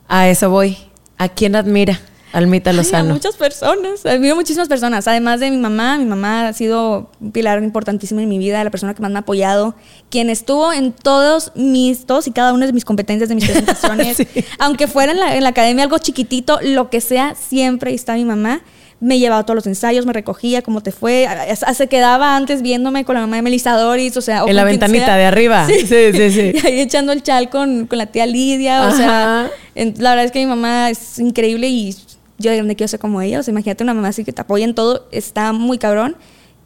A 0.09 0.29
eso 0.29 0.51
voy. 0.51 0.77
¿A 1.19 1.29
quién 1.29 1.55
admira? 1.55 2.01
Almita 2.33 2.71
Ay, 2.71 2.77
a 2.77 2.79
Lozano. 2.79 3.13
muchas 3.15 3.37
personas, 3.37 4.07
admiro 4.07 4.35
muchísimas 4.37 4.69
personas, 4.69 5.07
además 5.07 5.41
de 5.41 5.51
mi 5.51 5.59
mamá, 5.59 5.99
mi 5.99 6.05
mamá 6.07 6.49
ha 6.49 6.53
sido 6.53 7.11
un 7.21 7.31
pilar 7.33 7.63
importantísimo 7.63 8.21
en 8.21 8.29
mi 8.29 8.39
vida, 8.39 8.63
la 8.65 8.71
persona 8.71 8.95
que 8.95 9.03
más 9.03 9.11
me 9.11 9.19
ha 9.19 9.21
apoyado, 9.21 9.75
quien 10.11 10.31
estuvo 10.31 10.73
en 10.73 10.93
todos 10.93 11.53
mis, 11.55 12.07
todos 12.07 12.27
y 12.27 12.31
cada 12.33 12.53
una 12.55 12.67
de 12.67 12.73
mis 12.73 12.85
competencias, 12.87 13.29
de 13.29 13.35
mis 13.35 13.45
presentaciones, 13.45 14.17
Sí. 14.17 14.27
aunque 14.59 14.87
fuera 14.87 15.13
en 15.13 15.21
la, 15.21 15.37
en 15.37 15.43
la 15.43 15.51
academia 15.51 15.85
algo 15.85 15.99
chiquitito, 15.99 16.59
lo 16.63 16.89
que 16.91 17.01
sea, 17.01 17.35
siempre 17.35 17.93
está 17.95 18.15
mi 18.15 18.25
mamá. 18.25 18.63
Me 19.01 19.19
llevaba 19.19 19.43
todos 19.45 19.57
los 19.57 19.67
ensayos, 19.67 20.07
me 20.07 20.13
recogía, 20.13 20.63
cómo 20.63 20.81
te 20.81 20.93
fue. 20.93 21.27
Se 21.75 21.89
quedaba 21.89 22.37
antes 22.37 22.63
viéndome 22.63 23.05
con 23.05 23.17
la 23.17 23.23
mamá 23.23 23.35
de 23.35 23.43
Melissa 23.43 23.73
Doris, 23.77 24.17
o 24.17 24.21
sea. 24.21 24.45
o 24.45 24.49
En 24.49 24.55
la 24.55 24.63
ventanita 24.63 25.07
sea. 25.07 25.17
de 25.17 25.25
arriba. 25.25 25.67
Sí, 25.67 25.81
sí, 25.89 26.31
sí. 26.31 26.53
Y 26.63 26.67
ahí 26.69 26.81
echando 26.81 27.11
el 27.11 27.21
chal 27.25 27.51
con, 27.51 27.89
con 27.89 27.99
la 27.99 28.07
tía 28.07 28.27
Lidia, 28.27 28.87
o 28.87 28.93
sea. 28.97 29.41
Ajá. 29.47 29.51
en- 29.75 29.95
la 29.99 30.11
verdad 30.11 30.27
es 30.27 30.31
que 30.31 30.39
mi 30.39 30.47
mamá 30.47 30.89
es 30.89 31.19
increíble 31.19 31.67
y 31.69 31.97
yo 32.43 32.51
de 32.51 32.59
grande 32.59 32.77
quiero 32.77 32.89
ser 32.89 33.01
como 33.01 33.23
ella. 33.23 33.41
O 33.41 33.43
sea, 33.43 33.53
imagínate 33.53 33.83
una 33.83 33.95
mamá 33.95 34.09
así 34.09 34.25
que 34.25 34.33
te 34.33 34.43
apoya 34.43 34.65
en 34.65 34.75
todo, 34.75 35.09
está 35.11 35.53
muy 35.53 35.79
cabrón. 35.79 36.17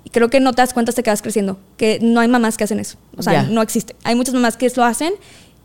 Y 0.05 0.11
creo 0.11 0.31
que 0.31 0.41
no 0.41 0.53
te 0.53 0.63
das 0.63 0.73
cuenta 0.73 0.91
hasta 0.91 1.03
que 1.03 1.11
vas 1.11 1.23
creciendo, 1.23 1.59
que 1.77 1.99
no 2.01 2.21
hay 2.21 2.29
mamás 2.29 2.57
que 2.57 2.65
hacen 2.65 2.79
eso. 2.79 2.97
O 3.17 3.23
sea, 3.23 3.45
no 3.45 3.63
existe. 3.63 3.97
Hay 4.05 4.15
muchas 4.15 4.35
mamás 4.35 4.57
que 4.57 4.71
lo 4.77 4.85
hacen 4.85 5.13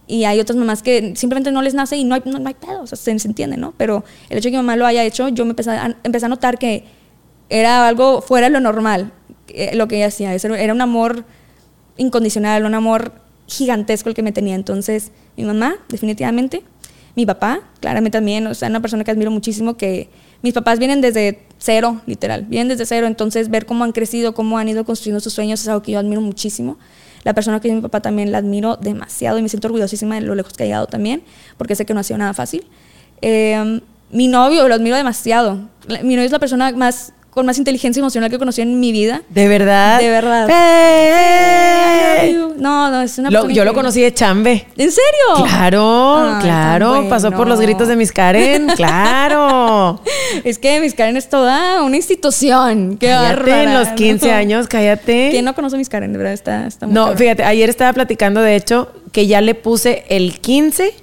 y 0.07 0.25
hay 0.25 0.39
otras 0.39 0.57
mamás 0.57 0.81
que 0.81 1.15
simplemente 1.15 1.51
no 1.51 1.61
les 1.61 1.73
nace 1.73 1.95
y 1.95 2.03
no 2.03 2.15
hay, 2.15 2.23
no, 2.25 2.39
no 2.39 2.47
hay 2.47 2.55
pedo, 2.55 2.81
o 2.81 2.87
sea, 2.87 2.97
se, 2.97 3.17
se 3.19 3.27
entiende, 3.27 3.57
¿no? 3.57 3.73
Pero 3.77 4.03
el 4.29 4.37
hecho 4.39 4.47
de 4.47 4.51
que 4.51 4.57
mi 4.57 4.63
mamá 4.63 4.75
lo 4.75 4.85
haya 4.85 5.03
hecho, 5.03 5.29
yo 5.29 5.45
me 5.45 5.51
empecé 5.51 5.71
a, 5.71 5.95
empecé 6.03 6.25
a 6.25 6.29
notar 6.29 6.57
que 6.57 6.83
era 7.49 7.87
algo 7.87 8.21
fuera 8.21 8.47
de 8.47 8.51
lo 8.51 8.59
normal, 8.59 9.11
eh, 9.49 9.75
lo 9.75 9.87
que 9.87 9.97
ella 9.97 10.07
hacía. 10.07 10.33
Eso 10.33 10.53
Era 10.55 10.73
un 10.73 10.81
amor 10.81 11.23
incondicional, 11.97 12.65
un 12.65 12.73
amor 12.73 13.13
gigantesco 13.47 14.09
el 14.09 14.15
que 14.15 14.23
me 14.23 14.31
tenía. 14.31 14.55
Entonces, 14.55 15.11
mi 15.37 15.43
mamá, 15.43 15.75
definitivamente. 15.89 16.63
Mi 17.15 17.25
papá, 17.25 17.61
claramente 17.79 18.17
también, 18.17 18.47
o 18.47 18.53
sea, 18.53 18.69
una 18.69 18.79
persona 18.79 19.03
que 19.03 19.11
admiro 19.11 19.31
muchísimo, 19.31 19.75
que 19.75 20.09
mis 20.41 20.53
papás 20.53 20.79
vienen 20.79 21.01
desde 21.01 21.43
cero, 21.57 22.01
literal, 22.05 22.45
vienen 22.45 22.69
desde 22.69 22.85
cero, 22.85 23.07
entonces 23.07 23.49
ver 23.49 23.65
cómo 23.65 23.83
han 23.83 23.91
crecido, 23.91 24.33
cómo 24.33 24.57
han 24.57 24.67
ido 24.69 24.85
construyendo 24.85 25.19
sus 25.19 25.33
sueños 25.33 25.61
es 25.61 25.67
algo 25.67 25.81
que 25.81 25.91
yo 25.91 25.99
admiro 25.99 26.21
muchísimo. 26.21 26.77
La 27.23 27.33
persona 27.33 27.59
que 27.59 27.67
es 27.67 27.75
mi 27.75 27.81
papá 27.81 27.99
también 27.99 28.31
la 28.31 28.39
admiro 28.39 28.77
demasiado 28.77 29.37
y 29.37 29.41
me 29.41 29.49
siento 29.49 29.67
orgullosísima 29.67 30.15
de 30.15 30.21
lo 30.21 30.33
lejos 30.33 30.53
que 30.53 30.63
ha 30.63 30.65
llegado 30.65 30.87
también, 30.87 31.23
porque 31.57 31.75
sé 31.75 31.85
que 31.85 31.93
no 31.93 31.99
ha 31.99 32.03
sido 32.03 32.17
nada 32.17 32.33
fácil. 32.33 32.65
Eh, 33.21 33.81
mi 34.11 34.27
novio 34.27 34.67
lo 34.67 34.73
admiro 34.73 34.95
demasiado. 34.95 35.69
Mi 36.03 36.15
novio 36.15 36.23
es 36.23 36.31
la 36.31 36.39
persona 36.39 36.71
más 36.71 37.13
con 37.31 37.45
más 37.45 37.57
inteligencia 37.57 37.99
emocional 38.01 38.29
que 38.29 38.37
conocí 38.37 38.61
en 38.61 38.79
mi 38.79 38.91
vida. 38.91 39.21
¿De 39.29 39.47
verdad? 39.47 39.99
De 39.99 40.09
verdad. 40.09 40.47
¡Ey! 40.49 42.37
No, 42.57 42.91
no, 42.91 43.01
es 43.01 43.17
una 43.17 43.31
Lo- 43.31 43.49
yo 43.49 43.65
lo 43.65 43.73
conocí 43.73 44.01
de 44.01 44.13
chambe. 44.13 44.67
¿En 44.77 44.91
serio? 44.91 45.45
Claro, 45.47 46.37
claro. 46.41 47.05
Pasó 47.09 47.31
por 47.31 47.47
los 47.47 47.59
gritos 47.59 47.87
de 47.87 47.95
mis 47.95 48.11
Karen. 48.11 48.67
Claro. 48.75 50.01
Es 50.43 50.57
que 50.59 50.79
Miss 50.79 50.93
Karen 50.93 51.17
es 51.17 51.29
toda 51.29 51.81
una 51.83 51.95
institución. 51.97 52.97
Qué 52.97 53.07
cállate, 53.07 53.35
bárbara, 53.35 53.63
en 53.63 53.73
los 53.73 53.87
15 53.89 54.27
¿no? 54.27 54.33
años, 54.33 54.67
cállate. 54.67 55.29
¿Quién 55.31 55.45
no 55.45 55.53
conoce 55.55 55.75
a 55.75 55.79
Miss 55.79 55.89
Karen? 55.89 56.11
De 56.11 56.17
verdad, 56.17 56.33
está, 56.33 56.67
está 56.67 56.85
muy 56.85 56.93
No, 56.95 57.01
cabrón. 57.03 57.17
fíjate, 57.17 57.43
ayer 57.43 57.69
estaba 57.69 57.93
platicando, 57.93 58.41
de 58.41 58.55
hecho, 58.55 58.91
que 59.11 59.27
ya 59.27 59.41
le 59.41 59.55
puse 59.55 60.03
el 60.09 60.39
15 60.39 60.93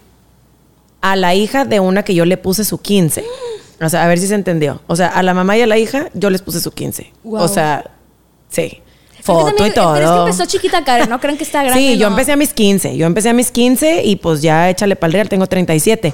a 1.01 1.17
la 1.17 1.35
hija 1.35 1.65
de 1.65 1.81
una 1.81 2.03
que 2.03 2.15
yo 2.15 2.25
le 2.25 2.37
puse 2.37 2.65
su 2.65 2.79
15. 2.81 3.25
O 3.81 3.89
sea, 3.89 4.05
a 4.05 4.09
ver 4.09 4.19
si 4.19 4.27
se 4.27 4.35
entendió. 4.35 4.81
O 4.87 4.97
sea, 4.97 5.09
a 5.09 5.23
la 5.23 5.35
mamá 5.35 5.57
y 5.57 5.63
a 5.63 5.67
la 5.67 5.79
hija 5.79 6.09
yo 6.15 6.31
les 6.31 6.43
puse 6.43 6.61
su 6.61 6.73
15. 6.73 7.13
Wow. 7.25 7.43
O 7.43 7.49
sea, 7.49 7.85
sí. 8.49 8.79
Foto 9.23 9.47
también- 9.47 9.69
y 9.71 9.75
todo. 9.75 9.95
Pero 9.95 10.07
es 10.07 10.13
que 10.13 10.31
empezó 10.31 10.47
chiquita 10.47 10.85
Karen, 10.85 11.09
no 11.09 11.21
crean 11.21 11.37
que 11.37 11.45
está 11.45 11.63
grande. 11.65 11.81
Sí, 11.81 11.99
yo 11.99 12.09
no. 12.09 12.15
empecé 12.15 12.33
a 12.33 12.37
mis 12.37 12.53
15. 12.53 12.97
Yo 12.97 13.07
empecé 13.07 13.29
a 13.29 13.33
mis 13.35 13.51
15 13.51 14.03
y 14.05 14.17
pues 14.17 14.43
ya 14.43 14.69
échale 14.71 14.97
pal 14.97 15.13
real, 15.13 15.29
tengo 15.29 15.47
37. 15.47 16.13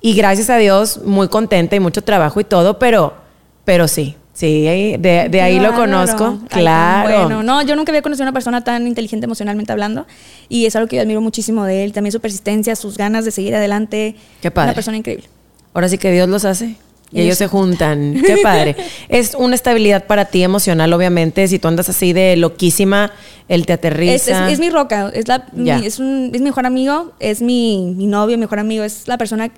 Y 0.00 0.14
gracias 0.14 0.50
a 0.50 0.56
Dios, 0.58 1.02
muy 1.04 1.28
contenta 1.28 1.76
y 1.76 1.80
mucho 1.80 2.02
trabajo 2.02 2.40
y 2.40 2.44
todo, 2.44 2.78
pero, 2.78 3.14
pero 3.64 3.88
sí, 3.88 4.14
sí, 4.32 4.62
de, 4.98 5.28
de 5.30 5.40
ahí 5.40 5.58
lo 5.60 5.74
conozco. 5.74 6.24
Tan 6.24 6.46
claro. 6.46 7.08
Bueno, 7.26 7.42
no, 7.42 7.62
yo 7.62 7.74
nunca 7.74 7.90
había 7.90 8.02
conocido 8.02 8.24
a 8.24 8.26
una 8.28 8.32
persona 8.32 8.62
tan 8.62 8.86
inteligente 8.86 9.24
emocionalmente 9.24 9.72
hablando 9.72 10.06
y 10.48 10.66
es 10.66 10.76
algo 10.76 10.88
que 10.88 10.96
yo 10.96 11.02
admiro 11.02 11.20
muchísimo 11.20 11.64
de 11.64 11.84
él. 11.84 11.92
También 11.92 12.12
su 12.12 12.20
persistencia, 12.20 12.76
sus 12.76 12.96
ganas 12.96 13.24
de 13.24 13.30
seguir 13.32 13.54
adelante. 13.56 14.14
Qué 14.40 14.50
padre. 14.50 14.68
Una 14.68 14.74
persona 14.74 14.96
increíble. 14.96 15.26
Ahora 15.74 15.88
sí 15.88 15.98
que 15.98 16.12
Dios 16.12 16.28
los 16.28 16.44
hace. 16.44 16.76
Y 17.10 17.22
Ellos 17.22 17.38
se 17.38 17.46
juntan. 17.48 18.20
Qué 18.26 18.36
padre. 18.42 18.76
es 19.08 19.34
una 19.34 19.54
estabilidad 19.54 20.04
para 20.06 20.26
ti 20.26 20.42
emocional, 20.42 20.92
obviamente. 20.92 21.48
Si 21.48 21.58
tú 21.58 21.68
andas 21.68 21.88
así 21.88 22.12
de 22.12 22.36
loquísima, 22.36 23.12
él 23.48 23.64
te 23.66 23.72
Es, 23.72 23.78
aterriza. 23.78 24.46
es- 24.46 24.52
es 24.54 24.58
mi 24.60 24.68
roca, 24.70 25.10
es, 25.14 25.26
la, 25.28 25.46
mi, 25.52 25.64
Ya. 25.66 25.78
es, 25.78 25.98
un- 25.98 26.30
es 26.34 26.40
mi 26.40 26.44
mejor 26.46 26.66
amigo, 26.66 27.12
es 27.18 27.40
mi, 27.40 27.94
mi 27.96 28.06
novio, 28.06 28.36
mi 28.36 28.42
mejor 28.42 28.58
amigo, 28.58 28.84
es 28.84 29.08
la 29.08 29.16
persona... 29.18 29.50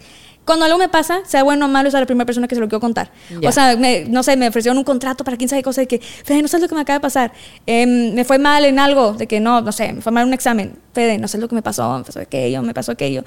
Cuando 0.43 0.65
algo 0.65 0.79
me 0.79 0.89
pasa, 0.89 1.21
sea 1.27 1.43
bueno 1.45 1.67
o 1.67 1.69
malo, 1.69 1.87
es 1.89 1.95
la 1.95 2.05
primera 2.07 2.25
persona 2.25 2.49
que 2.49 2.55
se 2.55 2.61
lo 2.61 2.67
quiero 2.67 2.81
contar. 2.81 3.13
Ya. 3.41 3.49
O 3.49 3.53
sea, 3.53 3.77
me- 3.77 4.07
no 4.07 4.23
sé, 4.23 4.37
me 4.37 4.49
ofrecieron 4.49 4.79
un 4.79 4.85
contrato 4.85 5.23
para 5.23 5.37
quién 5.37 5.49
sabe 5.49 5.63
cosa 5.63 5.83
de 5.83 5.87
que, 5.87 6.01
Fede, 6.01 6.43
no 6.43 6.49
sabes 6.49 6.63
lo 6.63 6.69
que 6.69 6.75
me 6.75 6.81
acaba 6.81 6.99
de 6.99 7.03
pasar. 7.03 7.33
Em, 7.67 8.15
me 8.15 8.25
fue 8.25 8.39
mal 8.39 8.65
en 8.65 8.79
algo, 8.79 9.13
de 9.13 9.27
que 9.27 9.39
no, 9.39 9.61
no 9.61 9.71
sé, 9.71 9.93
me 9.93 10.01
fue 10.01 10.11
mal 10.13 10.23
en 10.23 10.29
un 10.29 10.35
examen. 10.35 10.73
Fede, 10.93 11.19
no 11.19 11.29
sé 11.29 11.39
lo 11.39 11.47
que 11.47 11.55
me 11.55 11.63
pasó, 11.63 11.99
me 11.99 12.05
pasó 12.05 12.21
aquello, 12.21 12.63
me 12.63 12.75
pasó 12.75 12.93
aquello. 12.93 13.23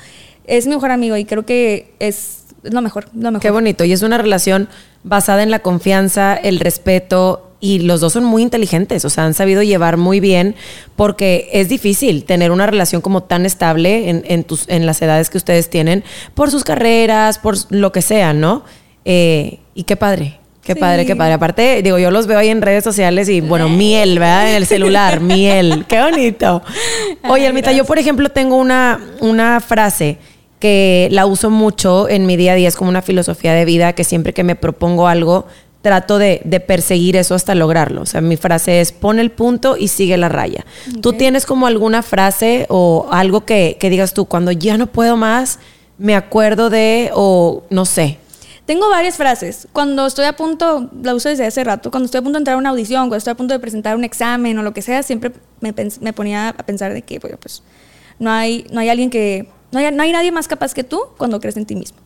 Es 0.45 0.65
mi 0.65 0.73
mejor 0.73 0.91
amigo 0.91 1.15
y 1.15 1.23
creo 1.23 1.45
que 1.45 1.93
es 1.99 2.42
lo 2.63 2.81
mejor, 2.81 3.05
lo 3.13 3.31
mejor. 3.31 3.41
Qué 3.41 3.51
bonito. 3.51 3.83
Y 3.83 3.91
es 3.93 4.01
una 4.01 4.17
relación 4.17 4.67
basada 5.03 5.43
en 5.43 5.51
la 5.51 5.59
confianza, 5.59 6.35
el 6.35 6.59
respeto. 6.59 7.49
Y 7.59 7.79
los 7.79 8.01
dos 8.01 8.11
son 8.11 8.25
muy 8.25 8.41
inteligentes, 8.41 9.05
o 9.05 9.09
sea, 9.09 9.23
han 9.23 9.33
sabido 9.33 9.63
llevar 9.63 9.95
muy 9.95 10.19
bien, 10.19 10.53
porque 10.97 11.49
es 11.53 11.69
difícil 11.69 12.25
tener 12.25 12.51
una 12.51 12.65
relación 12.65 13.01
como 13.01 13.23
tan 13.23 13.45
estable 13.45 14.09
en, 14.09 14.25
en 14.27 14.43
tus, 14.43 14.67
en 14.67 14.85
las 14.85 15.01
edades 15.01 15.29
que 15.29 15.37
ustedes 15.37 15.69
tienen, 15.69 16.03
por 16.33 16.51
sus 16.51 16.65
carreras, 16.65 17.39
por 17.39 17.55
lo 17.71 17.93
que 17.93 18.01
sea, 18.01 18.33
¿no? 18.33 18.65
Eh, 19.05 19.59
y 19.75 19.83
qué 19.83 19.95
padre, 19.95 20.39
qué 20.61 20.73
Sí. 20.73 20.79
padre, 20.81 21.05
qué 21.05 21.15
padre. 21.15 21.31
Aparte, 21.35 21.81
digo, 21.81 21.97
yo 21.97 22.11
los 22.11 22.27
veo 22.27 22.37
ahí 22.37 22.49
en 22.49 22.61
redes 22.61 22.83
sociales 22.83 23.29
y, 23.29 23.39
bueno, 23.39 23.69
miel, 23.69 24.19
¿verdad? 24.19 24.49
En 24.49 24.55
el 24.57 24.65
celular, 24.65 25.21
miel, 25.21 25.85
qué 25.87 26.01
bonito. 26.01 26.61
Oye, 27.29 27.47
Almita, 27.47 27.71
yo, 27.71 27.85
por 27.85 27.97
ejemplo, 27.97 28.27
tengo 28.27 28.57
una, 28.57 28.99
una 29.21 29.61
frase 29.61 30.17
que 30.63 31.09
la 31.11 31.25
uso 31.25 31.49
mucho 31.49 32.07
en 32.07 32.25
mi 32.25 32.37
día 32.37 32.53
a 32.53 32.55
día, 32.55 32.69
es 32.69 32.77
como 32.77 32.89
una 32.89 33.01
filosofía 33.01 33.51
de 33.53 33.65
vida 33.65 33.91
que 33.91 34.05
siempre 34.05 34.31
que 34.31 34.45
me 34.45 34.55
propongo 34.55 35.09
algo, 35.09 35.45
trato 35.81 36.17
de, 36.19 36.39
de 36.45 36.61
perseguir 36.61 37.17
eso 37.17 37.35
hasta 37.35 37.53
lograrlo. 37.53 37.99
O 38.03 38.05
sea, 38.05 38.21
mi 38.21 38.37
frase 38.37 38.79
es, 38.79 38.93
pon 38.93 39.19
el 39.19 39.29
punto 39.29 39.75
y 39.77 39.89
sigue 39.89 40.15
la 40.15 40.29
raya. 40.29 40.65
¿Tú 41.01 41.11
tienes 41.11 41.45
como 41.45 41.67
alguna 41.67 42.01
frase 42.01 42.65
o 42.69 43.09
algo 43.11 43.43
que, 43.43 43.75
que 43.77 43.89
digas 43.89 44.13
tú, 44.13 44.23
cuando 44.23 44.53
ya 44.53 44.77
no 44.77 44.87
puedo 44.87 45.17
más, 45.17 45.59
me 45.97 46.15
acuerdo 46.15 46.69
de, 46.69 47.09
o 47.13 47.63
no 47.69 47.83
sé? 47.83 48.17
Tengo 48.65 48.89
varias 48.89 49.17
frases. 49.17 49.67
Cuando 49.73 50.07
estoy 50.07 50.23
a 50.23 50.37
punto, 50.37 50.89
la 51.01 51.13
uso 51.13 51.27
desde 51.27 51.45
hace 51.45 51.65
rato, 51.65 51.91
cuando 51.91 52.05
estoy 52.05 52.19
a 52.19 52.21
punto 52.21 52.37
de 52.37 52.43
entrar 52.43 52.55
a 52.55 52.57
una 52.57 52.69
audición, 52.69 53.01
cuando 53.09 53.17
estoy 53.17 53.31
a 53.31 53.35
punto 53.35 53.53
de 53.53 53.59
presentar 53.59 53.97
un 53.97 54.05
examen 54.05 54.57
o 54.57 54.63
lo 54.63 54.73
que 54.73 54.81
sea, 54.81 55.03
siempre 55.03 55.33
me, 55.59 55.73
me 55.99 56.13
ponía 56.13 56.55
a 56.57 56.65
pensar 56.65 56.93
de 56.93 57.01
que, 57.01 57.19
pues, 57.19 57.63
no 58.17 58.31
hay, 58.31 58.65
no 58.71 58.79
hay 58.79 58.87
alguien 58.87 59.09
que, 59.09 59.49
no 59.73 59.79
hay, 59.79 59.91
no 59.91 60.03
hay 60.03 60.11
nadie 60.11 60.31
más 60.31 60.47
capaz 60.47 60.73
que 60.73 60.83
tú 60.83 61.01
cuando 61.17 61.39
crees 61.39 61.57
en 61.57 61.65
ti 61.65 61.75
mismo. 61.75 61.97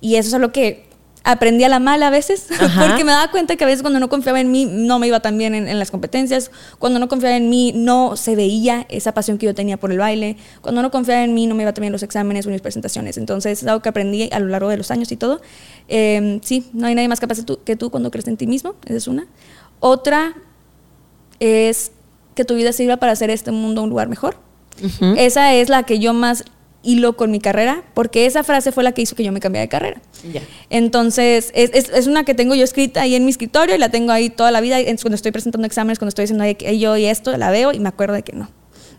Y 0.00 0.16
eso 0.16 0.28
es 0.28 0.34
algo 0.34 0.52
que 0.52 0.88
aprendí 1.24 1.64
a 1.64 1.68
la 1.68 1.78
mala 1.78 2.06
a 2.06 2.10
veces, 2.10 2.46
porque 2.80 3.04
me 3.04 3.12
daba 3.12 3.30
cuenta 3.30 3.56
que 3.56 3.64
a 3.64 3.66
veces 3.66 3.82
cuando 3.82 4.00
no 4.00 4.08
confiaba 4.08 4.40
en 4.40 4.50
mí 4.50 4.64
no 4.64 4.98
me 4.98 5.06
iba 5.06 5.20
tan 5.20 5.36
bien 5.36 5.54
en, 5.54 5.78
las 5.78 5.90
competencias, 5.90 6.50
cuando 6.78 6.98
no 6.98 7.08
confiaba 7.08 7.36
en 7.36 7.50
mí 7.50 7.72
no 7.74 8.16
se 8.16 8.34
veía 8.34 8.86
esa 8.88 9.12
pasión 9.12 9.38
que 9.38 9.46
yo 9.46 9.54
tenía 9.54 9.76
por 9.76 9.92
el 9.92 9.98
baile, 9.98 10.36
cuando 10.60 10.82
no 10.82 10.90
confiaba 10.90 11.24
en 11.24 11.34
mí 11.34 11.46
no 11.46 11.54
me 11.54 11.62
iba 11.62 11.72
tan 11.72 11.82
bien 11.82 11.92
los 11.92 12.02
exámenes 12.02 12.46
o 12.46 12.50
mis 12.50 12.60
presentaciones. 12.60 13.18
Entonces 13.18 13.62
es 13.62 13.68
algo 13.68 13.82
que 13.82 13.88
aprendí 13.88 14.28
a 14.32 14.38
lo 14.38 14.48
largo 14.48 14.68
de 14.68 14.76
los 14.76 14.90
años 14.90 15.12
y 15.12 15.16
todo. 15.16 15.40
Em, 15.88 16.40
sí, 16.42 16.68
no 16.72 16.86
hay 16.86 16.94
nadie 16.94 17.08
más 17.08 17.20
capaz 17.20 17.38
que 17.64 17.76
tú 17.76 17.90
cuando 17.90 18.10
crees 18.10 18.28
en 18.28 18.36
ti 18.36 18.46
mismo, 18.46 18.74
esa 18.86 18.96
es 18.96 19.06
una. 19.06 19.26
Otra 19.80 20.34
es 21.40 21.92
que 22.34 22.44
tu 22.44 22.54
vida 22.54 22.72
sirva 22.72 22.96
para 22.96 23.12
hacer 23.12 23.30
este 23.30 23.50
mundo 23.50 23.82
un 23.82 23.90
lugar 23.90 24.08
mejor. 24.08 24.36
Esa 25.16 25.54
es 25.54 25.68
la 25.68 25.82
que 25.82 25.98
yo 25.98 26.14
más 26.14 26.44
hilo 26.82 27.16
con 27.16 27.30
mi 27.30 27.40
carrera, 27.40 27.82
porque 27.94 28.26
esa 28.26 28.44
frase 28.44 28.72
fue 28.72 28.84
la 28.84 28.92
que 28.92 29.02
hizo 29.02 29.16
que 29.16 29.24
yo 29.24 29.32
me 29.32 29.40
cambiara 29.40 29.62
de 29.62 29.68
carrera. 29.68 30.00
Entonces, 30.70 31.50
es, 31.54 31.90
es, 31.90 32.06
una 32.06 32.24
que 32.24 32.34
tengo 32.34 32.54
yo 32.54 32.64
escrita 32.64 33.02
ahí 33.02 33.14
en 33.14 33.24
mi 33.24 33.30
escritorio 33.30 33.74
y 33.74 33.78
la 33.78 33.90
tengo 33.90 34.12
ahí 34.12 34.30
toda 34.30 34.50
la 34.50 34.60
vida. 34.60 34.78
Cuando 35.00 35.14
estoy 35.16 35.32
presentando 35.32 35.66
exámenes, 35.66 35.98
cuando 35.98 36.10
estoy 36.10 36.24
haciendo 36.24 36.44
yo 36.44 36.96
y 36.96 37.04
esto, 37.04 37.36
la 37.36 37.50
veo 37.50 37.72
y 37.72 37.80
me 37.80 37.88
acuerdo 37.88 38.14
de 38.14 38.22
que 38.22 38.32
no, 38.32 38.48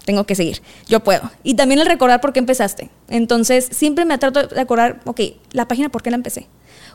tengo 0.05 0.25
que 0.25 0.35
seguir, 0.35 0.61
yo 0.87 0.99
puedo. 1.01 1.31
Y 1.43 1.55
también 1.55 1.79
el 1.79 1.87
recordar 1.87 2.21
por 2.21 2.33
qué 2.33 2.39
empezaste. 2.39 2.89
Entonces, 3.07 3.69
siempre 3.71 4.05
me 4.05 4.17
trato 4.17 4.41
de 4.41 4.47
recordar, 4.47 4.99
ok, 5.05 5.21
la 5.51 5.67
página, 5.67 5.89
¿por 5.89 6.03
qué 6.03 6.11
la 6.11 6.17
empecé? 6.17 6.47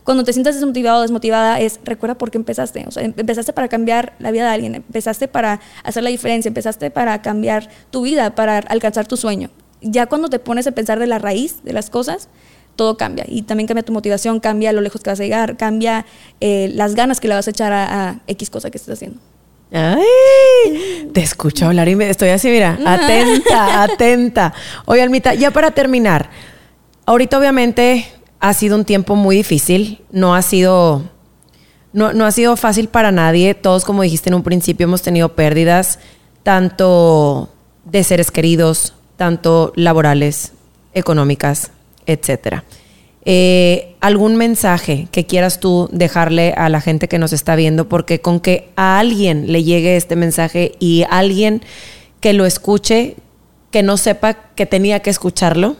Cuando 0.05 0.23
te 0.23 0.35
sientas 0.35 0.55
desmotivado 0.55 0.99
o 0.99 1.03
desmotivada, 1.03 1.61
es 1.61 1.81
recuerda 1.83 2.17
por 2.17 2.31
qué 2.31 2.37
empezaste. 2.37 2.85
O 2.87 2.91
sea, 2.91 3.03
em, 3.03 3.15
empezaste 3.17 3.55
para 3.55 3.69
cambiar 3.69 4.15
la 4.19 4.31
vida 4.31 4.45
de 4.45 4.51
alguien, 4.51 4.75
empezaste 4.75 5.29
para 5.29 5.61
hacer 5.83 6.03
la 6.03 6.11
diferencia, 6.11 6.49
empezaste 6.49 6.91
para 6.91 7.23
cambiar 7.23 7.71
tu 7.91 8.03
vida, 8.03 8.35
para 8.35 8.59
alcanzar 8.59 9.07
tu 9.07 9.17
sueño 9.17 9.51
ya 9.85 10.07
cuando 10.07 10.29
te 10.29 10.39
pones 10.39 10.67
a 10.67 10.73
pensar 10.73 10.99
de 10.99 11.07
la 11.07 11.19
raíz 11.19 11.63
de 11.63 11.73
las 11.73 11.91
cosas, 11.91 12.29
todo 12.77 12.97
cambia. 12.97 13.25
Y 13.29 13.43
también 13.43 13.67
cambia 13.67 13.83
tu 13.83 13.93
motivación, 13.93 14.41
cambia 14.41 14.73
lo 14.73 14.81
lejos 14.81 15.03
que 15.03 15.11
vas 15.11 15.21
a 15.21 15.23
llegar, 15.23 15.57
cambia 15.57 16.07
eh, 16.41 16.71
las 16.75 16.95
ganas 16.95 17.21
que 17.21 17.29
le 17.29 17.35
vas 17.35 17.47
a 17.47 17.51
echar 17.51 17.73
a, 17.73 18.21
X 18.27 18.51
cosa 18.51 18.71
que 18.71 18.79
estés 18.79 18.95
haciendo. 18.95 19.21
Ay, 19.73 21.11
te 21.13 21.21
escucho 21.21 21.67
hablar 21.67 21.89
y 21.89 21.97
me 21.97 22.09
estoy 22.09 22.29
así, 22.31 22.49
mira, 22.49 22.79
atenta, 22.87 23.83
atenta. 23.83 24.55
Oye, 24.87 25.03
Almita, 25.03 25.35
ya 25.35 25.51
para 25.51 25.71
terminar, 25.73 26.31
ahorita 27.07 27.39
obviamente 27.39 28.07
ha 28.41 28.55
sido 28.55 28.77
un 28.77 28.85
tiempo 28.85 29.17
muy 29.17 29.37
difícil, 29.37 30.03
no 30.11 30.35
ha 30.35 30.43
sido, 30.43 31.03
no, 31.93 32.13
no 32.13 32.25
ha 32.27 32.31
sido 32.33 32.57
fácil 32.57 32.89
para 32.89 33.11
nadie. 33.11 33.55
Todos, 33.55 33.85
como 33.85 34.03
dijiste 34.03 34.29
en 34.29 34.35
un 34.35 34.43
principio, 34.43 34.85
hemos 34.85 35.03
tenido 35.03 35.35
pérdidas, 35.35 35.99
tanto 36.43 37.49
de 37.85 38.05
seres 38.05 38.31
queridos, 38.31 38.95
tanto 39.17 39.73
laborales, 39.77 40.53
económicas, 40.93 41.71
etcétera. 42.07 42.65
Eh, 43.27 43.97
¿Algún 44.01 44.37
mensaje 44.37 45.09
que 45.11 45.25
quieras 45.25 45.59
tú 45.59 45.89
dejarle 45.93 46.53
a 46.53 46.69
la 46.69 46.81
gente 46.81 47.09
que 47.09 47.19
nos 47.19 47.33
está 47.33 47.57
viendo? 47.57 47.89
Porque 47.89 48.21
con 48.21 48.39
que 48.39 48.69
a 48.77 48.99
alguien 48.99 49.51
le 49.51 49.65
llegue 49.65 49.97
este 49.97 50.15
mensaje 50.15 50.73
y 50.79 51.05
alguien 51.09 51.63
que 52.21 52.35
lo 52.35 52.45
escuche, 52.45 53.17
que 53.71 53.83
no 53.83 53.97
sepa 53.97 54.35
que 54.35 54.67
tenía 54.67 55.01
que 55.01 55.11
escucharlo, 55.11 55.77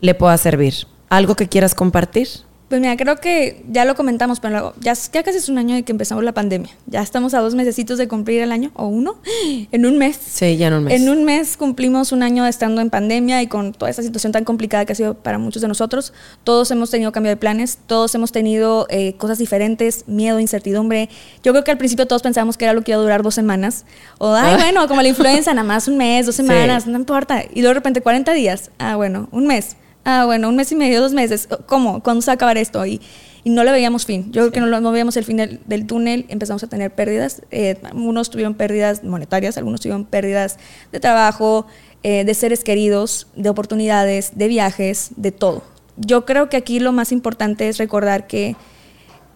le 0.00 0.14
pueda 0.14 0.36
servir. 0.38 0.74
¿Algo 1.08 1.34
que 1.34 1.48
quieras 1.48 1.74
compartir? 1.74 2.28
Pues 2.68 2.82
mira, 2.82 2.98
creo 2.98 3.16
que 3.16 3.64
ya 3.70 3.86
lo 3.86 3.94
comentamos, 3.94 4.40
pero 4.40 4.74
ya, 4.80 4.92
ya 4.92 5.22
casi 5.22 5.38
es 5.38 5.48
un 5.48 5.56
año 5.56 5.74
de 5.74 5.84
que 5.84 5.92
empezamos 5.92 6.22
la 6.22 6.32
pandemia. 6.32 6.70
Ya 6.86 7.00
estamos 7.00 7.32
a 7.32 7.40
dos 7.40 7.54
mesecitos 7.54 7.96
de 7.96 8.08
cumplir 8.08 8.42
el 8.42 8.52
año, 8.52 8.72
o 8.74 8.86
uno, 8.88 9.16
en 9.72 9.86
un 9.86 9.96
mes. 9.96 10.18
Sí, 10.22 10.58
ya 10.58 10.66
en 10.66 10.74
un 10.74 10.84
mes. 10.84 11.00
En 11.00 11.08
un 11.08 11.24
mes 11.24 11.56
cumplimos 11.56 12.12
un 12.12 12.22
año 12.22 12.46
estando 12.46 12.82
en 12.82 12.90
pandemia 12.90 13.40
y 13.40 13.46
con 13.46 13.72
toda 13.72 13.90
esta 13.90 14.02
situación 14.02 14.32
tan 14.32 14.44
complicada 14.44 14.84
que 14.84 14.92
ha 14.92 14.96
sido 14.96 15.14
para 15.14 15.38
muchos 15.38 15.62
de 15.62 15.68
nosotros. 15.68 16.12
Todos 16.44 16.70
hemos 16.70 16.90
tenido 16.90 17.10
cambio 17.10 17.30
de 17.30 17.38
planes, 17.38 17.78
todos 17.86 18.14
hemos 18.14 18.32
tenido 18.32 18.86
eh, 18.90 19.14
cosas 19.14 19.38
diferentes, 19.38 20.06
miedo, 20.06 20.38
incertidumbre. 20.38 21.08
Yo 21.42 21.52
creo 21.52 21.64
que 21.64 21.70
al 21.70 21.78
principio 21.78 22.06
todos 22.06 22.20
pensábamos 22.20 22.58
que 22.58 22.66
era 22.66 22.74
lo 22.74 22.82
que 22.82 22.90
iba 22.90 23.00
a 23.00 23.02
durar 23.02 23.22
dos 23.22 23.34
semanas. 23.34 23.86
O, 24.18 24.34
ay, 24.34 24.52
ah. 24.52 24.56
bueno, 24.58 24.88
como 24.88 25.00
la 25.00 25.08
influenza, 25.14 25.54
nada 25.54 25.66
más 25.66 25.88
un 25.88 25.96
mes, 25.96 26.26
dos 26.26 26.34
semanas, 26.34 26.86
no 26.86 26.98
importa. 26.98 27.44
Y 27.50 27.62
luego 27.62 27.68
de 27.68 27.74
repente 27.74 28.02
40 28.02 28.34
días. 28.34 28.70
Ah, 28.78 28.96
bueno, 28.96 29.28
un 29.32 29.46
mes 29.46 29.76
ah, 30.04 30.24
bueno, 30.26 30.48
un 30.48 30.56
mes 30.56 30.72
y 30.72 30.76
medio, 30.76 31.00
dos 31.00 31.12
meses, 31.12 31.48
¿cómo? 31.66 32.02
¿Cuándo 32.02 32.22
se 32.22 32.26
va 32.26 32.32
a 32.32 32.34
acabar 32.34 32.58
esto? 32.58 32.84
Y, 32.86 33.00
y 33.44 33.50
no 33.50 33.64
le 33.64 33.72
veíamos 33.72 34.04
fin. 34.04 34.30
Yo 34.32 34.42
creo 34.42 34.52
que 34.52 34.60
no, 34.60 34.80
no, 34.80 34.92
veíamos 34.92 35.16
el 35.16 35.24
fin 35.24 35.36
del, 35.38 35.86
túnel, 35.86 36.26
empezamos 36.28 36.62
a 36.62 36.66
tener 36.66 36.94
pérdidas. 36.94 37.42
Eh, 37.50 37.78
algunos 37.82 38.30
tuvieron 38.30 38.54
pérdidas 38.54 39.04
monetarias, 39.04 39.56
algunos 39.56 39.80
tuvieron 39.80 40.04
pérdidas 40.04 40.58
de 40.92 41.00
trabajo, 41.00 41.66
eh, 42.02 42.24
de 42.24 42.34
seres 42.34 42.64
queridos, 42.64 43.28
de 43.36 43.48
oportunidades, 43.48 44.32
de 44.36 44.48
viajes, 44.48 45.10
de 45.16 45.32
todo. 45.32 45.62
Yo 45.96 46.24
creo 46.24 46.48
que 46.48 46.56
aquí 46.56 46.78
lo 46.78 46.92
más 46.92 47.10
importante 47.10 47.68
es 47.68 47.78
recordar 47.78 48.26
que 48.26 48.54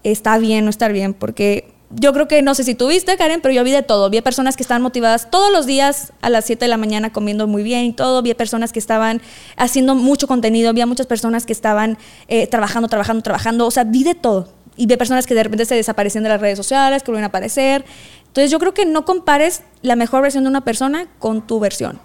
está 0.05 0.39
bien 0.39 0.65
no 0.65 0.71
estar 0.71 0.93
bien, 0.93 1.15
porque 1.15 1.72
yo 1.95 2.13
creo 2.13 2.27
que, 2.29 2.41
no 2.43 2.55
sé 2.55 2.65
si 2.65 2.75
tuviste, 2.75 3.17
Karen, 3.17 3.41
pero 3.41 3.53
yo 3.53 3.65
vi 3.65 3.71
de 3.71 3.83
todo. 3.83 4.09
Vi 4.09 4.21
personas 4.21 4.57
que 4.57 4.63
estaban 4.63 4.83
motivadas 4.83 5.31
todos 5.31 5.53
los 5.53 5.67
días 5.67 6.13
a 6.23 6.31
las 6.31 6.45
7 6.47 6.65
de 6.65 6.69
la 6.69 6.77
mañana 6.77 7.13
comiendo 7.13 7.47
muy 7.47 7.63
bien 7.63 7.85
y 7.85 7.93
todo. 7.93 8.23
Vi 8.23 8.33
personas 8.35 8.73
que 8.73 8.79
estaban 8.79 9.21
haciendo 9.57 9.95
mucho 9.95 10.27
contenido. 10.27 10.73
Vi 10.73 10.85
muchas 10.87 11.07
personas 11.07 11.45
que 11.45 11.53
estaban 11.53 11.99
eh, 12.29 12.47
trabajando, 12.47 12.89
trabajando, 12.89 13.23
trabajando. 13.23 13.67
O 13.67 13.71
sea, 13.71 13.85
vi 13.85 14.05
de 14.05 14.15
todo. 14.15 14.49
Y 14.77 14.87
vi 14.87 14.97
personas 14.97 15.27
que 15.27 15.35
de 15.35 15.43
repente 15.43 15.67
se 15.67 15.75
desaparecen 15.75 16.23
de 16.23 16.31
las 16.31 16.41
redes 16.41 16.57
sociales, 16.57 17.03
que 17.03 17.11
vuelven 17.11 17.25
a 17.25 17.29
aparecer. 17.29 17.85
Entonces 18.27 18.51
yo 18.51 18.59
creo 18.59 18.73
que 18.73 18.87
no 18.87 19.05
compares 19.05 19.63
la 19.83 19.97
mejor 19.97 20.23
versión 20.23 20.45
de 20.45 20.51
una 20.51 20.65
persona 20.65 21.09
con 21.19 21.47
tu 21.47 21.61
versión. 21.61 22.01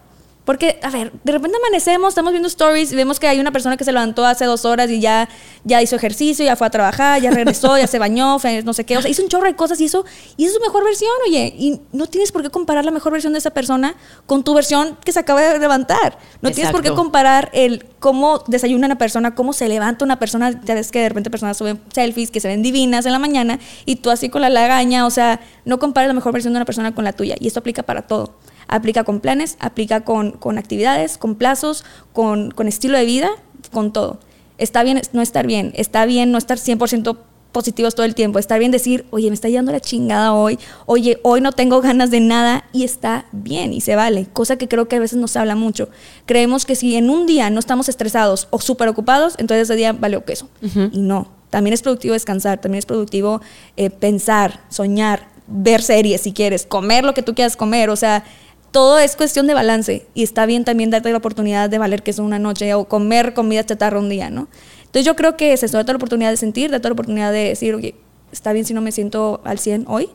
Porque, 0.48 0.80
a 0.82 0.90
ver, 0.90 1.12
de 1.26 1.34
repente 1.34 1.58
amanecemos, 1.58 2.08
estamos 2.08 2.32
viendo 2.32 2.48
stories 2.48 2.94
y 2.94 2.96
vemos 2.96 3.20
que 3.20 3.28
hay 3.28 3.38
una 3.42 3.52
persona 3.52 3.76
que 3.76 3.84
se 3.84 3.92
levantó 3.92 4.26
hace 4.26 4.46
dos 4.46 4.64
horas 4.64 4.90
y 4.90 5.02
ya, 5.02 5.28
ya 5.66 5.82
hizo 5.82 5.98
ejercicio, 5.98 6.46
ya 6.46 6.56
fue 6.56 6.66
a 6.66 6.70
trabajar, 6.70 7.22
ya 7.22 7.32
regresó, 7.32 7.78
ya 7.78 7.86
se 7.86 8.00
bañó, 8.00 8.38
no 8.64 8.74
sé 8.74 8.86
qué. 8.86 8.96
O 8.98 9.02
sea, 9.02 9.12
hizo 9.12 9.22
un 9.22 9.28
chorro 9.28 9.46
de 9.46 9.58
cosas 9.58 9.82
y 9.82 9.84
eso, 9.84 10.06
y 10.38 10.46
es 10.46 10.54
su 10.54 10.62
mejor 10.62 10.86
versión, 10.86 11.12
oye. 11.28 11.54
Y 11.58 11.82
no 11.92 12.08
tienes 12.08 12.32
por 12.32 12.44
qué 12.44 12.50
comparar 12.50 12.86
la 12.86 12.92
mejor 12.92 13.12
versión 13.12 13.34
de 13.34 13.40
esa 13.40 13.50
persona 13.50 13.96
con 14.26 14.46
tu 14.46 14.54
versión 14.54 14.98
que 15.04 15.12
se 15.12 15.20
acaba 15.20 15.42
de 15.42 15.60
levantar. 15.60 16.18
No 16.42 16.50
tienes 16.52 16.72
por 16.72 16.82
qué 16.82 16.92
comparar 16.92 17.50
el 17.52 17.86
cómo 18.00 18.42
desayuna 18.48 18.86
una 18.86 18.98
persona, 18.98 19.36
cómo 19.36 19.52
se 19.52 19.68
levanta 19.68 20.06
una 20.06 20.18
persona. 20.18 20.62
Ya 20.64 20.76
ves 20.76 20.94
que 20.94 21.02
de 21.02 21.10
repente 21.10 21.30
personas 21.30 21.58
suben 21.58 21.82
selfies 21.94 22.32
que 22.32 22.40
se 22.40 22.48
ven 22.48 22.64
divinas 22.64 23.06
en 23.06 23.12
la 23.12 23.20
mañana 23.20 23.60
y 23.84 23.98
tú 23.98 24.12
así 24.12 24.30
con 24.30 24.40
la 24.40 24.50
lagaña. 24.50 25.08
O 25.08 25.10
sea, 25.10 25.42
no 25.66 25.78
compares 25.78 26.08
la 26.08 26.14
mejor 26.14 26.32
versión 26.32 26.54
de 26.54 26.60
una 26.60 26.66
persona 26.66 26.96
con 26.96 27.04
la 27.04 27.12
tuya. 27.12 27.36
Y 27.38 27.48
esto 27.48 27.60
aplica 27.60 27.84
para 27.84 28.04
todo 28.04 28.36
aplica 28.68 29.04
con 29.04 29.20
planes, 29.20 29.58
aplica 29.60 30.02
con, 30.02 30.32
con 30.32 30.58
actividades, 30.58 31.18
con 31.18 31.36
plazos, 31.36 31.84
con, 32.14 32.52
con, 32.52 32.68
estilo 32.68 32.98
de 32.98 33.06
vida, 33.06 33.30
con 33.72 33.94
todo. 33.94 34.20
Está 34.58 34.84
bien 34.84 35.02
no 35.14 35.22
estar 35.22 35.46
bien, 35.46 35.72
está 35.76 36.06
bien 36.06 36.32
no 36.32 36.38
estar 36.38 36.58
100% 36.58 37.18
positivos 37.52 37.96
todo 37.96 38.06
el 38.06 38.14
tiempo, 38.14 38.40
está 38.40 38.58
bien 38.58 38.72
decir, 38.72 39.06
oye, 39.10 39.30
me 39.30 39.34
está 39.34 39.50
yendo 39.50 39.72
la 39.72 39.80
chingada 39.80 40.34
hoy, 40.34 40.60
oye, 40.86 41.20
hoy 41.24 41.42
no 41.42 41.52
tengo 41.52 41.82
ganas 41.82 42.12
de 42.12 42.20
nada 42.20 42.66
y 42.72 42.84
está 42.84 43.26
bien 43.32 43.74
y 43.74 43.82
se 43.82 43.96
vale, 43.96 44.28
cosa 44.32 44.58
que 44.58 44.68
creo 44.68 44.88
que 44.88 44.98
a 44.98 45.00
veces 45.00 45.18
nos 45.18 45.36
habla 45.36 45.56
mucho. 45.56 45.90
Creemos 46.26 46.66
que 46.66 46.76
si 46.76 46.96
en 46.96 47.10
un 47.10 47.26
día 47.26 47.50
no 47.50 47.60
estamos 47.60 47.90
estresados 47.90 48.48
o 48.52 48.60
súper 48.60 48.88
ocupados, 48.90 49.36
entonces 49.40 49.70
ese 49.70 49.76
día 49.76 49.94
vale 49.94 50.22
queso. 50.24 50.50
Y 50.92 51.00
no, 51.00 51.30
también 51.50 51.74
es 51.74 51.82
productivo 51.82 52.14
descansar, 52.14 52.60
también 52.60 52.80
es 52.80 52.86
productivo 52.86 53.42
eh, 53.76 53.90
pensar, 53.90 54.60
soñar, 54.70 55.28
ver 55.48 55.82
series 55.82 56.22
si 56.22 56.34
quieres, 56.34 56.66
comer 56.66 57.04
lo 57.06 57.14
que 57.14 57.24
tú 57.24 57.34
quieras 57.34 57.56
comer, 57.56 57.90
o 57.90 57.96
sea, 57.96 58.24
todo 58.72 59.00
es 59.00 59.16
cuestión 59.16 59.48
de 59.48 59.54
balance 59.54 60.06
y 60.14 60.24
está 60.24 60.46
bien 60.46 60.66
también 60.66 60.90
darte 60.90 61.12
la 61.12 61.18
oportunidad 61.18 61.70
de 61.70 61.78
valer 61.78 62.04
que 62.04 62.12
es 62.12 62.20
una 62.20 62.40
noche 62.40 62.74
o 62.74 62.86
comer 62.86 63.34
comida 63.34 63.66
chatarra 63.66 64.00
un 64.00 64.10
día, 64.10 64.30
¿no? 64.30 64.48
Entonces 64.80 65.06
yo 65.06 65.16
creo 65.16 65.38
que 65.38 65.54
es 65.54 65.64
eso, 65.64 65.78
darte 65.78 65.92
la 65.92 65.98
oportunidad 65.98 66.32
de 66.32 66.38
sentir, 66.38 66.72
darte 66.72 66.88
la 66.88 66.94
oportunidad 66.94 67.32
de 67.32 67.50
decir, 67.50 67.76
oye, 67.76 67.96
está 68.32 68.54
bien 68.54 68.66
si 68.66 68.74
no 68.74 68.82
me 68.82 68.92
siento 68.92 69.42
al 69.44 69.60
100 69.60 69.86
hoy 69.88 70.10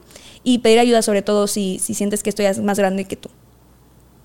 y 0.44 0.59
pedir 0.59 0.78
ayuda 0.78 1.03
sobre 1.03 1.22
todo 1.22 1.46
si, 1.46 1.78
si 1.78 1.94
sientes 1.94 2.22
que 2.22 2.30
estoy 2.30 2.46
más 2.62 2.78
grande 2.78 3.05
que 3.05 3.16
tú. 3.16 3.28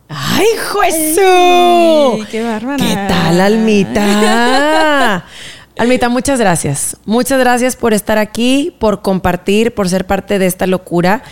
¡Ay, 0.09 0.45
Jesús! 0.55 2.27
¡Qué 2.31 2.41
bárbara! 2.43 2.77
¿Qué 2.77 2.93
tal, 2.93 3.41
Almita? 3.41 5.25
Almita, 5.77 6.09
muchas 6.09 6.39
gracias. 6.39 6.97
Muchas 7.05 7.39
gracias 7.39 7.75
por 7.75 7.93
estar 7.93 8.17
aquí, 8.17 8.75
por 8.79 9.01
compartir, 9.01 9.75
por 9.75 9.89
ser 9.89 10.07
parte 10.07 10.39
de 10.39 10.47
esta 10.47 10.65
locura. 10.65 11.23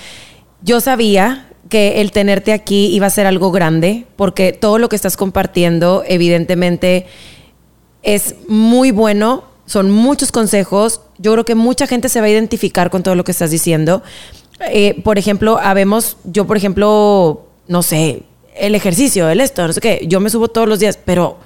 Yo 0.62 0.82
sabía 0.82 1.48
que 1.70 2.02
el 2.02 2.12
tenerte 2.12 2.54
aquí 2.54 2.88
iba 2.88 3.08
a 3.08 3.10
ser 3.10 3.26
algo 3.26 3.52
grande, 3.52 4.06
porque 4.16 4.54
todo 4.54 4.78
lo 4.78 4.90
que 4.90 4.96
estás 4.96 5.18
compartiendo, 5.18 6.04
evidentemente, 6.08 7.08
es 8.04 8.36
muy 8.48 8.92
bueno, 8.92 9.44
son 9.66 9.90
muchos 9.90 10.32
consejos. 10.32 11.02
Yo 11.18 11.34
creo 11.34 11.46
que 11.46 11.56
mucha 11.56 11.88
gente 11.88 12.10
se 12.10 12.20
va 12.20 12.28
a 12.28 12.30
identificar 12.30 12.90
con 12.90 13.02
todo 13.04 13.16
lo 13.16 13.24
que 13.24 13.32
estás 13.32 13.50
diciendo. 13.50 14.04
Eh, 14.70 15.02
por 15.04 15.18
ejemplo, 15.18 15.58
habemos, 15.58 16.18
yo, 16.24 16.46
por 16.46 16.56
ejemplo, 16.56 17.48
no 17.68 17.82
sé, 17.82 18.24
el 18.56 18.76
ejercicio, 18.76 19.28
el 19.30 19.42
esto, 19.42 19.68
no 19.68 19.74
sé 19.74 19.82
qué, 19.82 20.06
yo 20.08 20.20
me 20.20 20.30
subo 20.30 20.48
todos 20.48 20.68
los 20.68 20.80
días, 20.80 20.98
pero 21.04 21.38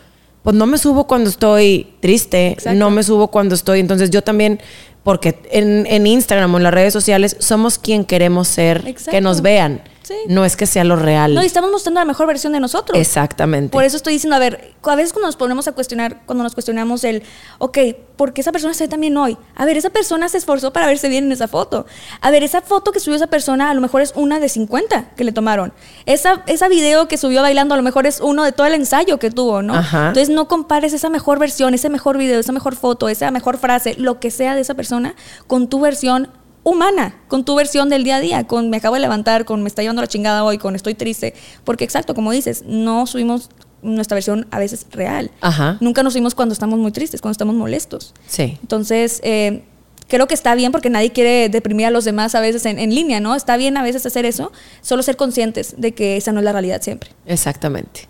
pues 0.43 0.55
no 0.55 0.65
me 0.65 0.77
subo 0.77 1.07
cuando 1.07 1.29
estoy 1.29 1.87
triste, 2.01 2.55
no 2.75 2.91
me 2.91 3.03
subo 3.03 3.29
cuando 3.29 3.55
estoy, 3.55 3.79
entonces 3.79 4.09
yo 4.09 4.21
también, 4.21 4.59
porque 5.03 5.39
en, 5.51 6.07
Instagram 6.07 6.53
o 6.53 6.57
en 6.57 6.63
las 6.63 6.73
redes 6.73 6.93
sociales 6.93 7.35
somos 7.39 7.77
quien 7.77 8.05
queremos 8.05 8.47
ser, 8.47 8.95
que 9.09 9.21
nos 9.21 9.41
vean. 9.41 9.81
Sí. 10.03 10.15
No 10.27 10.45
es 10.45 10.55
que 10.55 10.65
sea 10.65 10.83
lo 10.83 10.95
real. 10.95 11.33
No, 11.35 11.43
y 11.43 11.45
estamos 11.45 11.71
mostrando 11.71 11.99
la 11.99 12.05
mejor 12.05 12.27
versión 12.27 12.53
de 12.53 12.59
nosotros. 12.59 12.97
Exactamente. 12.97 13.71
Por 13.71 13.83
eso 13.83 13.97
estoy 13.97 14.13
diciendo, 14.13 14.35
a 14.35 14.39
ver, 14.39 14.73
a 14.81 14.95
veces 14.95 15.13
cuando 15.13 15.27
nos 15.27 15.35
ponemos 15.35 15.67
a 15.67 15.73
cuestionar, 15.73 16.21
cuando 16.25 16.43
nos 16.43 16.53
cuestionamos 16.53 17.03
el, 17.03 17.23
ok, 17.59 17.77
¿por 18.15 18.33
qué 18.33 18.41
esa 18.41 18.51
persona 18.51 18.73
se 18.73 18.85
ve 18.85 18.87
también 18.87 19.15
hoy? 19.17 19.37
A 19.55 19.65
ver, 19.65 19.77
esa 19.77 19.89
persona 19.89 20.27
se 20.29 20.37
esforzó 20.37 20.73
para 20.73 20.87
verse 20.87 21.09
bien 21.09 21.25
en 21.25 21.31
esa 21.31 21.47
foto. 21.47 21.85
A 22.21 22.31
ver, 22.31 22.43
esa 22.43 22.61
foto 22.61 22.91
que 22.91 22.99
subió 22.99 23.15
esa 23.15 23.27
persona 23.27 23.69
a 23.69 23.73
lo 23.73 23.81
mejor 23.81 24.01
es 24.01 24.13
una 24.15 24.39
de 24.39 24.49
50 24.49 25.11
que 25.15 25.23
le 25.23 25.31
tomaron. 25.31 25.73
Esa, 26.05 26.43
esa 26.47 26.67
video 26.67 27.07
que 27.07 27.17
subió 27.17 27.41
bailando 27.41 27.73
a 27.73 27.77
lo 27.77 27.83
mejor 27.83 28.07
es 28.07 28.19
uno 28.19 28.43
de 28.43 28.51
todo 28.51 28.67
el 28.67 28.73
ensayo 28.73 29.19
que 29.19 29.31
tuvo, 29.31 29.61
¿no? 29.61 29.75
Ajá. 29.75 30.07
Entonces 30.07 30.29
no 30.29 30.47
compares 30.47 30.93
esa 30.93 31.09
mejor 31.09 31.39
versión, 31.39 31.73
ese 31.73 31.89
mejor 31.89 32.17
video, 32.17 32.39
esa 32.39 32.51
mejor 32.51 32.75
foto, 32.75 33.09
esa 33.09 33.31
mejor 33.31 33.57
frase, 33.57 33.95
lo 33.97 34.19
que 34.19 34.31
sea 34.31 34.55
de 34.55 34.61
esa 34.61 34.73
persona, 34.73 35.15
con 35.47 35.67
tu 35.67 35.79
versión 35.79 36.29
humana, 36.69 37.15
con 37.27 37.45
tu 37.45 37.55
versión 37.55 37.89
del 37.89 38.03
día 38.03 38.17
a 38.17 38.19
día, 38.19 38.47
con 38.47 38.69
me 38.69 38.77
acabo 38.77 38.95
de 38.95 39.01
levantar, 39.01 39.45
con 39.45 39.61
me 39.61 39.67
está 39.67 39.81
llevando 39.81 40.01
la 40.01 40.07
chingada 40.07 40.43
hoy, 40.43 40.57
con 40.57 40.75
estoy 40.75 40.95
triste. 40.95 41.33
Porque 41.63 41.83
exacto, 41.83 42.15
como 42.15 42.31
dices, 42.31 42.63
no 42.65 43.07
subimos 43.07 43.49
nuestra 43.81 44.15
versión 44.15 44.47
a 44.51 44.59
veces 44.59 44.85
real. 44.91 45.31
Ajá. 45.41 45.77
Nunca 45.79 46.03
nos 46.03 46.13
subimos 46.13 46.35
cuando 46.35 46.53
estamos 46.53 46.79
muy 46.79 46.91
tristes, 46.91 47.21
cuando 47.21 47.33
estamos 47.33 47.55
molestos. 47.55 48.13
Sí. 48.27 48.57
Entonces, 48.61 49.19
eh, 49.23 49.63
creo 50.07 50.27
que 50.27 50.33
está 50.33 50.55
bien 50.55 50.71
porque 50.71 50.89
nadie 50.89 51.11
quiere 51.11 51.49
deprimir 51.49 51.85
a 51.85 51.91
los 51.91 52.05
demás 52.05 52.35
a 52.35 52.41
veces 52.41 52.65
en, 52.65 52.79
en 52.79 52.93
línea, 52.93 53.19
¿no? 53.19 53.35
Está 53.35 53.57
bien 53.57 53.77
a 53.77 53.83
veces 53.83 54.05
hacer 54.05 54.25
eso, 54.25 54.51
solo 54.81 55.03
ser 55.03 55.15
conscientes 55.15 55.75
de 55.77 55.93
que 55.93 56.17
esa 56.17 56.31
no 56.31 56.39
es 56.39 56.45
la 56.45 56.51
realidad 56.51 56.81
siempre. 56.81 57.11
Exactamente. 57.25 58.07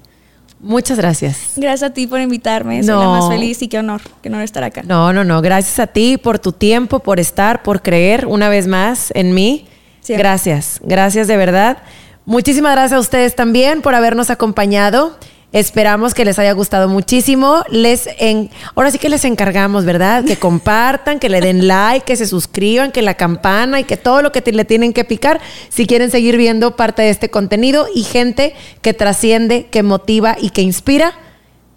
Muchas 0.62 0.98
gracias. 0.98 1.54
Gracias 1.56 1.90
a 1.90 1.94
ti 1.94 2.06
por 2.06 2.20
invitarme, 2.20 2.84
soy 2.84 2.94
No. 2.94 3.02
la 3.02 3.08
más 3.20 3.30
feliz 3.30 3.62
y 3.62 3.68
qué 3.70 3.80
honor, 3.80 4.02
qué 4.22 4.28
honor 4.30 4.42
estar 4.44 4.64
acá. 4.64 4.82
No, 4.86 5.14
no, 5.14 5.24
no. 5.24 5.42
Gracias 5.42 5.80
a 5.80 5.88
ti 5.88 6.18
por 6.18 6.38
tu 6.40 6.52
tiempo, 6.52 7.00
por 7.00 7.20
estar, 7.20 7.64
por 7.64 7.82
creer 7.82 8.26
una 8.26 8.50
vez 8.50 8.68
más 8.68 9.12
en 9.16 9.34
mí. 9.34 9.68
Siempre. 10.02 10.24
Gracias, 10.24 10.80
gracias 10.84 11.28
de 11.28 11.38
verdad. 11.38 11.78
Muchísimas 12.26 12.74
gracias 12.74 12.98
a 12.98 13.00
ustedes 13.00 13.36
también 13.36 13.82
por 13.82 13.96
habernos 13.96 14.30
acompañado. 14.30 15.18
Esperamos 15.52 16.14
que 16.14 16.26
les 16.26 16.38
haya 16.38 16.52
gustado 16.52 16.88
muchísimo. 16.88 17.64
Les 17.72 18.08
en, 18.20 18.52
ahora 18.76 18.92
sí 18.92 19.00
que 19.00 19.10
les 19.10 19.26
encargamos, 19.26 19.84
¿verdad? 19.84 20.24
Que 20.24 20.38
compartan, 20.38 21.18
que 21.18 21.28
le 21.28 21.42
den 21.42 21.68
like, 21.68 22.06
que 22.06 22.16
se 22.16 22.28
suscriban, 22.28 22.92
que 22.92 23.02
la 23.02 23.16
campana 23.16 23.80
y 23.80 23.84
que 23.84 23.98
todo 23.98 24.22
lo 24.22 24.32
que 24.32 24.42
te- 24.44 24.52
le 24.52 24.64
tienen 24.66 24.94
que 24.94 25.06
picar 25.06 25.40
si 25.70 25.88
quieren 25.88 26.12
seguir 26.12 26.38
viendo 26.38 26.76
parte 26.76 27.02
de 27.02 27.10
este 27.10 27.30
contenido 27.32 27.88
y 27.96 28.04
gente 28.04 28.54
que 28.84 28.94
trasciende, 28.94 29.66
que 29.72 29.82
motiva 29.82 30.36
y 30.40 30.52
que 30.52 30.62
inspira 30.62 31.14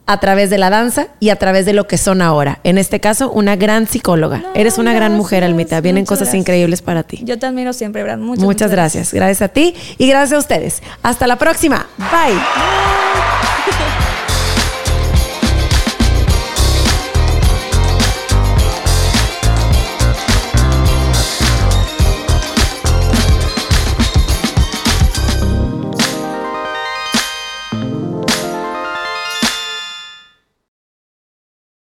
a 0.05 0.21
través 0.21 0.51
de 0.51 0.59
la 0.59 0.69
danza 0.69 1.07
y 1.21 1.31
a 1.31 1.37
través 1.37 1.65
de 1.65 1.73
lo 1.73 1.87
que 1.87 1.97
son 1.97 2.21
ahora. 2.21 2.59
En 2.65 2.77
este 2.77 3.01
caso, 3.01 3.31
una 3.31 3.57
gran 3.57 3.87
psicóloga. 3.87 4.39
No, 4.39 4.49
Eres 4.55 4.77
una 4.77 4.93
gran 4.93 5.15
mujer, 5.15 5.45
Almita. 5.45 5.81
Vienen 5.81 6.03
muchas 6.03 6.09
cosas 6.11 6.29
gracias. 6.29 6.41
increíbles 6.41 6.83
para 6.83 7.05
ti. 7.05 7.21
Yo 7.23 7.39
te 7.39 7.47
admiro 7.47 7.73
siempre, 7.73 8.03
Brad. 8.03 8.19
Muchas, 8.19 8.45
Muchas 8.45 8.71
gracias. 8.71 9.15
Gracias 9.15 9.41
a 9.41 9.49
ti 9.49 9.75
y 9.97 10.09
gracias 10.09 10.33
a 10.37 10.39
ustedes. 10.41 10.83
Hasta 11.03 11.27
la 11.27 11.37
próxima. 11.37 11.87
Bye. 11.97 13.02
Thank 13.65 14.17
you. 14.17 14.22